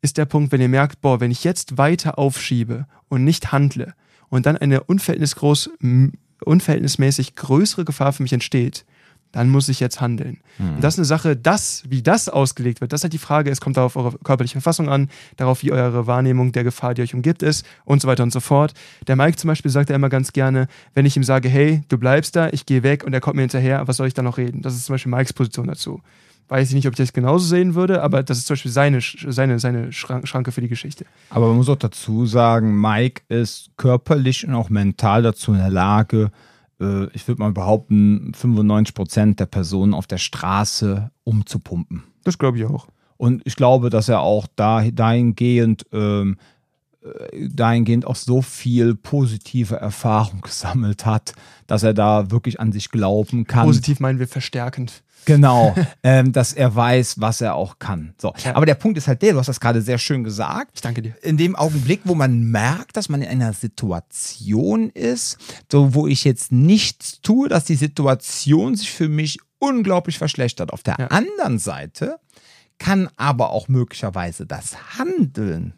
ist 0.00 0.16
der 0.16 0.26
Punkt, 0.26 0.52
wenn 0.52 0.60
ihr 0.60 0.68
merkt, 0.68 1.00
boah, 1.00 1.18
wenn 1.20 1.32
ich 1.32 1.44
jetzt 1.44 1.76
weiter 1.76 2.18
aufschiebe 2.18 2.86
und 3.08 3.24
nicht 3.24 3.50
handle 3.50 3.94
und 4.28 4.46
dann 4.46 4.56
eine 4.56 4.84
unverhältnismäßig 4.84 7.34
größere 7.34 7.84
Gefahr 7.84 8.12
für 8.12 8.22
mich 8.22 8.32
entsteht, 8.32 8.84
dann 9.32 9.50
muss 9.50 9.68
ich 9.68 9.80
jetzt 9.80 10.00
handeln. 10.00 10.40
Mhm. 10.58 10.76
Und 10.76 10.84
das 10.84 10.94
ist 10.94 10.98
eine 10.98 11.04
Sache, 11.04 11.36
das, 11.36 11.84
wie 11.88 12.02
das 12.02 12.28
ausgelegt 12.28 12.80
wird, 12.80 12.92
das 12.92 13.00
ist 13.00 13.04
halt 13.04 13.12
die 13.12 13.18
Frage, 13.18 13.50
es 13.50 13.60
kommt 13.60 13.76
darauf 13.76 13.96
eure 13.96 14.18
körperliche 14.18 14.54
Verfassung 14.54 14.88
an, 14.88 15.08
darauf, 15.36 15.62
wie 15.62 15.72
eure 15.72 16.06
Wahrnehmung 16.06 16.52
der 16.52 16.64
Gefahr, 16.64 16.94
die 16.94 17.02
euch 17.02 17.14
umgibt, 17.14 17.42
ist 17.42 17.66
und 17.84 18.00
so 18.00 18.08
weiter 18.08 18.22
und 18.22 18.32
so 18.32 18.40
fort. 18.40 18.74
Der 19.06 19.16
Mike 19.16 19.36
zum 19.36 19.48
Beispiel 19.48 19.70
sagt 19.70 19.90
ja 19.90 19.96
immer 19.96 20.08
ganz 20.08 20.32
gerne, 20.32 20.68
wenn 20.94 21.06
ich 21.06 21.16
ihm 21.16 21.24
sage, 21.24 21.48
hey, 21.48 21.82
du 21.88 21.98
bleibst 21.98 22.36
da, 22.36 22.48
ich 22.50 22.66
gehe 22.66 22.82
weg 22.82 23.04
und 23.04 23.12
er 23.12 23.20
kommt 23.20 23.36
mir 23.36 23.42
hinterher, 23.42 23.86
was 23.86 23.96
soll 23.96 24.06
ich 24.06 24.14
da 24.14 24.22
noch 24.22 24.38
reden? 24.38 24.62
Das 24.62 24.74
ist 24.74 24.86
zum 24.86 24.94
Beispiel 24.94 25.12
Mikes 25.12 25.32
Position 25.32 25.66
dazu. 25.66 26.00
Weiß 26.48 26.70
ich 26.70 26.74
nicht, 26.74 26.86
ob 26.86 26.94
ich 26.94 26.98
das 26.98 27.12
genauso 27.12 27.44
sehen 27.44 27.74
würde, 27.74 28.02
aber 28.02 28.22
das 28.22 28.38
ist 28.38 28.46
zum 28.46 28.54
Beispiel 28.54 28.70
seine, 28.70 29.00
seine, 29.02 29.58
seine 29.58 29.92
Schranke 29.92 30.50
für 30.50 30.62
die 30.62 30.68
Geschichte. 30.68 31.04
Aber 31.28 31.48
man 31.48 31.56
muss 31.56 31.68
auch 31.68 31.76
dazu 31.76 32.24
sagen, 32.24 32.80
Mike 32.80 33.22
ist 33.28 33.70
körperlich 33.76 34.46
und 34.46 34.54
auch 34.54 34.70
mental 34.70 35.22
dazu 35.22 35.52
in 35.52 35.58
der 35.58 35.68
Lage, 35.68 36.30
äh, 36.80 37.06
ich 37.12 37.26
würde 37.28 37.40
mal 37.40 37.52
behaupten, 37.52 38.32
95 38.34 38.94
Prozent 38.94 39.40
der 39.40 39.46
Personen 39.46 39.94
auf 39.94 40.06
der 40.06 40.18
Straße 40.18 41.10
umzupumpen. 41.24 42.04
Das 42.24 42.38
glaube 42.38 42.58
ich 42.58 42.64
auch. 42.64 42.88
Und 43.16 43.42
ich 43.44 43.56
glaube, 43.56 43.90
dass 43.90 44.08
er 44.08 44.20
auch 44.20 44.46
da, 44.54 44.88
dahingehend, 44.90 45.86
ähm, 45.92 46.38
äh, 47.02 47.48
dahingehend 47.48 48.06
auch 48.06 48.16
so 48.16 48.42
viel 48.42 48.94
positive 48.94 49.76
Erfahrung 49.76 50.40
gesammelt 50.42 51.04
hat, 51.04 51.32
dass 51.66 51.82
er 51.82 51.94
da 51.94 52.30
wirklich 52.30 52.60
an 52.60 52.72
sich 52.72 52.90
glauben 52.90 53.44
kann. 53.44 53.66
Positiv 53.66 54.00
meinen 54.00 54.18
wir 54.18 54.28
verstärkend. 54.28 55.02
Genau, 55.28 55.74
ähm, 56.02 56.32
dass 56.32 56.52
er 56.52 56.74
weiß, 56.74 57.20
was 57.20 57.40
er 57.40 57.54
auch 57.54 57.78
kann. 57.78 58.14
So. 58.20 58.32
Ja. 58.44 58.56
Aber 58.56 58.66
der 58.66 58.74
Punkt 58.74 58.98
ist 58.98 59.06
halt 59.08 59.22
der, 59.22 59.32
du 59.34 59.38
hast 59.38 59.46
das 59.48 59.60
gerade 59.60 59.82
sehr 59.82 59.98
schön 59.98 60.24
gesagt. 60.24 60.72
Ich 60.74 60.80
danke 60.80 61.02
dir. 61.02 61.14
In 61.22 61.36
dem 61.36 61.54
Augenblick, 61.54 62.00
wo 62.04 62.14
man 62.14 62.42
merkt, 62.50 62.96
dass 62.96 63.08
man 63.08 63.22
in 63.22 63.28
einer 63.28 63.52
Situation 63.52 64.90
ist, 64.90 65.38
so 65.70 65.94
wo 65.94 66.06
ich 66.06 66.24
jetzt 66.24 66.50
nichts 66.50 67.20
tue, 67.20 67.48
dass 67.48 67.64
die 67.64 67.76
Situation 67.76 68.74
sich 68.74 68.90
für 68.90 69.08
mich 69.08 69.38
unglaublich 69.58 70.18
verschlechtert. 70.18 70.72
Auf 70.72 70.82
der 70.82 70.96
Ja. 70.98 71.06
anderen 71.08 71.58
Seite 71.58 72.18
kann 72.78 73.08
aber 73.16 73.50
auch 73.50 73.68
möglicherweise 73.68 74.46
das 74.46 74.98
Handeln, 74.98 75.74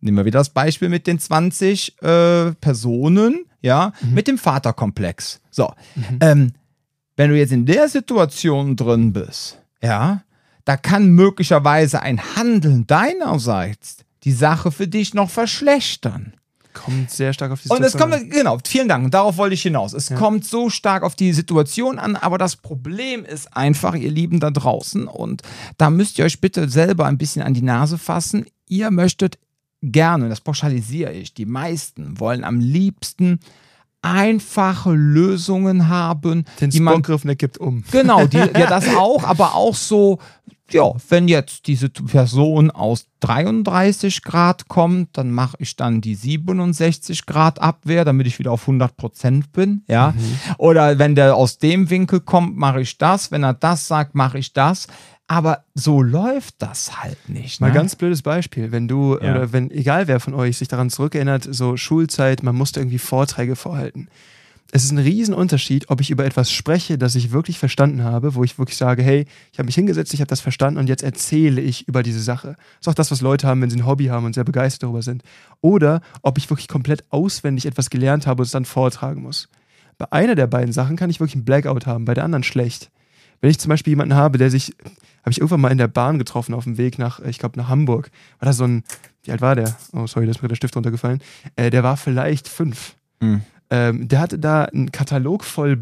nehmen 0.00 0.16
wir 0.16 0.24
wieder 0.24 0.40
das 0.40 0.50
Beispiel 0.50 0.88
mit 0.88 1.06
den 1.06 1.18
20 1.18 2.02
äh, 2.02 2.52
Personen, 2.54 3.44
ja, 3.60 3.92
mit 4.02 4.28
dem 4.28 4.36
Vaterkomplex. 4.38 5.40
So, 5.50 5.72
ähm, 6.20 6.52
wenn 7.18 7.30
du 7.30 7.36
jetzt 7.36 7.52
in 7.52 7.66
der 7.66 7.88
Situation 7.88 8.76
drin 8.76 9.12
bist, 9.12 9.58
ja, 9.82 10.22
da 10.64 10.76
kann 10.76 11.08
möglicherweise 11.10 12.00
ein 12.00 12.20
Handeln 12.36 12.86
deinerseits 12.86 13.98
die 14.22 14.32
Sache 14.32 14.70
für 14.70 14.86
dich 14.86 15.14
noch 15.14 15.28
verschlechtern. 15.28 16.34
Kommt 16.74 17.10
sehr 17.10 17.32
stark 17.32 17.50
auf 17.50 17.60
die 17.60 17.70
Und 17.70 17.82
es 17.82 17.92
Situation 17.92 18.20
kommt, 18.20 18.30
genau, 18.30 18.58
vielen 18.64 18.86
Dank, 18.86 19.10
darauf 19.10 19.36
wollte 19.36 19.54
ich 19.54 19.62
hinaus. 19.62 19.94
Es 19.94 20.10
Ja. 20.10 20.16
kommt 20.16 20.44
so 20.44 20.70
stark 20.70 21.02
auf 21.02 21.16
die 21.16 21.32
Situation 21.32 21.98
an, 21.98 22.14
aber 22.14 22.38
das 22.38 22.54
Problem 22.54 23.24
ist 23.24 23.56
einfach, 23.56 23.94
ihr 23.96 24.12
Lieben 24.12 24.38
da 24.38 24.52
draußen, 24.52 25.08
und 25.08 25.42
da 25.76 25.90
müsst 25.90 26.20
ihr 26.20 26.24
euch 26.24 26.40
bitte 26.40 26.68
selber 26.68 27.06
ein 27.06 27.18
bisschen 27.18 27.42
an 27.42 27.52
die 27.54 27.62
Nase 27.62 27.98
fassen. 27.98 28.46
Ihr 28.68 28.92
möchtet 28.92 29.38
gerne, 29.82 30.28
das 30.28 30.40
pauschalisiere 30.40 31.12
ich, 31.12 31.34
die 31.34 31.46
meisten 31.46 32.20
wollen 32.20 32.44
am 32.44 32.60
liebsten 32.60 33.40
einfache 34.02 34.92
Lösungen 34.92 35.88
haben, 35.88 36.44
Den 36.60 36.70
die 36.70 36.80
man 36.80 36.94
Spockgriff 36.94 37.22
der 37.22 37.36
kippt 37.36 37.58
um. 37.58 37.82
Genau, 37.90 38.26
die, 38.26 38.36
ja, 38.36 38.66
das 38.66 38.88
auch, 38.96 39.24
aber 39.24 39.54
auch 39.54 39.74
so, 39.74 40.18
ja, 40.70 40.92
wenn 41.08 41.28
jetzt 41.28 41.66
diese 41.66 41.88
Person 41.88 42.70
aus 42.70 43.06
33 43.20 44.22
Grad 44.22 44.68
kommt, 44.68 45.16
dann 45.16 45.30
mache 45.30 45.56
ich 45.60 45.76
dann 45.76 46.00
die 46.00 46.14
67 46.14 47.26
Grad 47.26 47.60
Abwehr, 47.60 48.04
damit 48.04 48.26
ich 48.26 48.38
wieder 48.38 48.52
auf 48.52 48.62
100 48.62 48.96
Prozent 48.96 49.52
bin, 49.52 49.82
ja. 49.88 50.14
Oder 50.58 50.98
wenn 50.98 51.14
der 51.14 51.34
aus 51.34 51.58
dem 51.58 51.90
Winkel 51.90 52.20
kommt, 52.20 52.56
mache 52.56 52.82
ich 52.82 52.98
das. 52.98 53.30
Wenn 53.30 53.42
er 53.42 53.54
das 53.54 53.88
sagt, 53.88 54.14
mache 54.14 54.38
ich 54.38 54.52
das. 54.52 54.88
Aber 55.30 55.64
so 55.74 56.02
läuft 56.02 56.54
das 56.58 57.02
halt 57.02 57.28
nicht. 57.28 57.60
Mal 57.60 57.68
ne? 57.68 57.74
ganz 57.74 57.94
blödes 57.96 58.22
Beispiel, 58.22 58.72
wenn 58.72 58.88
du, 58.88 59.18
Ja. 59.20 59.32
oder 59.32 59.52
wenn, 59.52 59.70
egal 59.70 60.08
wer 60.08 60.20
von 60.20 60.32
euch 60.34 60.56
sich 60.56 60.68
daran 60.68 60.88
zurückerinnert, 60.88 61.46
so 61.50 61.76
Schulzeit, 61.76 62.42
man 62.42 62.56
musste 62.56 62.80
irgendwie 62.80 62.98
Vorträge 62.98 63.54
vorhalten. 63.54 64.08
Es 64.70 64.84
ist 64.84 64.90
ein 64.90 64.98
Riesenunterschied, 64.98 65.88
ob 65.88 66.00
ich 66.00 66.10
über 66.10 66.24
etwas 66.26 66.50
spreche, 66.50 66.98
das 66.98 67.14
ich 67.14 67.30
wirklich 67.30 67.58
verstanden 67.58 68.04
habe, 68.04 68.34
wo 68.34 68.44
ich 68.44 68.58
wirklich 68.58 68.76
sage, 68.76 69.02
hey, 69.02 69.26
ich 69.52 69.58
habe 69.58 69.66
mich 69.66 69.74
hingesetzt, 69.74 70.12
ich 70.12 70.20
habe 70.20 70.28
das 70.28 70.40
verstanden 70.40 70.78
und 70.78 70.88
jetzt 70.88 71.02
erzähle 71.02 71.60
ich 71.60 71.88
über 71.88 72.02
diese 72.02 72.20
Sache. 72.20 72.48
Das 72.48 72.80
ist 72.82 72.88
auch 72.88 72.94
das, 72.94 73.10
was 73.10 73.20
Leute 73.22 73.46
haben, 73.46 73.62
wenn 73.62 73.70
sie 73.70 73.78
ein 73.78 73.86
Hobby 73.86 74.06
haben 74.06 74.26
und 74.26 74.34
sehr 74.34 74.44
begeistert 74.44 74.82
darüber 74.82 75.02
sind. 75.02 75.22
Oder 75.60 76.00
ob 76.22 76.36
ich 76.36 76.50
wirklich 76.50 76.68
komplett 76.68 77.04
auswendig 77.10 77.64
etwas 77.64 77.88
gelernt 77.88 78.26
habe 78.26 78.42
und 78.42 78.46
es 78.46 78.52
dann 78.52 78.66
vortragen 78.66 79.22
muss. 79.22 79.48
Bei 79.96 80.10
einer 80.12 80.34
der 80.34 80.46
beiden 80.46 80.72
Sachen 80.72 80.96
kann 80.96 81.10
ich 81.10 81.18
wirklich 81.20 81.36
einen 81.36 81.44
Blackout 81.46 81.86
haben, 81.86 82.04
bei 82.04 82.14
der 82.14 82.24
anderen 82.24 82.44
schlecht. 82.44 82.90
Wenn 83.40 83.50
ich 83.50 83.58
zum 83.58 83.68
Beispiel 83.68 83.92
jemanden 83.92 84.14
habe, 84.14 84.38
der 84.38 84.50
sich, 84.50 84.74
habe 85.22 85.30
ich 85.30 85.38
irgendwann 85.38 85.60
mal 85.60 85.70
in 85.72 85.78
der 85.78 85.88
Bahn 85.88 86.18
getroffen 86.18 86.54
auf 86.54 86.64
dem 86.64 86.78
Weg 86.78 86.98
nach, 86.98 87.20
äh, 87.20 87.30
ich 87.30 87.38
glaube, 87.38 87.58
nach 87.58 87.68
Hamburg. 87.68 88.10
War 88.40 88.46
da 88.46 88.52
so 88.52 88.64
ein, 88.64 88.82
wie 89.22 89.30
alt 89.32 89.40
war 89.40 89.54
der? 89.54 89.76
Oh, 89.92 90.06
sorry, 90.06 90.26
da 90.26 90.30
ist 90.32 90.42
mir 90.42 90.48
der 90.48 90.56
Stift 90.56 90.74
runtergefallen. 90.76 91.20
Äh, 91.56 91.70
der 91.70 91.82
war 91.82 91.96
vielleicht 91.96 92.48
fünf. 92.48 92.94
Mhm. 93.20 93.42
Ähm, 93.70 94.08
der 94.08 94.20
hatte 94.20 94.38
da 94.38 94.64
einen 94.64 94.92
Katalog 94.92 95.44
voll 95.44 95.76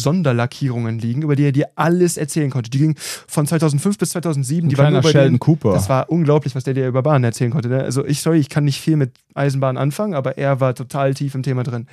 Bahn-Sonderlackierungen 0.00 0.98
liegen, 0.98 1.22
über 1.22 1.36
die 1.36 1.44
er 1.44 1.52
dir 1.52 1.68
alles 1.76 2.16
erzählen 2.16 2.50
konnte. 2.50 2.70
Die 2.70 2.78
ging 2.78 2.94
von 2.98 3.46
2005 3.46 3.98
bis 3.98 4.10
2007. 4.10 4.66
Ein 4.66 4.68
die 4.68 4.78
waren 4.78 4.94
bei 4.94 5.02
Sheldon 5.02 5.22
denen- 5.24 5.38
Cooper. 5.38 5.72
Das 5.72 5.88
war 5.88 6.10
unglaublich, 6.10 6.54
was 6.54 6.64
der 6.64 6.74
dir 6.74 6.88
über 6.88 7.02
Bahnen 7.02 7.24
erzählen 7.24 7.50
konnte. 7.50 7.68
Ne? 7.68 7.82
Also 7.82 8.04
ich, 8.04 8.20
sorry, 8.20 8.38
ich 8.38 8.48
kann 8.48 8.64
nicht 8.64 8.80
viel 8.80 8.96
mit 8.96 9.12
Eisenbahn 9.34 9.76
anfangen, 9.76 10.14
aber 10.14 10.38
er 10.38 10.60
war 10.60 10.74
total 10.74 11.14
tief 11.14 11.34
im 11.34 11.42
Thema 11.42 11.62
drin. 11.62 11.86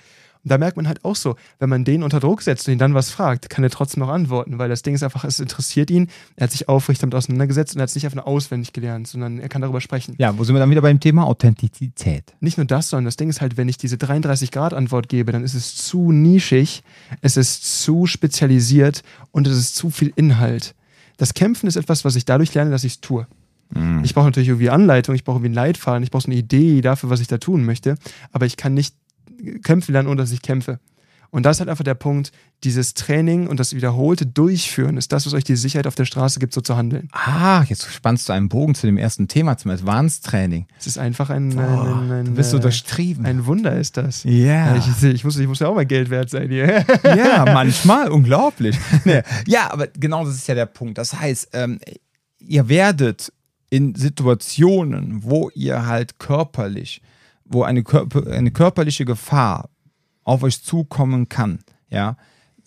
Und 0.47 0.51
da 0.51 0.57
merkt 0.57 0.77
man 0.77 0.87
halt 0.87 1.03
auch 1.03 1.17
so, 1.17 1.35
wenn 1.59 1.67
man 1.67 1.83
den 1.83 2.03
unter 2.03 2.21
Druck 2.21 2.41
setzt 2.41 2.69
und 2.69 2.71
ihn 2.71 2.79
dann 2.79 2.93
was 2.93 3.09
fragt, 3.09 3.49
kann 3.49 3.65
er 3.65 3.69
trotzdem 3.69 3.99
noch 3.99 4.07
antworten, 4.07 4.57
weil 4.59 4.69
das 4.69 4.81
Ding 4.81 4.95
ist 4.95 5.03
einfach, 5.03 5.25
es 5.25 5.41
interessiert 5.41 5.91
ihn, 5.91 6.07
er 6.37 6.45
hat 6.45 6.51
sich 6.51 6.69
aufrichtig 6.69 7.01
damit 7.01 7.15
auseinandergesetzt 7.15 7.75
und 7.75 7.81
er 7.81 7.83
hat 7.83 7.89
es 7.89 7.95
nicht 7.95 8.05
einfach 8.05 8.15
nur 8.15 8.27
auswendig 8.27 8.71
gelernt, 8.71 9.09
sondern 9.09 9.39
er 9.39 9.49
kann 9.49 9.61
darüber 9.61 9.81
sprechen. 9.81 10.15
Ja, 10.19 10.37
wo 10.37 10.45
sind 10.45 10.55
wir 10.55 10.61
dann 10.61 10.69
wieder 10.69 10.81
beim 10.81 11.01
Thema 11.01 11.25
Authentizität? 11.25 12.33
Nicht 12.39 12.55
nur 12.55 12.65
das, 12.65 12.87
sondern 12.87 13.03
das 13.03 13.17
Ding 13.17 13.27
ist 13.27 13.41
halt, 13.41 13.57
wenn 13.57 13.67
ich 13.67 13.77
diese 13.77 13.97
33-Grad-Antwort 13.97 15.09
gebe, 15.09 15.33
dann 15.33 15.43
ist 15.43 15.53
es 15.53 15.75
zu 15.75 16.13
nischig, 16.13 16.81
es 17.19 17.35
ist 17.35 17.83
zu 17.83 18.05
spezialisiert 18.05 19.03
und 19.31 19.47
es 19.47 19.57
ist 19.57 19.75
zu 19.75 19.89
viel 19.89 20.13
Inhalt. 20.15 20.75
Das 21.17 21.33
Kämpfen 21.33 21.67
ist 21.67 21.75
etwas, 21.75 22.05
was 22.05 22.15
ich 22.15 22.23
dadurch 22.23 22.53
lerne, 22.53 22.71
dass 22.71 22.85
ich 22.85 22.93
es 22.93 23.01
tue. 23.01 23.27
Ich 24.01 24.13
brauche 24.13 24.27
natürlich 24.27 24.47
irgendwie 24.47 24.69
Anleitung, 24.69 25.13
ich 25.13 25.25
brauche 25.25 25.39
irgendwie 25.39 25.47
einen 25.47 25.55
Leitfaden, 25.55 26.01
ich 26.01 26.09
brauche 26.09 26.23
so 26.23 26.31
eine 26.31 26.39
Idee 26.39 26.79
dafür, 26.79 27.09
was 27.09 27.19
ich 27.19 27.27
da 27.27 27.37
tun 27.37 27.65
möchte, 27.65 27.95
aber 28.31 28.45
ich 28.45 28.55
kann 28.55 28.73
nicht 28.73 28.95
kämpfen 29.63 29.93
lernen, 29.93 30.07
ohne 30.07 30.17
dass 30.21 30.31
ich 30.31 30.41
kämpfe. 30.41 30.79
Und 31.29 31.45
das 31.45 31.57
ist 31.57 31.59
halt 31.59 31.69
einfach 31.69 31.83
der 31.83 31.93
Punkt, 31.93 32.31
dieses 32.63 32.93
Training 32.93 33.47
und 33.47 33.59
das 33.59 33.75
wiederholte 33.75 34.25
Durchführen 34.25 34.97
ist 34.97 35.11
das, 35.11 35.25
was 35.25 35.33
euch 35.33 35.43
die 35.43 35.55
Sicherheit 35.55 35.85
auf 35.85 35.95
der 35.95 36.05
Straße 36.05 36.39
gibt, 36.39 36.53
so 36.53 36.61
zu 36.61 36.77
handeln. 36.77 37.09
Ah, 37.11 37.63
jetzt 37.67 37.91
spannst 37.93 38.29
du 38.29 38.33
einen 38.33 38.49
Bogen 38.49 38.75
zu 38.75 38.87
dem 38.87 38.97
ersten 38.97 39.27
Thema, 39.27 39.57
zum 39.57 39.71
Advanced 39.71 40.25
Training. 40.25 40.67
Es 40.79 40.87
ist 40.87 40.97
einfach 40.97 41.29
ein, 41.29 41.49
Boah, 41.49 41.61
ein, 41.61 42.03
ein, 42.03 42.11
ein, 42.11 42.25
du 42.25 42.31
bist 42.31 42.51
so 42.51 42.57
äh, 42.57 42.61
durchtrieben. 42.61 43.25
ein 43.25 43.45
Wunder 43.45 43.77
ist 43.77 43.97
das. 43.97 44.23
Ja. 44.23 44.77
Ich, 44.77 45.03
ich, 45.03 45.23
muss, 45.23 45.37
ich 45.37 45.47
muss 45.47 45.59
ja 45.59 45.67
auch 45.67 45.75
mal 45.75 45.85
Geld 45.85 46.09
wert 46.09 46.29
sein 46.29 46.49
hier. 46.49 46.85
Ja, 47.03 47.45
manchmal, 47.53 48.09
unglaublich. 48.09 48.77
Nee. 49.05 49.21
Ja, 49.45 49.71
aber 49.71 49.87
genau 49.87 50.25
das 50.25 50.35
ist 50.35 50.47
ja 50.47 50.55
der 50.55 50.65
Punkt. 50.65 50.97
Das 50.97 51.13
heißt, 51.13 51.49
ähm, 51.53 51.79
ihr 52.39 52.67
werdet 52.67 53.31
in 53.69 53.95
Situationen, 53.95 55.23
wo 55.23 55.49
ihr 55.53 55.85
halt 55.85 56.19
körperlich, 56.19 57.01
wo 57.49 57.63
eine, 57.63 57.83
Körper, 57.83 58.27
eine 58.31 58.51
körperliche 58.51 59.05
Gefahr 59.05 59.69
auf 60.23 60.43
euch 60.43 60.63
zukommen 60.63 61.29
kann, 61.29 61.59
ja, 61.89 62.17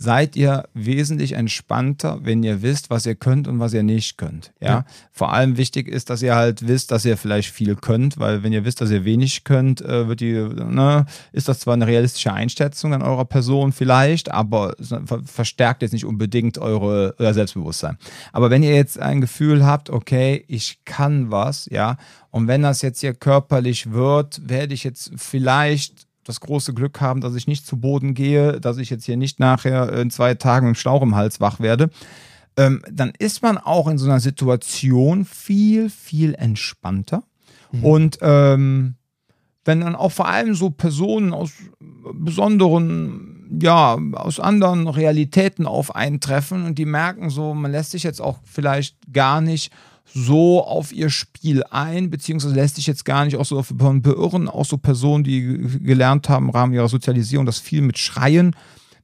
seid 0.02 0.34
ihr 0.34 0.64
wesentlich 0.72 1.32
entspannter, 1.32 2.20
wenn 2.22 2.42
ihr 2.42 2.62
wisst, 2.62 2.88
was 2.88 3.04
ihr 3.04 3.14
könnt 3.14 3.46
und 3.46 3.60
was 3.60 3.74
ihr 3.74 3.82
nicht 3.82 4.16
könnt. 4.16 4.50
Ja? 4.58 4.68
Ja. 4.68 4.84
Vor 5.12 5.30
allem 5.34 5.58
wichtig 5.58 5.88
ist, 5.88 6.08
dass 6.08 6.22
ihr 6.22 6.34
halt 6.34 6.66
wisst, 6.66 6.90
dass 6.90 7.04
ihr 7.04 7.18
vielleicht 7.18 7.50
viel 7.50 7.76
könnt, 7.76 8.18
weil 8.18 8.42
wenn 8.42 8.54
ihr 8.54 8.64
wisst, 8.64 8.80
dass 8.80 8.90
ihr 8.90 9.04
wenig 9.04 9.44
könnt, 9.44 9.82
äh, 9.82 10.08
wird 10.08 10.20
die, 10.20 10.32
ne, 10.32 11.04
ist 11.32 11.48
das 11.48 11.60
zwar 11.60 11.74
eine 11.74 11.86
realistische 11.86 12.32
Einschätzung 12.32 12.94
an 12.94 13.02
eurer 13.02 13.26
Person 13.26 13.72
vielleicht, 13.72 14.30
aber 14.30 14.74
verstärkt 15.26 15.82
jetzt 15.82 15.92
nicht 15.92 16.06
unbedingt 16.06 16.56
eure, 16.56 17.14
euer 17.18 17.34
Selbstbewusstsein. 17.34 17.98
Aber 18.32 18.48
wenn 18.48 18.62
ihr 18.62 18.74
jetzt 18.74 18.98
ein 18.98 19.20
Gefühl 19.20 19.66
habt, 19.66 19.90
okay, 19.90 20.42
ich 20.48 20.82
kann 20.86 21.30
was, 21.30 21.68
ja, 21.70 21.98
und 22.30 22.48
wenn 22.48 22.62
das 22.62 22.80
jetzt 22.80 23.00
hier 23.00 23.12
körperlich 23.12 23.92
wird, 23.92 24.48
werde 24.48 24.72
ich 24.72 24.82
jetzt 24.82 25.12
vielleicht 25.16 26.06
das 26.24 26.40
große 26.40 26.74
Glück 26.74 27.00
haben, 27.00 27.20
dass 27.20 27.34
ich 27.34 27.46
nicht 27.46 27.66
zu 27.66 27.78
Boden 27.78 28.14
gehe, 28.14 28.60
dass 28.60 28.78
ich 28.78 28.90
jetzt 28.90 29.04
hier 29.04 29.16
nicht 29.16 29.40
nachher 29.40 29.92
in 29.92 30.10
zwei 30.10 30.34
Tagen 30.34 30.66
mit 30.66 30.76
dem 30.76 30.80
Schlauch 30.80 31.02
im 31.02 31.16
Hals 31.16 31.40
wach 31.40 31.60
werde, 31.60 31.90
ähm, 32.56 32.82
dann 32.90 33.12
ist 33.18 33.42
man 33.42 33.58
auch 33.58 33.88
in 33.88 33.98
so 33.98 34.06
einer 34.06 34.20
Situation 34.20 35.24
viel, 35.24 35.88
viel 35.88 36.34
entspannter. 36.34 37.22
Und 37.82 38.18
ähm, 38.20 38.96
wenn 39.64 39.80
dann 39.80 39.94
auch 39.94 40.12
vor 40.12 40.28
allem 40.28 40.54
so 40.54 40.70
Personen 40.70 41.32
aus 41.32 41.52
besonderen, 42.12 43.58
ja, 43.62 43.96
aus 44.14 44.40
anderen 44.40 44.88
Realitäten 44.88 45.66
auf 45.66 45.94
eintreffen 45.94 46.64
und 46.64 46.78
die 46.78 46.86
merken 46.86 47.30
so, 47.30 47.54
man 47.54 47.70
lässt 47.70 47.92
sich 47.92 48.02
jetzt 48.02 48.20
auch 48.20 48.38
vielleicht 48.44 48.96
gar 49.12 49.40
nicht 49.40 49.72
so 50.14 50.64
auf 50.64 50.92
ihr 50.92 51.10
Spiel 51.10 51.62
ein, 51.70 52.10
beziehungsweise 52.10 52.54
lässt 52.54 52.76
sich 52.76 52.86
jetzt 52.86 53.04
gar 53.04 53.24
nicht 53.24 53.36
auch 53.36 53.44
so 53.44 53.62
beirren, 53.70 54.48
auch 54.48 54.64
so 54.64 54.76
Personen, 54.76 55.24
die 55.24 55.58
gelernt 55.82 56.28
haben 56.28 56.46
im 56.46 56.50
Rahmen 56.50 56.72
ihrer 56.72 56.88
Sozialisierung, 56.88 57.46
das 57.46 57.58
viel 57.58 57.82
mit 57.82 57.98
Schreien 57.98 58.54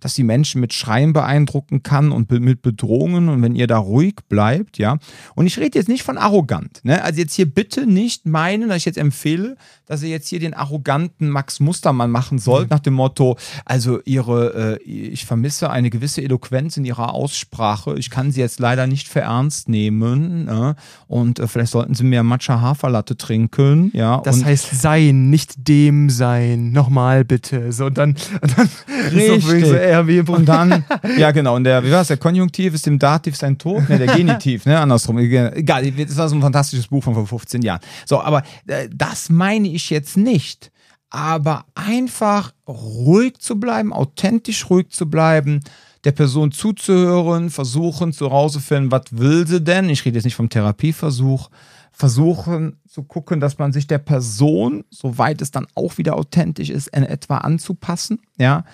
dass 0.01 0.15
sie 0.15 0.25
Menschen 0.25 0.61
mit 0.61 0.73
Schreien 0.73 1.13
beeindrucken 1.13 1.83
kann 1.83 2.13
und 2.13 2.31
mit 2.31 2.63
Bedrohungen 2.63 3.29
und 3.29 3.43
wenn 3.43 3.55
ihr 3.55 3.67
da 3.67 3.79
ruhig 3.79 4.17
bleibt, 4.29 4.79
ja. 4.79 4.99
Und 5.35 5.47
ich 5.47 5.59
rede 5.59 5.79
jetzt 5.79 5.89
nicht 5.89 6.03
von 6.03 6.19
arrogant, 6.19 6.81
ne? 6.85 7.03
Also 7.03 7.21
jetzt 7.21 7.35
hier 7.35 7.47
bitte 7.47 7.87
nicht 7.87 8.27
meinen, 8.27 8.69
dass 8.69 8.79
ich 8.79 8.85
jetzt 8.85 8.99
empfehle, 8.99 9.57
dass 9.87 10.03
ihr 10.03 10.09
jetzt 10.09 10.29
hier 10.29 10.41
den 10.41 10.55
arroganten 10.55 11.29
Max 11.29 11.61
Mustermann 11.61 12.11
machen 12.11 12.39
sollt, 12.39 12.65
mhm. 12.65 12.75
nach 12.75 12.81
dem 12.81 12.95
Motto, 12.95 13.37
also 13.65 14.01
ihre, 14.05 14.79
äh, 14.81 14.83
ich 14.83 15.25
vermisse 15.27 15.71
eine 15.71 15.91
gewisse 15.91 16.23
Eloquenz 16.23 16.77
in 16.77 16.85
ihrer 16.85 17.15
Aussprache, 17.15 17.95
ich 17.99 18.11
kann 18.11 18.33
sie 18.33 18.41
jetzt 18.41 18.61
leider 18.61 18.87
nicht 18.87 19.09
für 19.09 19.21
ernst 19.21 19.69
nehmen 19.69 20.45
ne? 20.45 20.77
und 21.07 21.39
äh, 21.39 21.47
vielleicht 21.47 21.73
sollten 21.73 21.95
sie 21.95 22.05
mehr 22.05 22.23
Matcha 22.23 22.61
Haferlatte 22.61 23.17
trinken, 23.17 23.91
ja. 23.95 24.21
Das 24.25 24.45
heißt 24.45 24.81
sein, 24.81 25.31
nicht 25.31 25.69
dem 25.69 26.11
sein. 26.11 26.73
Nochmal 26.73 27.25
bitte. 27.25 27.73
So, 27.73 27.87
und 27.87 27.99
dann, 27.99 28.11
und 28.41 28.59
dann 28.59 28.69
Richtig. 29.13 29.65
So, 29.65 29.75
wie 30.07 30.21
und 30.21 30.47
dann, 30.47 30.85
ja 31.19 31.31
genau, 31.31 31.57
und 31.57 31.65
der, 31.65 31.83
wie 31.85 31.91
war 31.91 32.03
es, 32.03 32.09
der 32.09 32.17
Konjunktiv 32.17 32.75
ist 32.75 32.87
dem 32.87 32.99
Dativ 32.99 33.37
sein 33.37 33.59
Tod, 33.59 33.89
ne, 33.89 33.99
der 33.99 34.15
Genitiv, 34.17 34.67
ne, 34.67 34.79
andersrum. 34.79 35.19
Egal, 35.19 35.91
das 35.91 36.17
war 36.17 36.29
so 36.29 36.37
ein 36.37 36.41
fantastisches 36.43 36.89
Buch 36.89 37.03
von 37.03 37.15
vor 37.15 37.27
15 37.27 37.63
Jahren. 37.63 37.81
So, 38.05 38.21
aber 38.21 38.43
äh, 38.67 38.89
das 38.93 39.31
meine 39.31 39.69
ich 39.69 39.91
jetzt 39.91 40.17
nicht. 40.17 40.71
Aber 41.09 41.65
einfach 41.75 42.53
ruhig 42.69 43.39
zu 43.39 43.59
bleiben, 43.61 43.93
authentisch 43.93 44.69
ruhig 44.69 44.91
zu 44.91 45.09
bleiben, 45.09 45.61
der 46.05 46.13
Person 46.13 46.53
zuzuhören, 46.53 47.51
versuchen 47.51 48.13
zu 48.13 48.27
herauszufinden, 48.27 48.93
was 48.93 49.05
will 49.11 49.47
sie 49.47 49.61
denn? 49.61 49.89
Ich 49.89 50.05
rede 50.05 50.17
jetzt 50.17 50.25
nicht 50.25 50.37
vom 50.37 50.49
Therapieversuch, 50.49 51.49
versuchen 51.91 52.79
zu 52.87 53.03
gucken, 53.03 53.41
dass 53.41 53.59
man 53.59 53.73
sich 53.73 53.87
der 53.87 53.99
Person, 53.99 54.85
soweit 54.91 55.41
es 55.41 55.51
dann 55.51 55.67
auch 55.75 55.99
wieder 55.99 56.17
authentisch 56.17 56.71
ist, 56.71 56.89
in 56.89 57.03
etwa 57.03 57.39
anzupassen, 57.39 58.21
ja, 58.39 58.65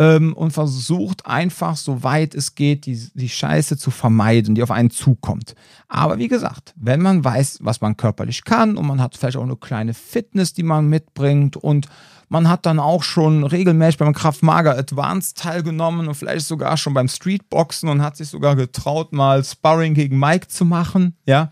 ähm, 0.00 0.32
und 0.32 0.52
versucht 0.52 1.26
einfach, 1.26 1.76
soweit 1.76 2.34
es 2.34 2.54
geht, 2.54 2.86
die, 2.86 2.98
die 3.12 3.28
Scheiße 3.28 3.76
zu 3.76 3.90
vermeiden, 3.90 4.54
die 4.54 4.62
auf 4.62 4.70
einen 4.70 4.90
zukommt. 4.90 5.54
Aber 5.88 6.18
wie 6.18 6.28
gesagt, 6.28 6.72
wenn 6.76 7.02
man 7.02 7.22
weiß, 7.22 7.58
was 7.60 7.82
man 7.82 7.98
körperlich 7.98 8.44
kann 8.44 8.78
und 8.78 8.86
man 8.86 9.00
hat 9.00 9.14
vielleicht 9.16 9.36
auch 9.36 9.42
eine 9.42 9.56
kleine 9.56 9.92
Fitness, 9.92 10.54
die 10.54 10.62
man 10.62 10.88
mitbringt 10.88 11.58
und 11.58 11.86
man 12.30 12.48
hat 12.48 12.64
dann 12.64 12.78
auch 12.78 13.02
schon 13.02 13.44
regelmäßig 13.44 13.98
beim 13.98 14.14
Kraftmager 14.14 14.78
Advanced 14.78 15.36
teilgenommen 15.36 16.08
und 16.08 16.14
vielleicht 16.14 16.46
sogar 16.46 16.78
schon 16.78 16.94
beim 16.94 17.08
Streetboxen 17.08 17.88
und 17.90 18.02
hat 18.02 18.16
sich 18.16 18.28
sogar 18.28 18.56
getraut, 18.56 19.12
mal 19.12 19.44
Sparring 19.44 19.92
gegen 19.92 20.18
Mike 20.18 20.48
zu 20.48 20.64
machen, 20.64 21.14
ja, 21.26 21.50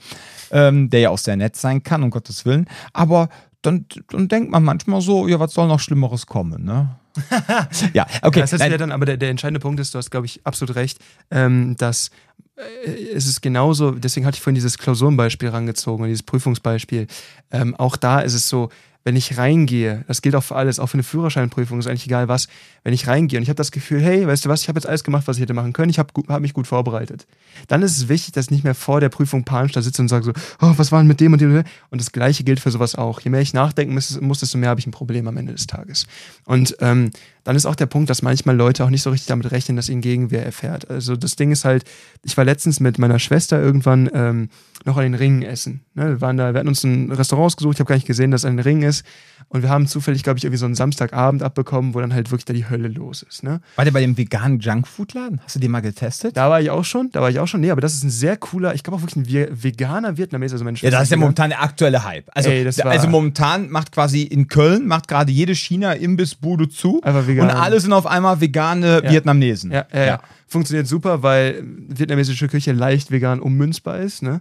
ähm, 0.52 0.88
der 0.88 1.00
ja 1.00 1.10
auch 1.10 1.18
sehr 1.18 1.36
nett 1.36 1.56
sein 1.56 1.82
kann, 1.82 2.02
um 2.02 2.10
Gottes 2.10 2.46
Willen. 2.46 2.66
Aber 2.94 3.28
dann, 3.60 3.86
dann 4.08 4.28
denkt 4.28 4.50
man 4.52 4.64
manchmal 4.64 5.02
so, 5.02 5.28
ja, 5.28 5.38
was 5.38 5.52
soll 5.52 5.68
noch 5.68 5.80
Schlimmeres 5.80 6.26
kommen, 6.26 6.64
ne? 6.64 6.96
ja, 7.92 8.06
okay. 8.22 8.40
Das 8.40 8.52
heißt 8.52 8.62
ja 8.62 8.76
dann, 8.76 8.92
aber 8.92 9.06
der, 9.06 9.16
der 9.16 9.30
entscheidende 9.30 9.60
Punkt 9.60 9.80
ist, 9.80 9.94
du 9.94 9.98
hast, 9.98 10.10
glaube 10.10 10.26
ich, 10.26 10.40
absolut 10.44 10.76
recht, 10.76 10.98
ähm, 11.30 11.76
dass 11.76 12.10
äh, 12.56 12.90
es 13.14 13.26
ist 13.26 13.40
genauso, 13.40 13.92
deswegen 13.92 14.26
hatte 14.26 14.36
ich 14.36 14.42
vorhin 14.42 14.54
dieses 14.54 14.78
Klausurenbeispiel 14.78 15.48
rangezogen, 15.48 16.06
dieses 16.06 16.22
Prüfungsbeispiel. 16.22 17.06
Ähm, 17.50 17.74
auch 17.76 17.96
da 17.96 18.20
ist 18.20 18.34
es 18.34 18.48
so, 18.48 18.70
wenn 19.08 19.16
ich 19.16 19.38
reingehe, 19.38 20.04
das 20.06 20.20
gilt 20.20 20.34
auch 20.34 20.44
für 20.44 20.54
alles, 20.54 20.78
auch 20.78 20.88
für 20.88 20.96
eine 20.96 21.02
Führerscheinprüfung, 21.02 21.78
ist 21.78 21.86
eigentlich 21.86 22.04
egal 22.04 22.28
was, 22.28 22.46
wenn 22.84 22.92
ich 22.92 23.06
reingehe 23.06 23.38
und 23.38 23.42
ich 23.42 23.48
habe 23.48 23.56
das 23.56 23.72
Gefühl, 23.72 24.02
hey, 24.02 24.26
weißt 24.26 24.44
du 24.44 24.50
was, 24.50 24.60
ich 24.60 24.68
habe 24.68 24.78
jetzt 24.78 24.86
alles 24.86 25.02
gemacht, 25.02 25.26
was 25.26 25.38
ich 25.38 25.40
hätte 25.40 25.54
machen 25.54 25.72
können, 25.72 25.88
ich 25.88 25.98
habe 25.98 26.12
hab 26.28 26.42
mich 26.42 26.52
gut 26.52 26.66
vorbereitet. 26.66 27.26
Dann 27.68 27.80
ist 27.80 27.96
es 27.96 28.10
wichtig, 28.10 28.34
dass 28.34 28.44
ich 28.44 28.50
nicht 28.50 28.64
mehr 28.64 28.74
vor 28.74 29.00
der 29.00 29.08
Prüfung 29.08 29.44
panisch 29.44 29.72
da 29.72 29.80
sitze 29.80 30.02
und 30.02 30.08
sage 30.08 30.26
so, 30.26 30.32
oh, 30.60 30.74
was 30.76 30.92
war 30.92 31.00
denn 31.00 31.08
mit 31.08 31.20
dem 31.20 31.32
und 31.32 31.40
dem? 31.40 31.64
Und 31.88 32.00
das 32.02 32.12
Gleiche 32.12 32.44
gilt 32.44 32.60
für 32.60 32.70
sowas 32.70 32.96
auch. 32.96 33.22
Je 33.22 33.30
mehr 33.30 33.40
ich 33.40 33.54
nachdenken 33.54 33.94
muss, 33.94 34.20
muss 34.20 34.40
desto 34.40 34.58
mehr 34.58 34.68
habe 34.68 34.78
ich 34.78 34.86
ein 34.86 34.90
Problem 34.90 35.26
am 35.26 35.38
Ende 35.38 35.52
des 35.52 35.66
Tages. 35.66 36.06
Und 36.44 36.76
ähm, 36.80 37.10
dann 37.48 37.56
ist 37.56 37.64
auch 37.64 37.76
der 37.76 37.86
Punkt, 37.86 38.10
dass 38.10 38.20
manchmal 38.20 38.54
Leute 38.54 38.84
auch 38.84 38.90
nicht 38.90 39.00
so 39.00 39.08
richtig 39.08 39.28
damit 39.28 39.50
rechnen, 39.50 39.74
dass 39.76 39.88
ihnen 39.88 40.02
Gegenwehr 40.02 40.44
erfährt. 40.44 40.90
Also 40.90 41.16
das 41.16 41.34
Ding 41.34 41.50
ist 41.50 41.64
halt, 41.64 41.84
ich 42.22 42.36
war 42.36 42.44
letztens 42.44 42.78
mit 42.78 42.98
meiner 42.98 43.18
Schwester 43.18 43.58
irgendwann 43.58 44.10
ähm, 44.12 44.50
noch 44.84 44.98
an 44.98 45.04
den 45.04 45.14
Ringen 45.14 45.40
essen. 45.42 45.80
Ne, 45.94 46.08
wir 46.10 46.20
waren 46.20 46.36
da, 46.36 46.52
wir 46.52 46.58
hatten 46.58 46.68
uns 46.68 46.84
ein 46.84 47.10
Restaurant 47.10 47.46
ausgesucht, 47.46 47.76
ich 47.76 47.80
habe 47.80 47.88
gar 47.88 47.94
nicht 47.94 48.06
gesehen, 48.06 48.30
dass 48.30 48.42
es 48.42 48.44
ein 48.44 48.58
Ring 48.58 48.82
ist. 48.82 49.02
Und 49.48 49.62
wir 49.62 49.70
haben 49.70 49.86
zufällig, 49.86 50.22
glaube 50.24 50.38
ich, 50.38 50.44
irgendwie 50.44 50.58
so 50.58 50.66
einen 50.66 50.74
Samstagabend 50.74 51.42
abbekommen, 51.42 51.94
wo 51.94 52.00
dann 52.00 52.12
halt 52.12 52.30
wirklich 52.30 52.44
da 52.44 52.52
die 52.52 52.68
Hölle 52.68 52.88
los 52.88 53.22
ist. 53.22 53.42
Ne? 53.42 53.62
War 53.76 53.84
der 53.86 53.92
bei 53.92 54.02
dem 54.02 54.18
veganen 54.18 54.60
Junkfood-Laden? 54.60 55.40
Hast 55.42 55.56
du 55.56 55.60
den 55.60 55.70
mal 55.70 55.80
getestet? 55.80 56.36
Da 56.36 56.50
war 56.50 56.60
ich 56.60 56.68
auch 56.68 56.84
schon, 56.84 57.10
da 57.12 57.22
war 57.22 57.30
ich 57.30 57.38
auch 57.38 57.46
schon. 57.46 57.62
Nee, 57.62 57.70
aber 57.70 57.80
das 57.80 57.94
ist 57.94 58.04
ein 58.04 58.10
sehr 58.10 58.36
cooler, 58.36 58.74
ich 58.74 58.82
glaube 58.82 58.98
auch 58.98 59.02
wirklich 59.02 59.16
ein 59.16 59.62
veganer 59.62 60.18
Vietnameser. 60.18 60.56
Also 60.56 60.66
ja, 60.66 60.90
das 60.90 61.04
ist 61.04 61.10
ja 61.10 61.16
momentan 61.16 61.48
der 61.48 61.62
aktuelle 61.62 62.04
Hype. 62.04 62.28
Also, 62.34 62.50
Ey, 62.50 62.66
also 62.66 63.08
momentan 63.08 63.70
macht 63.70 63.92
quasi 63.92 64.22
in 64.22 64.48
Köln, 64.48 64.86
macht 64.86 65.08
gerade 65.08 65.32
jede 65.32 65.54
China-Imbissbude 65.54 66.68
zu. 66.68 67.00
Einfach 67.02 67.26
vegan. 67.26 67.37
Und 67.42 67.50
alle 67.50 67.80
sind 67.80 67.92
auf 67.92 68.06
einmal 68.06 68.40
vegane 68.40 69.02
ja. 69.04 69.10
Vietnamesen. 69.10 69.70
Ja, 69.70 69.86
ja, 69.92 70.04
ja, 70.04 70.20
Funktioniert 70.46 70.86
super, 70.86 71.22
weil 71.22 71.62
vietnamesische 71.88 72.48
Küche 72.48 72.72
leicht 72.72 73.10
vegan 73.10 73.40
ummünzbar 73.40 73.98
ist. 73.98 74.22
Ne? 74.22 74.40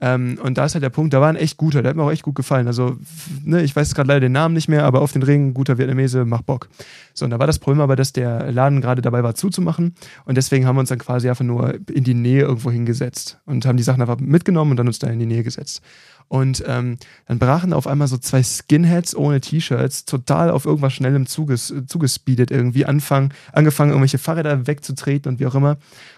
Ähm, 0.00 0.38
und 0.42 0.58
da 0.58 0.64
ist 0.64 0.74
halt 0.74 0.82
der 0.82 0.90
Punkt, 0.90 1.14
da 1.14 1.20
war 1.20 1.28
ein 1.28 1.36
echt 1.36 1.56
guter, 1.56 1.82
der 1.82 1.90
hat 1.90 1.96
mir 1.96 2.02
auch 2.02 2.10
echt 2.10 2.22
gut 2.22 2.34
gefallen. 2.34 2.66
Also, 2.66 2.96
ne, 3.44 3.62
ich 3.62 3.74
weiß 3.74 3.94
gerade 3.94 4.08
leider 4.08 4.20
den 4.20 4.32
Namen 4.32 4.54
nicht 4.54 4.68
mehr, 4.68 4.84
aber 4.84 5.00
auf 5.00 5.12
den 5.12 5.22
Ring, 5.22 5.54
guter 5.54 5.78
Vietnamese, 5.78 6.24
macht 6.24 6.46
Bock. 6.46 6.68
So, 7.12 7.24
und 7.24 7.30
da 7.30 7.38
war 7.38 7.46
das 7.46 7.60
Problem 7.60 7.80
aber, 7.80 7.94
dass 7.94 8.12
der 8.12 8.50
Laden 8.50 8.80
gerade 8.80 9.02
dabei 9.02 9.22
war 9.22 9.34
zuzumachen. 9.34 9.94
Und 10.24 10.36
deswegen 10.36 10.66
haben 10.66 10.76
wir 10.76 10.80
uns 10.80 10.88
dann 10.88 10.98
quasi 10.98 11.28
einfach 11.28 11.44
nur 11.44 11.74
in 11.90 12.04
die 12.04 12.14
Nähe 12.14 12.42
irgendwo 12.42 12.70
hingesetzt 12.70 13.38
und 13.46 13.66
haben 13.66 13.76
die 13.76 13.82
Sachen 13.84 14.02
einfach 14.02 14.18
mitgenommen 14.18 14.72
und 14.72 14.76
dann 14.78 14.88
uns 14.88 14.98
da 14.98 15.06
in 15.06 15.20
die 15.20 15.26
Nähe 15.26 15.44
gesetzt. 15.44 15.80
Und 16.28 16.64
ähm, 16.66 16.96
dann 17.26 17.38
brachen 17.38 17.72
auf 17.72 17.86
einmal 17.86 18.08
so 18.08 18.16
zwei 18.16 18.42
Skinheads 18.42 19.14
ohne 19.14 19.40
T-Shirts, 19.40 20.06
total 20.06 20.50
auf 20.50 20.64
irgendwas 20.64 20.92
Schnellem 20.94 21.26
zuges 21.26 21.72
zugespeedet 21.86 22.50
irgendwie, 22.50 22.86
anfangen, 22.86 23.32
angefangen, 23.52 23.90
irgendwelche 23.90 24.18
Fahrräder 24.18 24.66
wegzutreten 24.66 25.30
und 25.30 25.40
wie 25.40 25.46
auch 25.46 25.54
immer. 25.54 25.76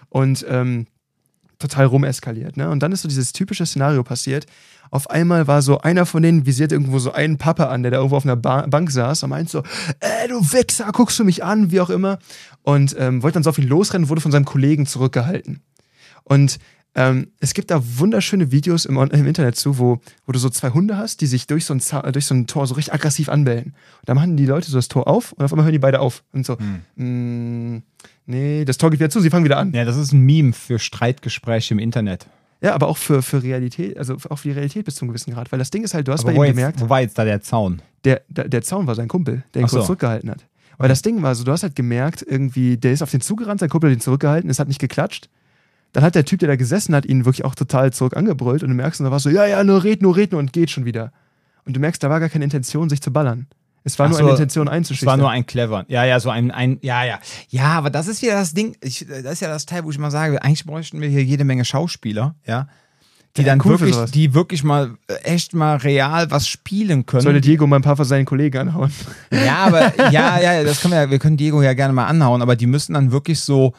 Und 0.09 0.45
ähm, 0.49 0.87
total 1.59 1.85
rumeskaliert. 1.85 2.57
Ne? 2.57 2.69
Und 2.69 2.83
dann 2.83 2.91
ist 2.91 3.01
so 3.01 3.07
dieses 3.07 3.33
typische 3.33 3.65
Szenario 3.65 4.03
passiert. 4.03 4.45
Auf 4.89 5.09
einmal 5.09 5.47
war 5.47 5.61
so 5.61 5.79
einer 5.79 6.05
von 6.05 6.23
denen 6.23 6.45
visiert 6.45 6.71
irgendwo 6.71 6.99
so 6.99 7.11
einen 7.11 7.37
Papa 7.37 7.65
an, 7.65 7.83
der 7.83 7.91
da 7.91 7.97
irgendwo 7.97 8.15
auf 8.17 8.25
einer 8.25 8.35
ba 8.35 8.65
Bank 8.67 8.89
saß 8.91 9.23
und 9.23 9.29
meint 9.29 9.49
so, 9.49 9.59
äh, 9.99 10.27
du 10.29 10.39
Wichser, 10.53 10.89
guckst 10.93 11.19
du 11.19 11.23
mich 11.23 11.43
an, 11.43 11.71
wie 11.71 11.81
auch 11.81 11.89
immer. 11.89 12.19
Und 12.61 12.95
ähm, 12.97 13.23
wollte 13.23 13.35
dann 13.35 13.43
so 13.43 13.49
auf 13.49 13.57
ihn 13.57 13.67
losrennen, 13.67 14.09
wurde 14.09 14.21
von 14.21 14.31
seinem 14.31 14.45
Kollegen 14.45 14.85
zurückgehalten. 14.85 15.61
Und 16.23 16.59
ähm, 16.97 17.27
es 17.39 17.53
gibt 17.53 17.69
da 17.69 17.79
wunderschöne 17.99 18.51
Videos 18.51 18.85
im, 18.85 18.97
im, 18.97 19.27
Internet 19.27 19.55
zu, 19.55 19.77
wo, 19.77 20.01
wo 20.25 20.31
du 20.31 20.39
so 20.39 20.49
zwei 20.49 20.71
Hunde 20.71 20.97
hast, 20.97 21.21
die 21.21 21.27
sich 21.27 21.45
durch 21.45 21.63
so, 21.63 21.73
ein, 21.75 22.11
durch 22.11 22.25
so 22.25 22.33
ein 22.33 22.47
Tor 22.47 22.65
so 22.65 22.73
richtig 22.73 22.93
aggressiv 22.93 23.29
anbellen. 23.29 23.75
Und 23.99 24.09
dann 24.09 24.15
machen 24.15 24.35
die 24.35 24.47
Leute 24.47 24.69
so 24.69 24.77
das 24.77 24.87
Tor 24.87 25.07
auf 25.07 25.31
und 25.33 25.45
auf 25.45 25.53
einmal 25.53 25.65
hören 25.65 25.73
die 25.73 25.79
beide 25.79 25.99
auf. 25.99 26.23
Und 26.33 26.45
so, 26.45 26.57
hm. 26.57 26.81
mh, 26.95 27.75
mm, 27.77 27.83
nee, 28.27 28.63
das 28.63 28.77
Tor 28.77 28.91
geht 28.91 28.99
wieder 28.99 29.09
zu, 29.09 29.19
sie 29.19 29.29
fangen 29.29 29.45
wieder 29.45 29.57
an. 29.57 29.73
Ja, 29.73 29.83
das 29.83 29.97
ist 29.97 30.13
ein 30.13 30.21
Meme 30.21 30.53
für 30.53 30.77
Streitgespräche 30.77 31.73
im 31.73 31.79
Internet. 31.79 32.27
Ja, 32.61 32.73
aber 32.73 32.87
auch 32.87 32.97
für, 32.97 33.21
für 33.21 33.41
Realität, 33.41 33.97
also 33.97 34.15
auch 34.29 34.37
für 34.37 34.49
die 34.49 34.53
Realität 34.53 34.85
bis 34.85 34.95
zu 34.95 35.05
einem 35.05 35.09
gewissen 35.09 35.33
Grad. 35.33 35.51
Weil 35.51 35.59
das 35.59 35.71
Ding 35.71 35.83
ist 35.83 35.93
halt, 35.93 36.07
du 36.07 36.11
hast 36.11 36.21
aber 36.21 36.33
bei 36.33 36.37
ihm 36.37 36.43
jetzt, 36.43 36.55
gemerkt. 36.55 36.81
Wo 36.81 36.89
war 36.89 37.01
jetzt 37.01 37.17
da 37.17 37.25
der 37.25 37.41
Zaun? 37.41 37.81
Der, 38.03 38.21
der, 38.29 38.47
der 38.47 38.61
Zaun 38.61 38.87
war 38.87 38.95
sein 38.95 39.07
Kumpel, 39.07 39.43
der 39.53 39.61
ihn 39.61 39.65
Ach 39.65 39.69
kurz 39.69 39.83
so. 39.83 39.87
zurückgehalten 39.87 40.29
hat. 40.29 40.45
Weil 40.77 40.89
das 40.89 41.01
Ding 41.01 41.23
war 41.23 41.33
so, 41.33 41.43
du 41.43 41.51
hast 41.51 41.63
halt 41.63 41.75
gemerkt, 41.75 42.23
irgendwie, 42.27 42.77
der 42.77 42.91
ist 42.91 43.01
auf 43.01 43.09
den 43.09 43.21
zugerannt, 43.21 43.59
sein 43.59 43.69
Kumpel 43.69 43.89
hat 43.89 43.97
ihn 43.97 44.01
zurückgehalten, 44.01 44.49
es 44.49 44.59
hat 44.59 44.67
nicht 44.67 44.79
geklatscht 44.79 45.29
dann 45.93 46.03
hat 46.03 46.15
der 46.15 46.25
Typ, 46.25 46.39
der 46.39 46.49
da 46.49 46.55
gesessen 46.55 46.93
hat, 46.93 47.05
ihn 47.05 47.25
wirklich 47.25 47.45
auch 47.45 47.55
total 47.55 47.91
zurück 47.91 48.15
angebrüllt 48.15 48.63
und 48.63 48.69
du 48.69 48.75
merkst, 48.75 48.99
und 48.99 49.05
da 49.05 49.11
war 49.11 49.19
so, 49.19 49.29
ja, 49.29 49.45
ja, 49.45 49.63
nur 49.63 49.83
red, 49.83 50.01
nur 50.01 50.15
red, 50.15 50.31
nur 50.31 50.39
und 50.39 50.53
geht 50.53 50.69
schon 50.69 50.85
wieder. 50.85 51.11
Und 51.65 51.75
du 51.75 51.79
merkst, 51.79 52.03
da 52.03 52.09
war 52.09 52.19
gar 52.19 52.29
keine 52.29 52.43
Intention, 52.43 52.89
sich 52.89 53.01
zu 53.01 53.11
ballern. 53.11 53.47
Es 53.87 53.97
war 53.97 54.07
Ach 54.07 54.09
nur 54.09 54.17
so, 54.19 54.23
eine 54.25 54.31
Intention 54.33 54.67
einzuschüchtern. 54.67 55.07
Es 55.07 55.11
war 55.11 55.17
nur 55.17 55.29
ein 55.29 55.45
clever. 55.45 55.85
Ja, 55.87 56.03
ja, 56.03 56.19
so 56.19 56.29
ein, 56.29 56.51
ein, 56.51 56.77
ja, 56.81 57.05
ja. 57.05 57.19
Ja, 57.47 57.69
aber 57.69 57.89
das 57.89 58.07
ist 58.07 58.21
ja 58.21 58.33
das 58.33 58.53
Ding, 58.53 58.75
ich, 58.81 59.05
das 59.07 59.33
ist 59.33 59.39
ja 59.39 59.47
das 59.47 59.65
Teil, 59.65 59.85
wo 59.85 59.91
ich 59.91 59.97
mal 59.97 60.11
sage, 60.11 60.43
eigentlich 60.43 60.65
bräuchten 60.65 60.99
wir 60.99 61.07
hier 61.07 61.23
jede 61.23 61.45
Menge 61.45 61.63
Schauspieler, 61.63 62.35
ja. 62.45 62.67
Die 63.37 63.43
ja, 63.43 63.47
dann 63.47 63.61
cool 63.63 63.79
wirklich, 63.79 63.95
die 64.11 64.33
wirklich 64.33 64.65
mal 64.65 64.97
äh, 65.07 65.13
echt 65.23 65.53
mal 65.53 65.77
real 65.77 66.29
was 66.31 66.49
spielen 66.49 67.05
können. 67.05 67.21
Sollte 67.21 67.39
Diego 67.39 67.65
mal 67.65 67.77
ein 67.77 67.81
paar 67.81 67.95
von 67.95 68.05
seinen 68.05 68.25
Kollegen 68.25 68.57
anhauen. 68.57 68.91
Ja, 69.31 69.57
aber 69.67 70.11
ja, 70.11 70.39
ja, 70.39 70.63
das 70.63 70.81
können 70.81 70.93
wir 70.93 71.03
ja, 71.03 71.09
wir 71.09 71.19
können 71.19 71.37
Diego 71.37 71.61
ja 71.61 71.73
gerne 71.73 71.93
mal 71.93 72.07
anhauen, 72.07 72.41
aber 72.41 72.57
die 72.57 72.67
müssen 72.67 72.93
dann 72.93 73.11
wirklich 73.13 73.39
so, 73.39 73.73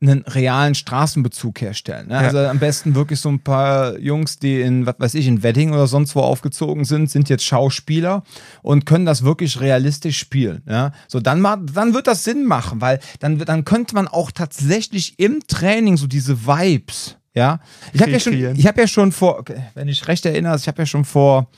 einen 0.00 0.22
realen 0.22 0.74
Straßenbezug 0.74 1.60
herstellen. 1.60 2.08
Ne? 2.08 2.14
Ja. 2.14 2.20
Also 2.20 2.38
am 2.38 2.58
besten 2.58 2.94
wirklich 2.94 3.20
so 3.20 3.28
ein 3.28 3.40
paar 3.40 3.98
Jungs, 3.98 4.38
die 4.38 4.60
in, 4.60 4.86
was 4.86 4.96
weiß 4.98 5.14
ich, 5.14 5.26
in 5.26 5.42
Wedding 5.42 5.72
oder 5.72 5.86
sonst 5.86 6.14
wo 6.14 6.20
aufgezogen 6.20 6.84
sind, 6.84 7.10
sind 7.10 7.28
jetzt 7.28 7.44
Schauspieler 7.44 8.22
und 8.62 8.86
können 8.86 9.06
das 9.06 9.24
wirklich 9.24 9.60
realistisch 9.60 10.18
spielen. 10.18 10.62
Ja? 10.68 10.92
So, 11.08 11.20
dann, 11.20 11.42
dann 11.42 11.94
wird 11.94 12.06
das 12.06 12.24
Sinn 12.24 12.44
machen, 12.44 12.80
weil 12.80 13.00
dann, 13.20 13.38
dann 13.38 13.64
könnte 13.64 13.94
man 13.94 14.08
auch 14.08 14.30
tatsächlich 14.30 15.18
im 15.18 15.40
Training 15.46 15.96
so 15.96 16.06
diese 16.06 16.46
Vibes, 16.46 17.16
ja. 17.34 17.58
Ich 17.92 18.00
habe 18.00 18.12
ja 18.12 18.20
schon, 18.20 18.34
ich 18.34 18.66
habe 18.66 18.80
ja 18.80 18.86
schon 18.86 19.10
vor, 19.10 19.44
wenn 19.74 19.88
ich 19.88 20.06
recht 20.06 20.24
erinnere, 20.24 20.56
ich 20.56 20.68
habe 20.68 20.82
ja 20.82 20.86
schon 20.86 21.04
vor, 21.04 21.48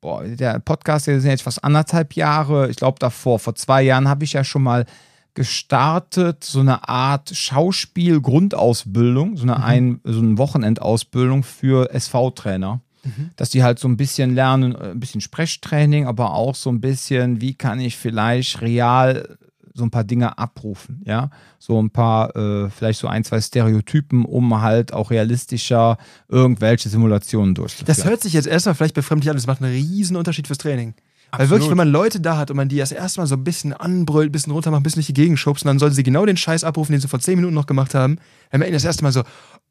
boah, 0.00 0.22
der 0.22 0.60
Podcast, 0.60 1.08
der 1.08 1.20
sind 1.20 1.30
jetzt 1.30 1.42
fast 1.42 1.64
anderthalb 1.64 2.14
Jahre, 2.14 2.70
ich 2.70 2.76
glaube 2.76 2.98
davor, 3.00 3.40
vor 3.40 3.54
zwei 3.56 3.82
Jahren 3.82 4.08
habe 4.08 4.24
ich 4.24 4.34
ja 4.34 4.44
schon 4.44 4.62
mal 4.62 4.86
gestartet, 5.34 6.44
so 6.44 6.60
eine 6.60 6.88
Art 6.88 7.30
Schauspiel-Grundausbildung, 7.34 9.36
so 9.36 9.42
eine, 9.42 9.56
mhm. 9.56 9.62
ein, 9.62 10.00
so 10.04 10.20
eine 10.20 10.38
Wochenendausbildung 10.38 11.42
für 11.42 11.92
SV-Trainer. 11.92 12.80
Mhm. 13.02 13.32
Dass 13.36 13.50
die 13.50 13.62
halt 13.62 13.78
so 13.78 13.86
ein 13.86 13.98
bisschen 13.98 14.34
lernen, 14.34 14.74
äh, 14.74 14.92
ein 14.92 15.00
bisschen 15.00 15.20
Sprechtraining, 15.20 16.06
aber 16.06 16.32
auch 16.32 16.54
so 16.54 16.70
ein 16.70 16.80
bisschen, 16.80 17.42
wie 17.42 17.52
kann 17.54 17.80
ich 17.80 17.98
vielleicht 17.98 18.62
real 18.62 19.36
so 19.74 19.84
ein 19.84 19.90
paar 19.90 20.04
Dinge 20.04 20.38
abrufen, 20.38 21.02
ja. 21.04 21.30
So 21.58 21.82
ein 21.82 21.90
paar, 21.90 22.34
äh, 22.36 22.70
vielleicht 22.70 23.00
so 23.00 23.08
ein, 23.08 23.24
zwei 23.24 23.40
Stereotypen, 23.40 24.24
um 24.24 24.62
halt 24.62 24.92
auch 24.92 25.10
realistischer 25.10 25.98
irgendwelche 26.28 26.88
Simulationen 26.88 27.56
durchzuführen. 27.56 27.86
Das 27.86 28.04
hört 28.04 28.22
sich 28.22 28.34
jetzt 28.34 28.46
erstmal 28.46 28.76
vielleicht 28.76 28.94
befremdlich 28.94 29.30
an, 29.30 29.36
das 29.36 29.48
macht 29.48 29.60
einen 29.60 29.72
riesen 29.72 30.16
Unterschied 30.16 30.46
fürs 30.46 30.58
Training. 30.58 30.94
Weil 31.38 31.50
wirklich, 31.50 31.70
wenn 31.70 31.76
man 31.76 31.88
Leute 31.88 32.20
da 32.20 32.36
hat 32.36 32.50
und 32.50 32.56
man 32.56 32.68
die 32.68 32.78
das 32.78 32.92
erste 32.92 33.20
Mal 33.20 33.26
so 33.26 33.34
ein 33.34 33.44
bisschen 33.44 33.72
anbrüllt, 33.72 34.30
ein 34.30 34.32
bisschen 34.32 34.52
runter 34.52 34.70
macht, 34.70 34.80
ein 34.80 34.82
bisschen 34.82 35.00
durch 35.00 35.06
die 35.06 35.14
Gegend 35.14 35.38
schubst 35.38 35.64
und 35.64 35.68
dann 35.68 35.78
sollen 35.78 35.92
sie 35.92 36.02
genau 36.02 36.26
den 36.26 36.36
Scheiß 36.36 36.64
abrufen, 36.64 36.92
den 36.92 37.00
sie 37.00 37.08
vor 37.08 37.20
zehn 37.20 37.36
Minuten 37.36 37.54
noch 37.54 37.66
gemacht 37.66 37.94
haben, 37.94 38.18
dann 38.50 38.60
merken 38.60 38.74
das 38.74 38.84
erste 38.84 39.02
Mal 39.02 39.12
so, 39.12 39.22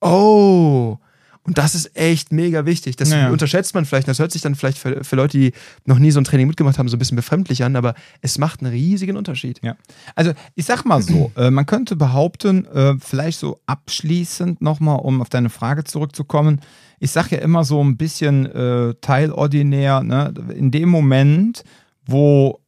oh, 0.01 0.97
und 1.45 1.57
das 1.57 1.75
ist 1.75 1.95
echt 1.97 2.31
mega 2.31 2.65
wichtig. 2.65 2.95
Das 2.95 3.11
Ja, 3.11 3.17
ja. 3.17 3.29
unterschätzt 3.29 3.75
man 3.75 3.83
vielleicht. 3.85 4.07
Das 4.07 4.19
hört 4.19 4.31
sich 4.31 4.41
dann 4.41 4.55
vielleicht 4.55 4.77
für, 4.77 5.03
für 5.03 5.15
Leute, 5.17 5.37
die 5.37 5.51
noch 5.85 5.99
nie 5.99 6.11
so 6.11 6.19
ein 6.19 6.23
Training 6.23 6.47
mitgemacht 6.47 6.79
haben, 6.79 6.87
so 6.87 6.95
ein 6.95 6.99
bisschen 6.99 7.17
befremdlich 7.17 7.63
an, 7.63 7.75
aber 7.75 7.95
es 8.21 8.37
macht 8.37 8.61
einen 8.61 8.71
riesigen 8.71 9.17
Unterschied. 9.17 9.59
Ja, 9.61 9.75
also 10.15 10.31
ich 10.55 10.65
sag 10.65 10.85
mal 10.85 11.01
so, 11.01 11.31
äh, 11.35 11.51
man 11.51 11.65
könnte 11.65 11.97
behaupten, 11.97 12.65
äh, 12.65 12.95
vielleicht 12.99 13.39
so 13.39 13.59
abschließend 13.65 14.61
nochmal, 14.61 14.99
um 14.99 15.21
auf 15.21 15.29
deine 15.29 15.49
Frage 15.49 15.83
zurückzukommen, 15.83 16.61
ich 17.03 17.11
sag 17.11 17.31
ja 17.31 17.39
immer 17.39 17.65
so 17.65 17.83
ein 17.83 17.97
bisschen 17.97 18.45
äh, 18.45 18.95
teilordinär, 19.01 20.03
ne? 20.03 20.33
in 20.55 20.71
dem 20.71 20.87
Moment, 20.87 21.65
wo 22.05 22.61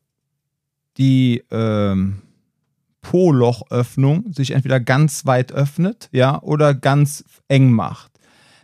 die 0.98 1.42
ähm, 1.52 2.22
Po-Lochöffnung 3.02 4.34
sich 4.34 4.52
entweder 4.52 4.82
ganz 4.82 5.26
weit 5.26 5.54
öffnet, 5.54 6.10
ja, 6.12 6.42
oder 6.42 6.74
ganz 6.74 7.24
eng 7.48 7.72
macht. 7.72 8.12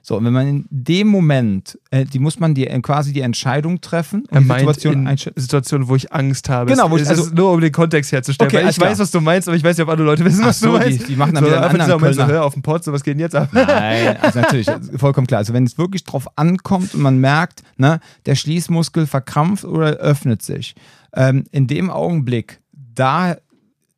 So, 0.04 0.18
und 0.18 0.26
wenn 0.26 0.34
man 0.34 0.48
in 0.48 0.66
dem 0.72 1.08
Moment, 1.10 1.78
äh, 1.92 2.06
die 2.06 2.18
muss 2.18 2.40
man 2.40 2.56
die, 2.56 2.66
äh, 2.66 2.80
quasi 2.82 3.14
die 3.14 3.22
Entscheidung 3.22 3.82
treffen 3.82 4.24
Er 4.32 4.42
die 4.42 4.48
meint 4.48 4.62
Situation 4.62 5.06
in. 5.08 5.18
Situationen, 5.36 5.88
wo 5.88 5.96
ich 5.96 6.12
Angst 6.12 6.50
habe. 6.50 6.72
Genau, 6.72 6.90
wo 6.90 6.98
ich- 6.98 7.08
also- 7.08 7.30
nur 7.34 7.52
um 7.52 7.62
den 7.62 7.72
Kontext 7.72 8.12
herzustellen. 8.12 8.50
Okay, 8.52 8.64
weil 8.64 8.72
ich 8.72 8.80
weiß, 8.80 8.98
was 8.98 9.12
du 9.12 9.22
meinst, 9.22 9.48
aber 9.48 9.56
ich 9.58 9.64
weiß 9.64 9.78
nicht, 9.78 9.84
ob 9.84 9.90
andere 9.90 10.08
Leute 10.08 10.26
wissen, 10.26 10.44
was 10.44 10.60
so, 10.60 10.72
du 10.72 10.80
die- 10.80 10.90
meinst. 10.90 11.08
die 11.10 11.16
machen 11.16 11.36
dann 11.36 11.46
wieder 11.46 11.62
einen 11.70 11.80
anderen 11.82 12.00
Moment 12.02 12.16
so, 12.16 12.26
hör 12.26 12.44
auf 12.46 12.54
den 12.54 12.64
Pott, 12.64 12.84
so 12.84 12.92
was 12.92 13.04
geht 13.04 13.14
denn 13.14 13.20
jetzt 13.20 13.36
ab? 13.36 13.50
Nein, 13.52 14.18
also 14.22 14.40
natürlich, 14.40 14.68
vollkommen 14.98 15.28
klar. 15.28 15.38
Also 15.38 15.54
wenn 15.54 15.66
es 15.66 15.78
wirklich 15.78 16.04
drauf 16.04 16.28
ankommt 16.36 16.96
und 16.96 17.02
man 17.02 17.20
merkt, 17.20 17.62
ne, 17.78 18.00
der 18.26 18.34
Schließmuskel 18.36 19.06
verkrampft 19.06 19.66
oder 19.66 19.98
öffnet 19.98 20.42
sich, 20.42 20.74
ähm, 21.14 21.44
in 21.52 21.68
dem 21.68 21.92
Augenblick, 21.92 22.60
da 22.96 23.36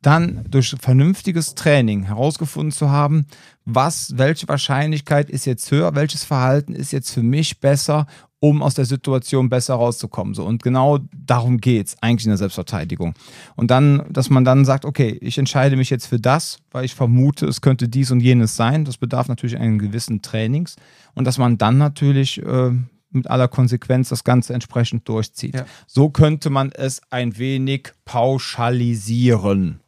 dann 0.02 0.44
durch 0.50 0.74
vernünftiges 0.80 1.54
Training 1.54 2.02
herausgefunden 2.02 2.72
zu 2.72 2.90
haben, 2.90 3.24
was, 3.64 4.18
welche 4.18 4.46
Wahrscheinlichkeit 4.48 5.30
ist 5.30 5.46
jetzt 5.46 5.70
höher, 5.70 5.94
welches 5.94 6.24
Verhalten 6.24 6.74
ist 6.74 6.92
jetzt 6.92 7.10
für 7.10 7.22
mich 7.22 7.60
besser, 7.60 8.06
um 8.40 8.62
aus 8.62 8.74
der 8.74 8.84
Situation 8.84 9.48
besser 9.48 9.74
rauszukommen. 9.74 10.34
So, 10.34 10.44
und 10.44 10.62
genau 10.62 10.98
darum 11.16 11.58
geht 11.58 11.86
es 11.86 11.96
eigentlich 12.02 12.26
in 12.26 12.30
der 12.30 12.36
Selbstverteidigung. 12.36 13.14
Und 13.56 13.70
dann, 13.70 14.04
dass 14.10 14.28
man 14.28 14.44
dann 14.44 14.66
sagt, 14.66 14.84
okay, 14.84 15.16
ich 15.22 15.38
entscheide 15.38 15.76
mich 15.76 15.88
jetzt 15.88 16.06
für 16.06 16.20
das, 16.20 16.58
weil 16.70 16.84
ich 16.84 16.94
vermute, 16.94 17.46
es 17.46 17.62
könnte 17.62 17.88
dies 17.88 18.10
und 18.10 18.20
jenes 18.20 18.54
sein. 18.54 18.84
Das 18.84 18.98
bedarf 18.98 19.28
natürlich 19.28 19.56
einen 19.56 19.78
gewissen 19.78 20.20
Trainings. 20.20 20.76
Und 21.14 21.24
dass 21.24 21.38
man 21.38 21.56
dann 21.56 21.78
natürlich 21.78 22.42
äh, 22.42 22.72
mit 23.12 23.30
aller 23.30 23.48
Konsequenz 23.48 24.10
das 24.10 24.24
Ganze 24.24 24.52
entsprechend 24.52 25.08
durchzieht. 25.08 25.54
Ja. 25.54 25.64
So 25.86 26.10
könnte 26.10 26.50
man 26.50 26.70
es 26.70 27.00
ein 27.08 27.38
wenig 27.38 27.92
pauschalisieren. 28.04 29.80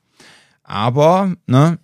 Aber, 0.63 1.35
ne, 1.47 1.79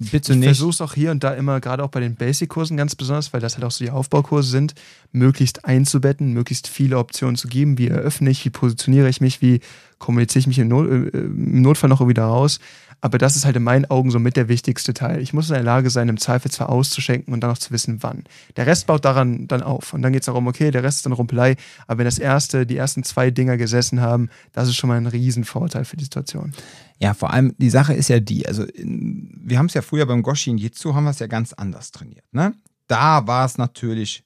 bitte 0.00 0.32
Ich 0.32 0.38
nicht. 0.38 0.48
versuche 0.48 0.70
es 0.70 0.80
auch 0.80 0.94
hier 0.94 1.10
und 1.10 1.22
da 1.22 1.34
immer, 1.34 1.60
gerade 1.60 1.84
auch 1.84 1.90
bei 1.90 2.00
den 2.00 2.16
Basic-Kursen 2.16 2.76
ganz 2.76 2.94
besonders, 2.96 3.32
weil 3.32 3.40
das 3.40 3.54
halt 3.54 3.64
auch 3.64 3.70
so 3.70 3.84
die 3.84 3.90
Aufbaukurse 3.90 4.50
sind, 4.50 4.74
möglichst 5.12 5.64
einzubetten, 5.64 6.32
möglichst 6.32 6.66
viele 6.68 6.98
Optionen 6.98 7.36
zu 7.36 7.48
geben. 7.48 7.78
Wie 7.78 7.88
eröffne 7.88 8.30
ich, 8.30 8.44
wie 8.44 8.50
positioniere 8.50 9.08
ich 9.08 9.20
mich, 9.20 9.42
wie 9.42 9.60
kommuniziere 9.98 10.40
ich 10.40 10.46
mich 10.46 10.58
im, 10.58 10.68
Not, 10.68 10.88
äh, 10.88 11.18
im 11.18 11.62
Notfall 11.62 11.90
noch 11.90 12.06
wieder 12.08 12.24
raus. 12.24 12.58
Aber 13.00 13.18
das 13.18 13.36
ist 13.36 13.44
halt 13.44 13.56
in 13.56 13.62
meinen 13.62 13.86
Augen 13.86 14.10
so 14.10 14.18
mit 14.18 14.36
der 14.36 14.48
wichtigste 14.48 14.92
Teil. 14.92 15.20
Ich 15.22 15.32
muss 15.32 15.48
in 15.48 15.54
der 15.54 15.62
Lage 15.62 15.88
sein, 15.90 16.08
im 16.08 16.18
Zweifelsfall 16.18 16.66
auszuschenken 16.66 17.32
und 17.32 17.40
dann 17.40 17.50
auch 17.50 17.58
zu 17.58 17.70
wissen, 17.70 18.02
wann. 18.02 18.24
Der 18.56 18.66
Rest 18.66 18.86
baut 18.86 19.04
daran 19.04 19.48
dann 19.48 19.62
auf. 19.62 19.94
Und 19.94 20.02
dann 20.02 20.12
geht 20.12 20.22
es 20.22 20.26
darum, 20.26 20.46
okay, 20.46 20.70
der 20.70 20.82
Rest 20.82 20.98
ist 20.98 21.06
dann 21.06 21.12
Rumpelei. 21.12 21.56
Aber 21.86 21.98
wenn 21.98 22.04
das 22.04 22.18
erste, 22.18 22.66
die 22.66 22.76
ersten 22.76 23.02
zwei 23.02 23.30
Dinger 23.30 23.56
gesessen 23.56 24.00
haben, 24.00 24.28
das 24.52 24.68
ist 24.68 24.76
schon 24.76 24.88
mal 24.88 24.98
ein 24.98 25.06
Riesenvorteil 25.06 25.84
für 25.84 25.96
die 25.96 26.04
Situation. 26.04 26.52
Ja, 26.98 27.14
vor 27.14 27.32
allem 27.32 27.54
die 27.56 27.70
Sache 27.70 27.94
ist 27.94 28.08
ja 28.08 28.20
die, 28.20 28.46
also 28.46 28.64
in, 28.64 29.30
wir 29.42 29.58
haben 29.58 29.66
es 29.66 29.74
ja 29.74 29.82
früher 29.82 30.04
beim 30.04 30.22
Goshin 30.22 30.58
Jitsu, 30.58 30.94
haben 30.94 31.04
wir 31.04 31.10
es 31.10 31.18
ja 31.18 31.26
ganz 31.26 31.54
anders 31.54 31.92
trainiert. 31.92 32.24
Ne? 32.32 32.54
Da 32.86 33.26
war 33.26 33.46
es 33.46 33.56
natürlich 33.56 34.24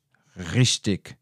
richtig, 0.52 1.16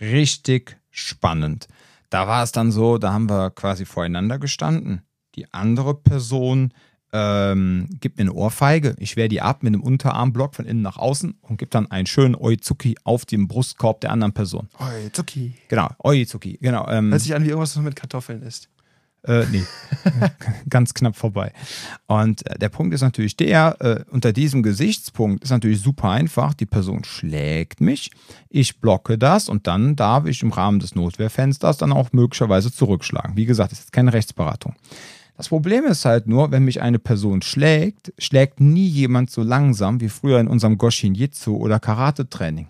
richtig 0.00 0.78
spannend. 0.90 1.66
Da 2.10 2.28
war 2.28 2.44
es 2.44 2.52
dann 2.52 2.70
so, 2.70 2.98
da 2.98 3.12
haben 3.12 3.28
wir 3.28 3.50
quasi 3.50 3.86
voreinander 3.86 4.38
gestanden. 4.38 5.02
Die 5.34 5.52
andere 5.52 5.94
Person 5.94 6.72
ähm, 7.12 7.88
gibt 8.00 8.16
mir 8.16 8.22
eine 8.22 8.32
Ohrfeige, 8.32 8.94
ich 8.98 9.16
wehre 9.16 9.28
die 9.28 9.40
ab 9.42 9.62
mit 9.62 9.72
einem 9.74 9.82
Unterarmblock 9.82 10.54
von 10.54 10.64
innen 10.64 10.82
nach 10.82 10.96
außen 10.96 11.34
und 11.42 11.56
gibt 11.58 11.74
dann 11.74 11.90
einen 11.90 12.06
schönen 12.06 12.34
Oizuki 12.34 12.96
auf 13.04 13.24
den 13.26 13.48
Brustkorb 13.48 14.00
der 14.00 14.10
anderen 14.12 14.32
Person. 14.32 14.68
Oi, 14.78 15.10
Zucki. 15.12 15.54
Genau, 15.68 15.88
Oizuki, 15.98 16.58
genau. 16.60 16.88
Ähm, 16.88 17.10
Hört 17.10 17.20
sich 17.22 17.34
an 17.34 17.44
wie 17.44 17.48
irgendwas, 17.48 17.76
was 17.76 17.82
mit 17.82 17.96
Kartoffeln 17.96 18.42
isst. 18.42 18.68
äh, 19.24 19.44
nee, 19.52 19.62
ganz 20.68 20.94
knapp 20.94 21.14
vorbei. 21.16 21.52
Und 22.06 22.44
äh, 22.46 22.58
der 22.58 22.70
Punkt 22.70 22.92
ist 22.94 23.02
natürlich 23.02 23.36
der, 23.36 23.76
äh, 23.80 24.04
unter 24.10 24.32
diesem 24.32 24.62
Gesichtspunkt 24.62 25.44
ist 25.44 25.50
natürlich 25.50 25.80
super 25.80 26.10
einfach. 26.10 26.54
Die 26.54 26.66
Person 26.66 27.04
schlägt 27.04 27.80
mich, 27.80 28.10
ich 28.48 28.80
blocke 28.80 29.18
das 29.18 29.48
und 29.48 29.66
dann 29.66 29.96
darf 29.96 30.26
ich 30.26 30.42
im 30.42 30.50
Rahmen 30.50 30.80
des 30.80 30.94
Notwehrfensters 30.94 31.76
dann 31.76 31.92
auch 31.92 32.12
möglicherweise 32.12 32.72
zurückschlagen. 32.72 33.36
Wie 33.36 33.46
gesagt, 33.46 33.70
das 33.70 33.80
ist 33.80 33.92
keine 33.92 34.12
Rechtsberatung. 34.12 34.74
Das 35.36 35.48
Problem 35.48 35.84
ist 35.86 36.04
halt 36.04 36.26
nur, 36.26 36.50
wenn 36.50 36.64
mich 36.64 36.82
eine 36.82 36.98
Person 36.98 37.42
schlägt, 37.42 38.12
schlägt 38.18 38.60
nie 38.60 38.86
jemand 38.86 39.30
so 39.30 39.42
langsam 39.42 40.00
wie 40.00 40.08
früher 40.08 40.38
in 40.38 40.46
unserem 40.46 40.78
Goshin 40.78 41.14
Jitsu 41.14 41.56
oder 41.56 41.80
Karate-Training. 41.80 42.68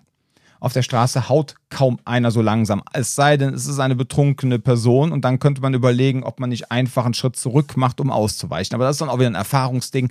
Auf 0.59 0.71
der 0.71 0.81
Straße 0.81 1.27
haut 1.27 1.55
kaum 1.69 1.99
einer 2.05 2.31
so 2.31 2.41
langsam. 2.41 2.81
Es 2.93 3.15
sei 3.15 3.35
denn, 3.35 3.53
es 3.53 3.65
ist 3.67 3.79
eine 3.79 3.95
betrunkene 3.97 4.59
Person 4.59 5.11
und 5.11 5.25
dann 5.25 5.37
könnte 5.39 5.61
man 5.61 5.73
überlegen, 5.73 6.23
ob 6.23 6.39
man 6.39 6.49
nicht 6.49 6.71
einfach 6.71 7.03
einen 7.03 7.13
Schritt 7.13 7.35
zurück 7.35 7.75
macht, 7.75 7.99
um 7.99 8.09
auszuweichen. 8.09 8.73
Aber 8.75 8.85
das 8.85 8.95
ist 8.95 9.01
dann 9.01 9.09
auch 9.09 9.19
wieder 9.19 9.27
ein 9.29 9.35
Erfahrungsding. 9.35 10.09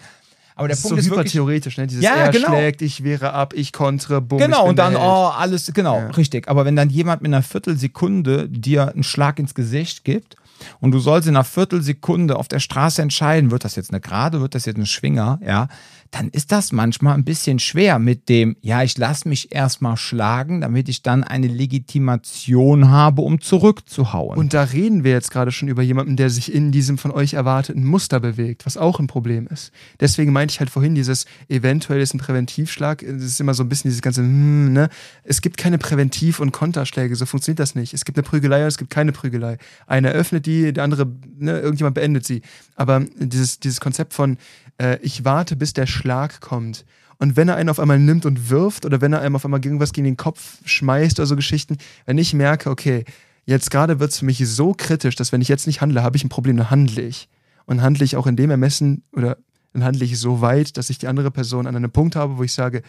Aber 0.55 0.69
der 0.69 0.77
Das 0.77 0.81
ist 0.81 0.91
Punkt 0.91 1.03
so 1.03 1.09
ist 1.09 1.11
wirklich, 1.17 1.33
hypertheoretisch, 1.33 1.79
ne? 1.79 1.87
Dieses 1.87 2.05
Ja, 2.05 2.17
er 2.17 2.31
genau. 2.31 2.49
schlägt, 2.49 2.83
ich 2.83 3.03
wehre 3.03 3.33
ab, 3.33 3.55
ich 3.55 3.73
kontre, 3.73 4.21
bumm, 4.21 4.39
Genau, 4.41 4.69
und 4.69 4.79
dann, 4.79 4.95
oh, 4.95 5.31
alles, 5.35 5.73
genau, 5.73 5.97
Ja. 6.01 6.07
richtig. 6.11 6.49
Aber 6.49 6.67
wenn 6.67 6.77
dann 6.77 6.91
jemand 6.91 7.23
mit 7.23 7.31
einer 7.31 7.43
Viertelsekunde 7.43 8.51
dir 8.51 8.93
einen 8.93 9.05
Schlag 9.05 9.39
ins 9.39 9.55
Gesicht 9.55 10.05
gibt 10.05 10.37
und 10.81 10.93
du 10.93 10.99
sollst 10.99 11.29
in 11.29 11.37
einer 11.37 11.45
Viertelsekunde 11.45 12.37
auf 12.37 12.49
der 12.49 12.61
Straße 12.61 13.03
entscheiden, 13.03 13.51
wird 13.51 13.65
das 13.65 13.77
jetzt 13.77 13.91
eine 13.91 14.01
Gerade, 14.01 14.41
wird 14.41 14.55
das 14.55 14.67
jetzt 14.67 14.79
ein 14.79 14.87
Schwinger, 14.87 15.41
ja, 15.45 15.69
dann 16.13 16.29
ist 16.29 16.53
das 16.53 16.73
manchmal 16.73 17.15
ein 17.15 17.25
bisschen 17.25 17.59
schwer 17.59 17.99
mit 17.99 18.29
dem, 18.29 18.55
ja, 18.61 18.83
ich 18.83 18.99
lasse 18.99 19.27
mich 19.27 19.55
erstmal 19.55 19.97
schlagen, 19.97 20.61
damit 20.61 20.91
ich 20.91 21.03
dann 21.03 21.25
eine 21.25 21.47
Legitimation 21.47 22.91
habe, 22.91 23.23
um 23.23 23.41
zurückzuhauen. 23.41 24.39
Und 24.39 24.53
da 24.53 24.63
reden 24.63 25.05
wir 25.05 25.13
jetzt 25.13 25.31
gerade 25.31 25.51
schon 25.51 25.69
über 25.69 25.81
jemanden, 25.83 26.17
der 26.17 26.29
sich 26.29 26.53
in 26.53 26.71
diesem 26.71 26.99
von 26.99 27.13
euch 27.13 27.33
erwarteten 27.33 27.85
Muster 27.87 28.21
bewegt, 28.21 28.67
was 28.67 28.77
auch 28.77 29.01
ein 29.01 29.07
Problem 29.07 29.47
ist. 29.47 29.73
Deswegen 30.01 30.33
meinte 30.33 30.53
ich 30.53 30.61
halt 30.61 30.69
vorhin, 30.69 30.95
dieses 30.95 31.25
eventuell 31.49 32.03
ist 32.03 32.13
ein 32.13 32.19
Präventivschlag, 32.19 33.03
das 33.03 33.23
ist 33.23 33.41
immer 33.41 33.55
so 33.55 33.63
ein 33.63 33.71
bisschen 33.71 33.89
dieses 33.89 34.03
ganze, 34.03 34.21
hm, 34.21 34.75
ne? 34.75 34.91
Es 35.25 35.41
gibt 35.41 35.57
keine 35.57 35.79
Präventiv- 35.79 36.41
und 36.41 36.53
Konterschläge, 36.53 37.17
so 37.17 37.25
funktioniert 37.25 37.59
das 37.59 37.75
nicht. 37.75 37.95
Es 37.95 38.05
gibt 38.05 38.19
eine 38.19 38.23
Prügelei 38.23 38.61
und 38.61 38.69
es 38.69 38.77
gibt 38.77 38.91
keine 38.91 39.13
Prügelei. 39.13 39.57
Einer 39.87 40.11
öffnet 40.11 40.45
die, 40.45 40.75
der 40.75 40.85
andere, 40.85 41.11
ne, 41.39 41.59
irgendjemand 41.59 41.95
beendet 41.95 42.27
sie. 42.27 42.43
Aber 42.77 43.01
dieses, 43.19 43.61
dieses 43.61 43.81
Konzept 43.81 44.13
von, 44.13 44.37
äh, 44.83 44.99
ich 45.01 45.25
warte, 45.25 45.57
bis 45.57 45.73
der 45.73 45.87
Schlag 45.87 46.41
kommt. 46.41 46.85
Und 47.19 47.37
wenn 47.37 47.49
er 47.49 47.55
einen 47.55 47.69
auf 47.69 47.79
einmal 47.79 48.01
nimmt 48.01 48.27
und 48.27 48.51
wirft 48.51 48.85
oder 48.85 49.01
wenn 49.01 49.13
er 49.13 49.21
einem 49.21 49.37
auf 49.37 49.45
einmal 49.45 49.65
irgendwas 49.65 49.93
gegen 49.93 50.07
den 50.07 50.17
Kopf 50.17 50.59
schmeißt 50.65 51.21
oder 51.21 51.27
so 51.27 51.37
Geschichten, 51.37 51.79
wenn 52.05 52.19
ich 52.19 52.35
merke, 52.35 52.69
okay, 52.69 53.05
jetzt 53.47 53.71
gerade 53.71 54.01
wird 54.01 54.11
es 54.11 54.19
für 54.19 54.25
mich 54.25 54.39
so 54.47 54.75
kritisch, 54.77 55.15
dass 55.15 55.31
wenn 55.31 55.41
ich 55.41 55.49
jetzt 55.49 55.69
nicht 55.69 55.81
handle, 55.81 56.03
habe 56.03 56.17
ich 56.17 56.25
ein 56.25 56.29
Problem, 56.29 56.57
dann 56.57 56.71
handle 56.71 57.03
ich. 57.03 57.29
Und 57.65 57.81
handle 57.81 58.05
ich 58.05 58.17
auch 58.17 58.27
in 58.27 58.35
dem 58.35 58.51
Ermessen 58.51 59.05
oder 59.13 59.39
dann 59.73 59.85
handle 59.85 60.05
ich 60.05 60.19
so 60.19 60.41
weit, 60.41 60.77
dass 60.77 60.91
ich 60.91 60.99
die 60.99 61.07
andere 61.07 61.31
Person 61.31 61.69
an 61.69 61.77
einem 61.77 61.93
Punkt 61.93 62.17
habe, 62.17 62.37
wo 62.39 62.43
ich 62.43 62.53
sage, 62.53 62.83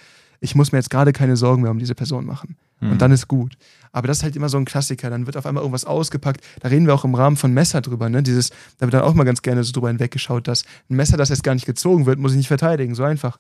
ich 0.43 0.55
muss 0.55 0.71
mir 0.71 0.77
jetzt 0.77 0.89
gerade 0.89 1.13
keine 1.13 1.37
Sorgen 1.37 1.61
mehr 1.61 1.71
um 1.71 1.79
diese 1.79 1.95
Person 1.95 2.25
machen. 2.25 2.57
Und 2.81 3.01
dann 3.01 3.13
ist 3.13 3.29
gut. 3.29 3.55
Aber 3.93 4.07
das 4.07 4.17
ist 4.17 4.23
halt 4.23 4.35
immer 4.35 4.49
so 4.49 4.57
ein 4.57 4.65
Klassiker. 4.65 5.09
Dann 5.09 5.25
wird 5.25 5.37
auf 5.37 5.45
einmal 5.45 5.63
irgendwas 5.63 5.85
ausgepackt. 5.85 6.43
Da 6.59 6.67
reden 6.67 6.85
wir 6.85 6.93
auch 6.93 7.05
im 7.05 7.15
Rahmen 7.15 7.37
von 7.37 7.53
Messer 7.53 7.79
drüber. 7.79 8.09
Ne? 8.09 8.21
Dieses, 8.23 8.49
da 8.77 8.85
wird 8.85 8.93
dann 8.93 9.03
auch 9.03 9.13
mal 9.13 9.23
ganz 9.23 9.41
gerne 9.41 9.63
so 9.63 9.71
drüber 9.71 9.87
hinweggeschaut, 9.87 10.49
dass 10.49 10.65
ein 10.89 10.97
Messer, 10.97 11.15
das 11.15 11.29
jetzt 11.29 11.45
gar 11.45 11.53
nicht 11.53 11.65
gezogen 11.65 12.05
wird, 12.05 12.19
muss 12.19 12.31
ich 12.33 12.37
nicht 12.37 12.49
verteidigen. 12.49 12.93
So 12.93 13.05
einfach. 13.05 13.39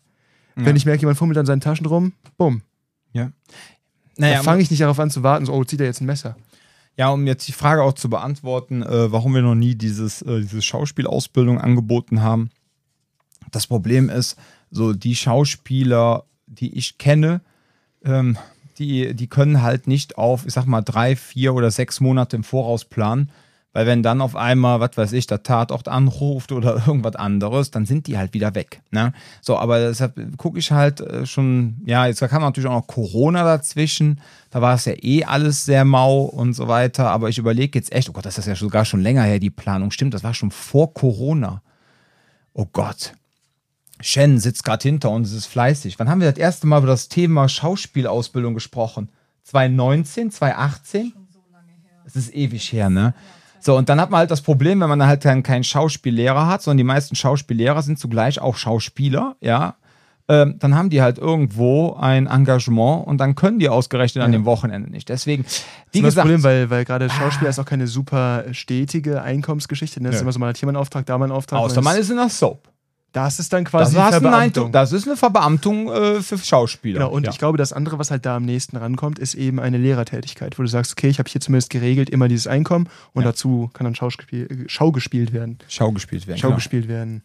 Wenn 0.55 0.77
ich 0.77 0.85
merke, 0.85 1.01
jemand 1.01 1.17
fummelt 1.17 1.37
an 1.37 1.45
seinen 1.45 1.59
Taschen 1.59 1.85
rum, 1.87 2.13
bumm. 2.37 2.61
ja. 3.11 3.31
Da 4.15 4.21
Naja, 4.27 4.43
fange 4.43 4.61
ich 4.61 4.69
nicht 4.69 4.81
darauf 4.81 4.99
an 4.99 5.09
zu 5.09 5.23
warten, 5.23 5.45
so, 5.45 5.51
oh, 5.53 5.63
zieht 5.65 5.81
er 5.81 5.87
jetzt 5.87 5.99
ein 5.99 6.05
Messer. 6.05 6.37
Ja, 6.95 7.09
um 7.09 7.27
jetzt 7.27 7.47
die 7.47 7.51
Frage 7.53 7.81
auch 7.81 7.93
zu 7.93 8.09
beantworten, 8.09 8.81
äh, 8.83 9.11
warum 9.11 9.33
wir 9.33 9.41
noch 9.41 9.55
nie 9.55 9.75
dieses, 9.75 10.21
äh, 10.21 10.39
diese 10.39 10.61
Schauspielausbildung 10.61 11.59
angeboten 11.59 12.21
haben. 12.21 12.49
Das 13.51 13.67
Problem 13.67 14.09
ist, 14.09 14.37
so 14.69 14.93
die 14.93 15.15
Schauspieler, 15.15 16.23
die 16.53 16.77
ich 16.77 16.97
kenne, 16.97 17.41
ähm, 18.03 18.37
die, 18.77 19.13
die 19.13 19.27
können 19.27 19.61
halt 19.61 19.87
nicht 19.87 20.17
auf, 20.17 20.45
ich 20.45 20.53
sag 20.53 20.65
mal, 20.65 20.81
drei, 20.81 21.15
vier 21.15 21.53
oder 21.53 21.71
sechs 21.71 21.99
Monate 21.99 22.35
im 22.35 22.43
Voraus 22.43 22.85
planen, 22.85 23.29
Weil 23.71 23.87
wenn 23.87 24.03
dann 24.03 24.21
auf 24.21 24.35
einmal, 24.35 24.79
was 24.79 24.97
weiß 24.97 25.13
ich, 25.13 25.25
der 25.25 25.41
Tatort 25.41 25.87
anruft 25.87 26.51
oder 26.51 26.75
irgendwas 26.87 27.15
anderes, 27.15 27.71
dann 27.71 27.85
sind 27.85 28.05
die 28.07 28.17
halt 28.17 28.33
wieder 28.33 28.53
weg. 28.55 28.81
Ne? 28.91 29.13
So, 29.41 29.57
aber 29.57 29.79
deshalb 29.79 30.37
gucke 30.37 30.59
ich 30.59 30.71
halt 30.71 31.01
äh, 31.01 31.25
schon, 31.25 31.81
ja, 31.85 32.05
jetzt 32.05 32.19
kam 32.19 32.43
natürlich 32.43 32.69
auch 32.69 32.81
noch 32.81 32.87
Corona 32.87 33.43
dazwischen. 33.43 34.21
Da 34.51 34.61
war 34.61 34.75
es 34.75 34.85
ja 34.85 34.93
eh 35.01 35.23
alles 35.23 35.65
sehr 35.65 35.85
mau 35.85 36.21
und 36.21 36.53
so 36.53 36.67
weiter. 36.67 37.09
Aber 37.09 37.29
ich 37.29 37.39
überlege 37.39 37.79
jetzt 37.79 37.91
echt, 37.91 38.09
oh 38.09 38.13
Gott, 38.13 38.25
das 38.25 38.37
ist 38.37 38.47
ja 38.47 38.55
sogar 38.55 38.85
schon 38.85 39.01
länger 39.01 39.23
her, 39.23 39.39
die 39.39 39.49
Planung. 39.49 39.91
Stimmt, 39.91 40.13
das 40.13 40.23
war 40.23 40.33
schon 40.33 40.51
vor 40.51 40.93
Corona. 40.93 41.61
Oh 42.53 42.67
Gott. 42.71 43.13
Shen 44.03 44.37
sitzt 44.37 44.65
gerade 44.65 44.83
hinter 44.83 45.09
uns, 45.09 45.31
ist 45.31 45.45
fleißig. 45.45 45.97
Wann 45.97 46.09
haben 46.09 46.19
wir 46.19 46.29
das 46.29 46.37
erste 46.37 46.67
Mal 46.67 46.79
über 46.79 46.87
das 46.87 47.07
Thema 47.07 47.47
Schauspielausbildung 47.47 48.53
gesprochen? 48.53 49.09
2019, 49.43 50.29
2018? 50.29 51.13
Das 52.03 52.17
ist 52.17 52.35
ewig 52.35 52.71
her, 52.73 52.89
ne? 52.89 53.13
So, 53.61 53.77
und 53.77 53.87
dann 53.87 54.01
hat 54.01 54.11
man 54.11 54.19
halt 54.19 54.31
das 54.31 54.41
Problem, 54.41 54.81
wenn 54.81 54.89
man 54.89 55.05
halt 55.05 55.23
dann 55.23 55.41
keinen 55.41 55.63
Schauspiellehrer 55.63 56.47
hat, 56.47 56.61
sondern 56.61 56.79
die 56.79 56.83
meisten 56.83 57.15
Schauspiellehrer 57.15 57.81
sind 57.81 57.97
zugleich 57.97 58.41
auch 58.41 58.57
Schauspieler, 58.57 59.37
ja. 59.39 59.75
Ähm, 60.27 60.55
dann 60.59 60.75
haben 60.75 60.89
die 60.89 61.01
halt 61.01 61.17
irgendwo 61.17 61.93
ein 61.93 62.27
Engagement 62.27 63.07
und 63.07 63.17
dann 63.19 63.35
können 63.35 63.59
die 63.59 63.67
ausgerechnet 63.69 64.21
ja. 64.21 64.25
an 64.25 64.31
dem 64.33 64.45
Wochenende 64.45 64.89
nicht. 64.89 65.07
Deswegen, 65.09 65.43
wie 65.91 66.01
das 66.01 66.09
gesagt. 66.09 66.17
Das 66.17 66.21
Problem, 66.23 66.43
weil, 66.43 66.69
weil 66.69 66.85
gerade 66.85 67.09
Schauspieler 67.09 67.47
ah, 67.47 67.49
ist 67.49 67.59
auch 67.59 67.65
keine 67.65 67.87
super 67.87 68.45
stetige 68.51 69.21
Einkommensgeschichte. 69.21 70.01
Ne? 70.01 70.09
Das 70.09 70.17
ist 70.17 70.21
immer 70.21 70.31
so, 70.31 70.39
man 70.39 70.49
hat 70.49 70.57
hier 70.57 70.65
mal 70.65 70.71
einen 70.71 70.77
Auftrag, 70.77 71.05
da 71.05 71.17
mal 71.17 71.25
einen 71.25 71.33
Auftrag. 71.33 71.59
Außer 71.59 71.81
man 71.81 71.97
ist 71.97 72.09
in 72.09 72.17
der 72.17 72.29
Soap. 72.29 72.72
Das 73.13 73.37
ist 73.37 73.53
dann 73.53 73.63
quasi 73.63 73.95
das 73.95 74.09
Verbeamtung. 74.09 74.71
das 74.71 74.91
ist 74.91 75.07
eine 75.07 75.15
Verbeamtung 75.15 75.91
äh, 75.91 76.21
für 76.21 76.39
Schauspieler. 76.39 76.99
Genau, 76.99 77.11
und 77.11 77.25
ja. 77.25 77.31
ich 77.31 77.37
glaube, 77.37 77.59
das 77.59 77.71
andere, 77.71 77.99
was 77.99 78.09
halt 78.09 78.25
da 78.25 78.37
am 78.37 78.43
nächsten 78.43 78.75
rankommt, 78.75 79.19
ist 79.19 79.35
eben 79.35 79.59
eine 79.59 79.77
Lehrertätigkeit, 79.77 80.57
wo 80.57 80.63
du 80.63 80.67
sagst, 80.67 80.93
okay, 80.93 81.09
ich 81.09 81.19
habe 81.19 81.29
hier 81.29 81.39
zumindest 81.39 81.69
geregelt 81.69 82.09
immer 82.09 82.27
dieses 82.27 82.47
Einkommen 82.47 82.89
und 83.13 83.21
ja. 83.21 83.29
dazu 83.29 83.69
kann 83.73 83.85
dann 83.85 83.93
Schauspiel, 83.93 84.65
Schau 84.65 84.91
gespielt 84.91 85.31
werden. 85.31 85.59
Schau 85.67 85.91
gespielt 85.91 86.25
werden. 86.25 86.39
Schau 86.39 86.47
genau. 86.47 86.55
gespielt 86.55 86.87
werden. 86.87 87.21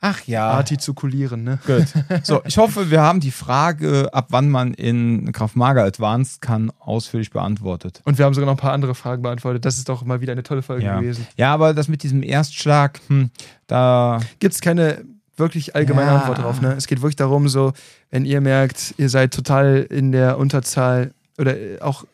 Ach 0.00 0.22
ja. 0.26 0.50
Artikulieren, 0.50 1.44
ne? 1.44 1.58
Gut. 1.66 1.86
So, 2.24 2.42
ich 2.44 2.58
hoffe, 2.58 2.90
wir 2.90 3.00
haben 3.02 3.20
die 3.20 3.30
Frage, 3.30 4.08
ab 4.12 4.26
wann 4.30 4.50
man 4.50 4.74
in 4.74 5.32
Kraftmager 5.32 5.84
Advanced 5.84 6.40
kann, 6.40 6.70
ausführlich 6.78 7.30
beantwortet. 7.30 8.00
Und 8.04 8.18
wir 8.18 8.24
haben 8.24 8.34
sogar 8.34 8.46
noch 8.46 8.54
ein 8.54 8.60
paar 8.60 8.72
andere 8.72 8.94
Fragen 8.94 9.22
beantwortet. 9.22 9.64
Das 9.64 9.78
ist 9.78 9.88
doch 9.88 10.04
mal 10.04 10.20
wieder 10.20 10.32
eine 10.32 10.42
tolle 10.42 10.62
Folge 10.62 10.84
ja. 10.84 11.00
gewesen. 11.00 11.26
Ja, 11.36 11.52
aber 11.52 11.74
das 11.74 11.88
mit 11.88 12.02
diesem 12.02 12.22
Erstschlag, 12.22 13.00
hm, 13.08 13.30
da. 13.66 14.20
Gibt 14.38 14.54
es 14.54 14.60
keine 14.60 15.04
wirklich 15.36 15.74
allgemeine 15.74 16.10
ja. 16.10 16.18
Antwort 16.18 16.38
drauf. 16.38 16.60
Ne? 16.60 16.74
Es 16.74 16.86
geht 16.86 17.00
wirklich 17.00 17.16
darum, 17.16 17.48
so, 17.48 17.72
wenn 18.10 18.24
ihr 18.24 18.40
merkt, 18.40 18.94
ihr 18.98 19.08
seid 19.08 19.34
total 19.34 19.86
in 19.90 20.12
der 20.12 20.38
Unterzahl 20.38 21.12
oder 21.38 21.56
auch 21.80 22.04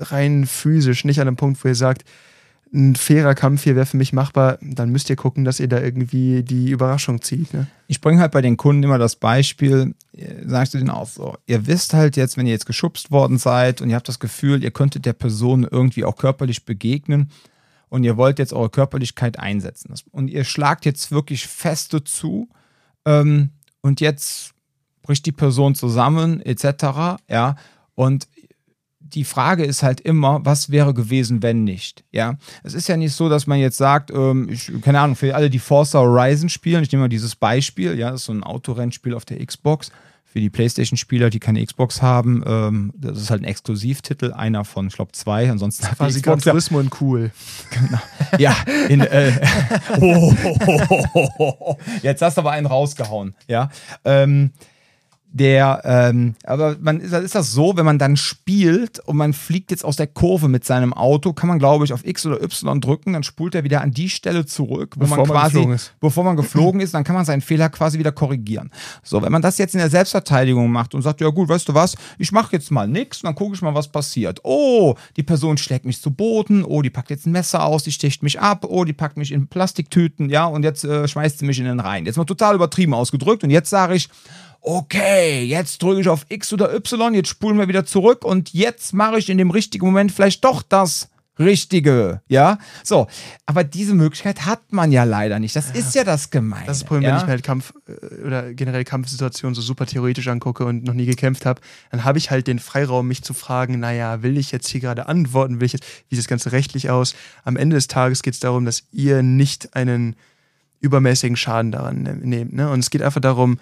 rein 0.00 0.46
physisch 0.46 1.04
nicht 1.04 1.20
an 1.20 1.28
einem 1.28 1.36
Punkt, 1.36 1.62
wo 1.64 1.68
ihr 1.68 1.74
sagt, 1.74 2.04
ein 2.72 2.96
fairer 2.96 3.34
Kampf 3.34 3.64
hier 3.64 3.76
wäre 3.76 3.86
für 3.86 3.96
mich 3.96 4.12
machbar, 4.12 4.58
dann 4.60 4.90
müsst 4.90 5.08
ihr 5.10 5.16
gucken, 5.16 5.44
dass 5.44 5.60
ihr 5.60 5.68
da 5.68 5.80
irgendwie 5.80 6.42
die 6.42 6.70
Überraschung 6.70 7.22
zieht. 7.22 7.52
Ne? 7.54 7.66
Ich 7.86 8.00
bringe 8.00 8.20
halt 8.20 8.32
bei 8.32 8.42
den 8.42 8.56
Kunden 8.56 8.82
immer 8.82 8.98
das 8.98 9.16
Beispiel, 9.16 9.94
sagst 10.44 10.74
du 10.74 10.78
denen 10.78 10.90
auch 10.90 11.08
so, 11.08 11.36
ihr 11.46 11.66
wisst 11.66 11.94
halt 11.94 12.16
jetzt, 12.16 12.36
wenn 12.36 12.46
ihr 12.46 12.52
jetzt 12.52 12.66
geschubst 12.66 13.10
worden 13.10 13.38
seid 13.38 13.80
und 13.80 13.90
ihr 13.90 13.96
habt 13.96 14.08
das 14.08 14.18
Gefühl, 14.18 14.62
ihr 14.62 14.70
könntet 14.70 15.06
der 15.06 15.12
Person 15.12 15.66
irgendwie 15.70 16.04
auch 16.04 16.16
körperlich 16.16 16.64
begegnen 16.64 17.30
und 17.88 18.04
ihr 18.04 18.16
wollt 18.16 18.38
jetzt 18.38 18.52
eure 18.52 18.70
Körperlichkeit 18.70 19.38
einsetzen. 19.38 19.94
Und 20.10 20.28
ihr 20.28 20.44
schlagt 20.44 20.84
jetzt 20.84 21.10
wirklich 21.10 21.46
feste 21.46 22.04
zu 22.04 22.48
ähm, 23.04 23.50
und 23.80 24.00
jetzt 24.00 24.52
bricht 25.02 25.24
die 25.24 25.32
Person 25.32 25.74
zusammen 25.74 26.40
etc. 26.42 27.22
Ja, 27.30 27.56
und 27.94 28.28
die 29.14 29.24
Frage 29.24 29.64
ist 29.64 29.82
halt 29.82 30.00
immer, 30.00 30.40
was 30.44 30.70
wäre 30.70 30.94
gewesen, 30.94 31.42
wenn 31.42 31.64
nicht? 31.64 32.04
Ja, 32.12 32.36
es 32.62 32.74
ist 32.74 32.88
ja 32.88 32.96
nicht 32.96 33.14
so, 33.14 33.28
dass 33.28 33.46
man 33.46 33.58
jetzt 33.58 33.76
sagt, 33.76 34.10
ähm, 34.10 34.48
ich, 34.50 34.70
keine 34.82 35.00
Ahnung, 35.00 35.16
für 35.16 35.34
alle, 35.34 35.50
die 35.50 35.58
Forza 35.58 35.98
Horizon 35.98 36.48
spielen, 36.48 36.82
ich 36.82 36.92
nehme 36.92 37.04
mal 37.04 37.08
dieses 37.08 37.36
Beispiel, 37.36 37.98
ja, 37.98 38.10
das 38.10 38.20
ist 38.20 38.26
so 38.26 38.32
ein 38.32 38.42
Autorennspiel 38.42 39.14
auf 39.14 39.24
der 39.24 39.44
Xbox. 39.44 39.90
Für 40.30 40.40
die 40.40 40.50
PlayStation-Spieler, 40.50 41.30
die 41.30 41.40
keine 41.40 41.64
Xbox 41.64 42.02
haben, 42.02 42.44
ähm, 42.46 42.92
das 42.94 43.16
ist 43.16 43.30
halt 43.30 43.40
ein 43.40 43.46
Exklusivtitel, 43.46 44.34
einer 44.34 44.66
von, 44.66 44.88
ich 44.88 44.92
glaube, 44.92 45.12
zwei. 45.12 45.50
Ansonsten 45.50 45.84
das 45.84 45.92
hat 45.92 45.98
quasi 45.98 46.20
Xbox 46.20 46.44
Gran 46.44 46.52
Turismo 46.52 46.78
und 46.80 47.00
cool. 47.00 47.30
Genau. 47.70 47.98
Ja, 48.36 48.54
in, 48.90 49.00
äh, 49.00 49.32
oh, 49.98 50.34
oh, 51.14 51.28
oh, 51.38 51.76
jetzt 52.02 52.20
hast 52.20 52.36
du 52.36 52.42
aber 52.42 52.50
einen 52.50 52.66
rausgehauen. 52.66 53.34
Ja, 53.46 53.70
ähm, 54.04 54.50
der, 55.30 55.82
ähm, 55.84 56.34
aber 56.44 56.76
man 56.80 57.00
ist, 57.00 57.12
ist 57.12 57.34
das 57.34 57.52
so, 57.52 57.76
wenn 57.76 57.84
man 57.84 57.98
dann 57.98 58.16
spielt 58.16 58.98
und 59.00 59.16
man 59.16 59.34
fliegt 59.34 59.70
jetzt 59.70 59.84
aus 59.84 59.96
der 59.96 60.06
Kurve 60.06 60.48
mit 60.48 60.64
seinem 60.64 60.94
Auto, 60.94 61.34
kann 61.34 61.48
man 61.48 61.58
glaube 61.58 61.84
ich 61.84 61.92
auf 61.92 62.06
X 62.06 62.24
oder 62.24 62.42
Y 62.42 62.80
drücken, 62.80 63.12
dann 63.12 63.22
spult 63.22 63.54
er 63.54 63.62
wieder 63.62 63.82
an 63.82 63.90
die 63.90 64.08
Stelle 64.08 64.46
zurück, 64.46 64.94
wo 64.96 65.00
bevor 65.00 65.18
man 65.18 65.26
quasi, 65.26 65.66
man 65.66 65.78
bevor 66.00 66.24
man 66.24 66.36
geflogen 66.36 66.80
ist, 66.80 66.94
dann 66.94 67.04
kann 67.04 67.14
man 67.14 67.26
seinen 67.26 67.42
Fehler 67.42 67.68
quasi 67.68 67.98
wieder 67.98 68.10
korrigieren. 68.10 68.70
So, 69.02 69.20
wenn 69.20 69.30
man 69.30 69.42
das 69.42 69.58
jetzt 69.58 69.74
in 69.74 69.80
der 69.80 69.90
Selbstverteidigung 69.90 70.70
macht 70.70 70.94
und 70.94 71.02
sagt, 71.02 71.20
ja 71.20 71.28
gut, 71.28 71.48
weißt 71.48 71.68
du 71.68 71.74
was, 71.74 71.94
ich 72.18 72.32
mache 72.32 72.56
jetzt 72.56 72.70
mal 72.70 72.88
nichts, 72.88 73.20
dann 73.20 73.34
gucke 73.34 73.54
ich 73.54 73.60
mal, 73.60 73.74
was 73.74 73.88
passiert. 73.88 74.40
Oh, 74.44 74.94
die 75.16 75.22
Person 75.22 75.58
schlägt 75.58 75.84
mich 75.84 76.00
zu 76.00 76.10
Boden, 76.10 76.64
oh, 76.64 76.80
die 76.80 76.90
packt 76.90 77.10
jetzt 77.10 77.26
ein 77.26 77.32
Messer 77.32 77.64
aus, 77.64 77.82
die 77.82 77.92
sticht 77.92 78.22
mich 78.22 78.40
ab, 78.40 78.64
oh, 78.66 78.84
die 78.84 78.94
packt 78.94 79.18
mich 79.18 79.32
in 79.32 79.46
Plastiktüten, 79.46 80.30
ja, 80.30 80.46
und 80.46 80.62
jetzt 80.62 80.84
äh, 80.84 81.06
schmeißt 81.06 81.38
sie 81.38 81.44
mich 81.44 81.58
in 81.58 81.66
den 81.66 81.80
Rhein. 81.80 82.06
Jetzt 82.06 82.16
mal 82.16 82.24
total 82.24 82.54
übertrieben 82.54 82.94
ausgedrückt 82.94 83.44
und 83.44 83.50
jetzt 83.50 83.68
sage 83.68 83.94
ich, 83.94 84.08
okay, 84.60 85.44
jetzt 85.44 85.82
drücke 85.82 86.00
ich 86.00 86.08
auf 86.08 86.26
X 86.28 86.52
oder 86.52 86.74
Y, 86.74 87.14
jetzt 87.14 87.28
spulen 87.28 87.58
wir 87.58 87.68
wieder 87.68 87.86
zurück 87.86 88.24
und 88.24 88.52
jetzt 88.52 88.92
mache 88.92 89.18
ich 89.18 89.30
in 89.30 89.38
dem 89.38 89.50
richtigen 89.50 89.86
Moment 89.86 90.12
vielleicht 90.12 90.44
doch 90.44 90.62
das 90.62 91.08
Richtige, 91.38 92.20
ja? 92.26 92.58
So, 92.82 93.06
aber 93.46 93.62
diese 93.62 93.94
Möglichkeit 93.94 94.44
hat 94.44 94.72
man 94.72 94.90
ja 94.90 95.04
leider 95.04 95.38
nicht. 95.38 95.54
Das 95.54 95.68
ja. 95.68 95.74
ist 95.76 95.94
ja 95.94 96.02
das 96.02 96.30
Gemeine. 96.30 96.66
Das 96.66 96.78
ist 96.78 96.82
das 96.82 96.88
Problem, 96.88 97.04
ja? 97.04 97.10
wenn 97.10 97.18
ich 97.18 97.24
mir 97.24 97.30
halt 97.30 97.44
Kampf 97.44 97.72
äh, 97.86 98.26
oder 98.26 98.52
generell 98.54 98.84
Kampfsituationen 98.84 99.54
so 99.54 99.62
super 99.62 99.86
theoretisch 99.86 100.26
angucke 100.26 100.64
und 100.64 100.84
noch 100.84 100.94
nie 100.94 101.06
gekämpft 101.06 101.46
habe, 101.46 101.60
dann 101.90 102.04
habe 102.04 102.18
ich 102.18 102.30
halt 102.30 102.48
den 102.48 102.58
Freiraum, 102.58 103.06
mich 103.06 103.22
zu 103.22 103.34
fragen, 103.34 103.78
naja, 103.78 104.22
will 104.22 104.36
ich 104.36 104.50
jetzt 104.50 104.68
hier 104.68 104.80
gerade 104.80 105.06
antworten, 105.06 105.60
will 105.60 105.66
ich 105.66 105.74
jetzt, 105.74 105.84
wie 106.08 106.16
sieht 106.16 106.24
das 106.24 106.28
Ganze 106.28 106.50
rechtlich 106.50 106.90
aus? 106.90 107.14
Am 107.44 107.56
Ende 107.56 107.76
des 107.76 107.86
Tages 107.86 108.22
geht 108.22 108.34
es 108.34 108.40
darum, 108.40 108.64
dass 108.64 108.84
ihr 108.90 109.22
nicht 109.22 109.76
einen 109.76 110.16
übermäßigen 110.80 111.36
Schaden 111.36 111.70
daran 111.70 112.02
ne-, 112.02 112.14
nehmt. 112.14 112.52
Ne? 112.52 112.68
Und 112.68 112.80
es 112.80 112.90
geht 112.90 113.02
einfach 113.02 113.20
darum, 113.20 113.58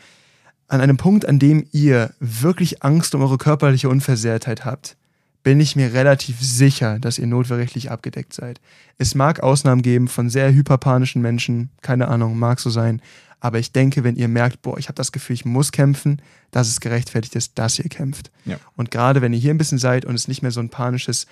an 0.68 0.80
einem 0.80 0.96
Punkt, 0.96 1.26
an 1.26 1.38
dem 1.38 1.66
ihr 1.72 2.12
wirklich 2.18 2.82
Angst 2.82 3.14
um 3.14 3.22
eure 3.22 3.38
körperliche 3.38 3.88
Unversehrtheit 3.88 4.64
habt, 4.64 4.96
bin 5.42 5.60
ich 5.60 5.76
mir 5.76 5.92
relativ 5.92 6.40
sicher, 6.40 6.98
dass 6.98 7.18
ihr 7.18 7.26
notwehrrechtlich 7.28 7.90
abgedeckt 7.90 8.32
seid. 8.32 8.60
Es 8.98 9.14
mag 9.14 9.40
Ausnahmen 9.40 9.82
geben 9.82 10.08
von 10.08 10.28
sehr 10.28 10.52
hyperpanischen 10.52 11.22
Menschen, 11.22 11.70
keine 11.82 12.08
Ahnung, 12.08 12.36
mag 12.36 12.58
so 12.58 12.68
sein, 12.68 13.00
aber 13.38 13.60
ich 13.60 13.70
denke, 13.70 14.02
wenn 14.02 14.16
ihr 14.16 14.26
merkt, 14.26 14.62
boah, 14.62 14.76
ich 14.76 14.88
habe 14.88 14.96
das 14.96 15.12
Gefühl, 15.12 15.34
ich 15.34 15.44
muss 15.44 15.70
kämpfen, 15.70 16.20
dass 16.50 16.66
es 16.66 16.80
gerechtfertigt 16.80 17.36
ist, 17.36 17.58
dass 17.58 17.78
ihr 17.78 17.88
kämpft. 17.88 18.32
Ja. 18.44 18.56
Und 18.76 18.90
gerade 18.90 19.22
wenn 19.22 19.32
ihr 19.32 19.38
hier 19.38 19.52
ein 19.52 19.58
bisschen 19.58 19.78
seid 19.78 20.04
und 20.04 20.16
es 20.16 20.26
nicht 20.26 20.42
mehr 20.42 20.50
so 20.50 20.58
ein 20.58 20.70
panisches, 20.70 21.26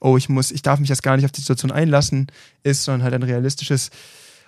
oh, 0.00 0.16
ich 0.16 0.28
muss, 0.28 0.52
ich 0.52 0.62
darf 0.62 0.78
mich 0.78 0.88
jetzt 0.88 1.02
gar 1.02 1.16
nicht 1.16 1.24
auf 1.24 1.32
die 1.32 1.40
Situation 1.40 1.72
einlassen, 1.72 2.28
ist, 2.62 2.84
sondern 2.84 3.02
halt 3.02 3.14
ein 3.14 3.22
realistisches, 3.24 3.90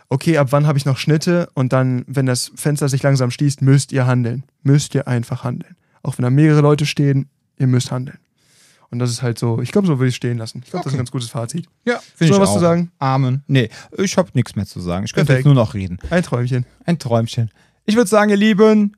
okay, 0.09 0.39
ab 0.39 0.49
wann 0.51 0.67
habe 0.67 0.79
ich 0.79 0.85
noch 0.85 0.99
Schnitte 0.99 1.49
und 1.55 1.73
dann, 1.73 2.05
wenn 2.07 2.27
das 2.27 2.53
Fenster 2.55 2.89
sich 2.89 3.03
langsam 3.03 3.31
schließt, 3.31 3.63
müsst 3.63 3.93
ihr 3.93 4.07
handeln. 4.07 4.45
Müsst 4.63 4.95
ihr 4.95 5.09
einfach 5.09 5.45
handeln. 5.45 5.77
Auch 6.03 6.19
wenn 6.19 6.25
da 6.25 6.31
mehrere 6.31 6.61
Leute 6.61 6.87
stehen, 6.87 7.29
ihr 7.59 7.67
müsst 7.67 7.91
handeln. 7.91 8.19
Und 8.91 9.01
das 9.01 9.11
ist 9.11 9.23
halt 9.23 9.39
so, 9.39 9.61
ich 9.61 9.73
glaube, 9.73 9.89
so 9.89 9.99
würde 9.99 10.11
ich 10.11 10.17
stehen 10.17 10.39
lassen. 10.39 10.61
Ich 10.65 10.71
glaube, 10.71 10.83
okay. 10.83 10.85
das 10.85 10.93
ist 10.93 10.95
ein 10.95 10.99
ganz 10.99 11.11
gutes 11.11 11.29
Fazit. 11.29 11.67
Ja, 11.85 12.01
finde 12.15 12.35
ich 12.35 12.41
was 12.41 12.51
auch. 12.51 12.55
zu 12.55 12.61
sagen? 12.61 12.93
Amen. 12.99 13.43
Nee, 13.49 13.69
ich 13.99 14.17
habe 14.17 14.31
nichts 14.35 14.55
mehr 14.55 14.67
zu 14.67 14.81
sagen. 14.81 15.05
Ich 15.05 15.13
könnte 15.13 15.33
jetzt 15.33 15.45
nur 15.45 15.55
noch 15.55 15.75
reden. 15.75 15.99
Ein 16.11 16.23
Träumchen. 16.23 16.65
Ein 16.85 16.99
Träumchen. 16.99 17.51
Ich 17.87 17.97
würde 17.97 18.09
sagen, 18.09 18.31
ihr 18.31 18.37
Lieben, 18.37 18.97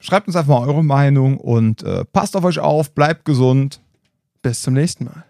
schreibt 0.00 0.26
uns 0.26 0.36
einfach 0.36 0.60
mal 0.60 0.66
eure 0.66 0.82
Meinung 0.82 1.36
und 1.36 1.82
äh, 1.82 2.04
passt 2.06 2.34
auf 2.34 2.44
euch 2.44 2.60
auf, 2.60 2.94
bleibt 2.94 3.24
gesund. 3.24 3.80
Bis 4.40 4.62
zum 4.62 4.74
nächsten 4.74 5.04
Mal. 5.04 5.24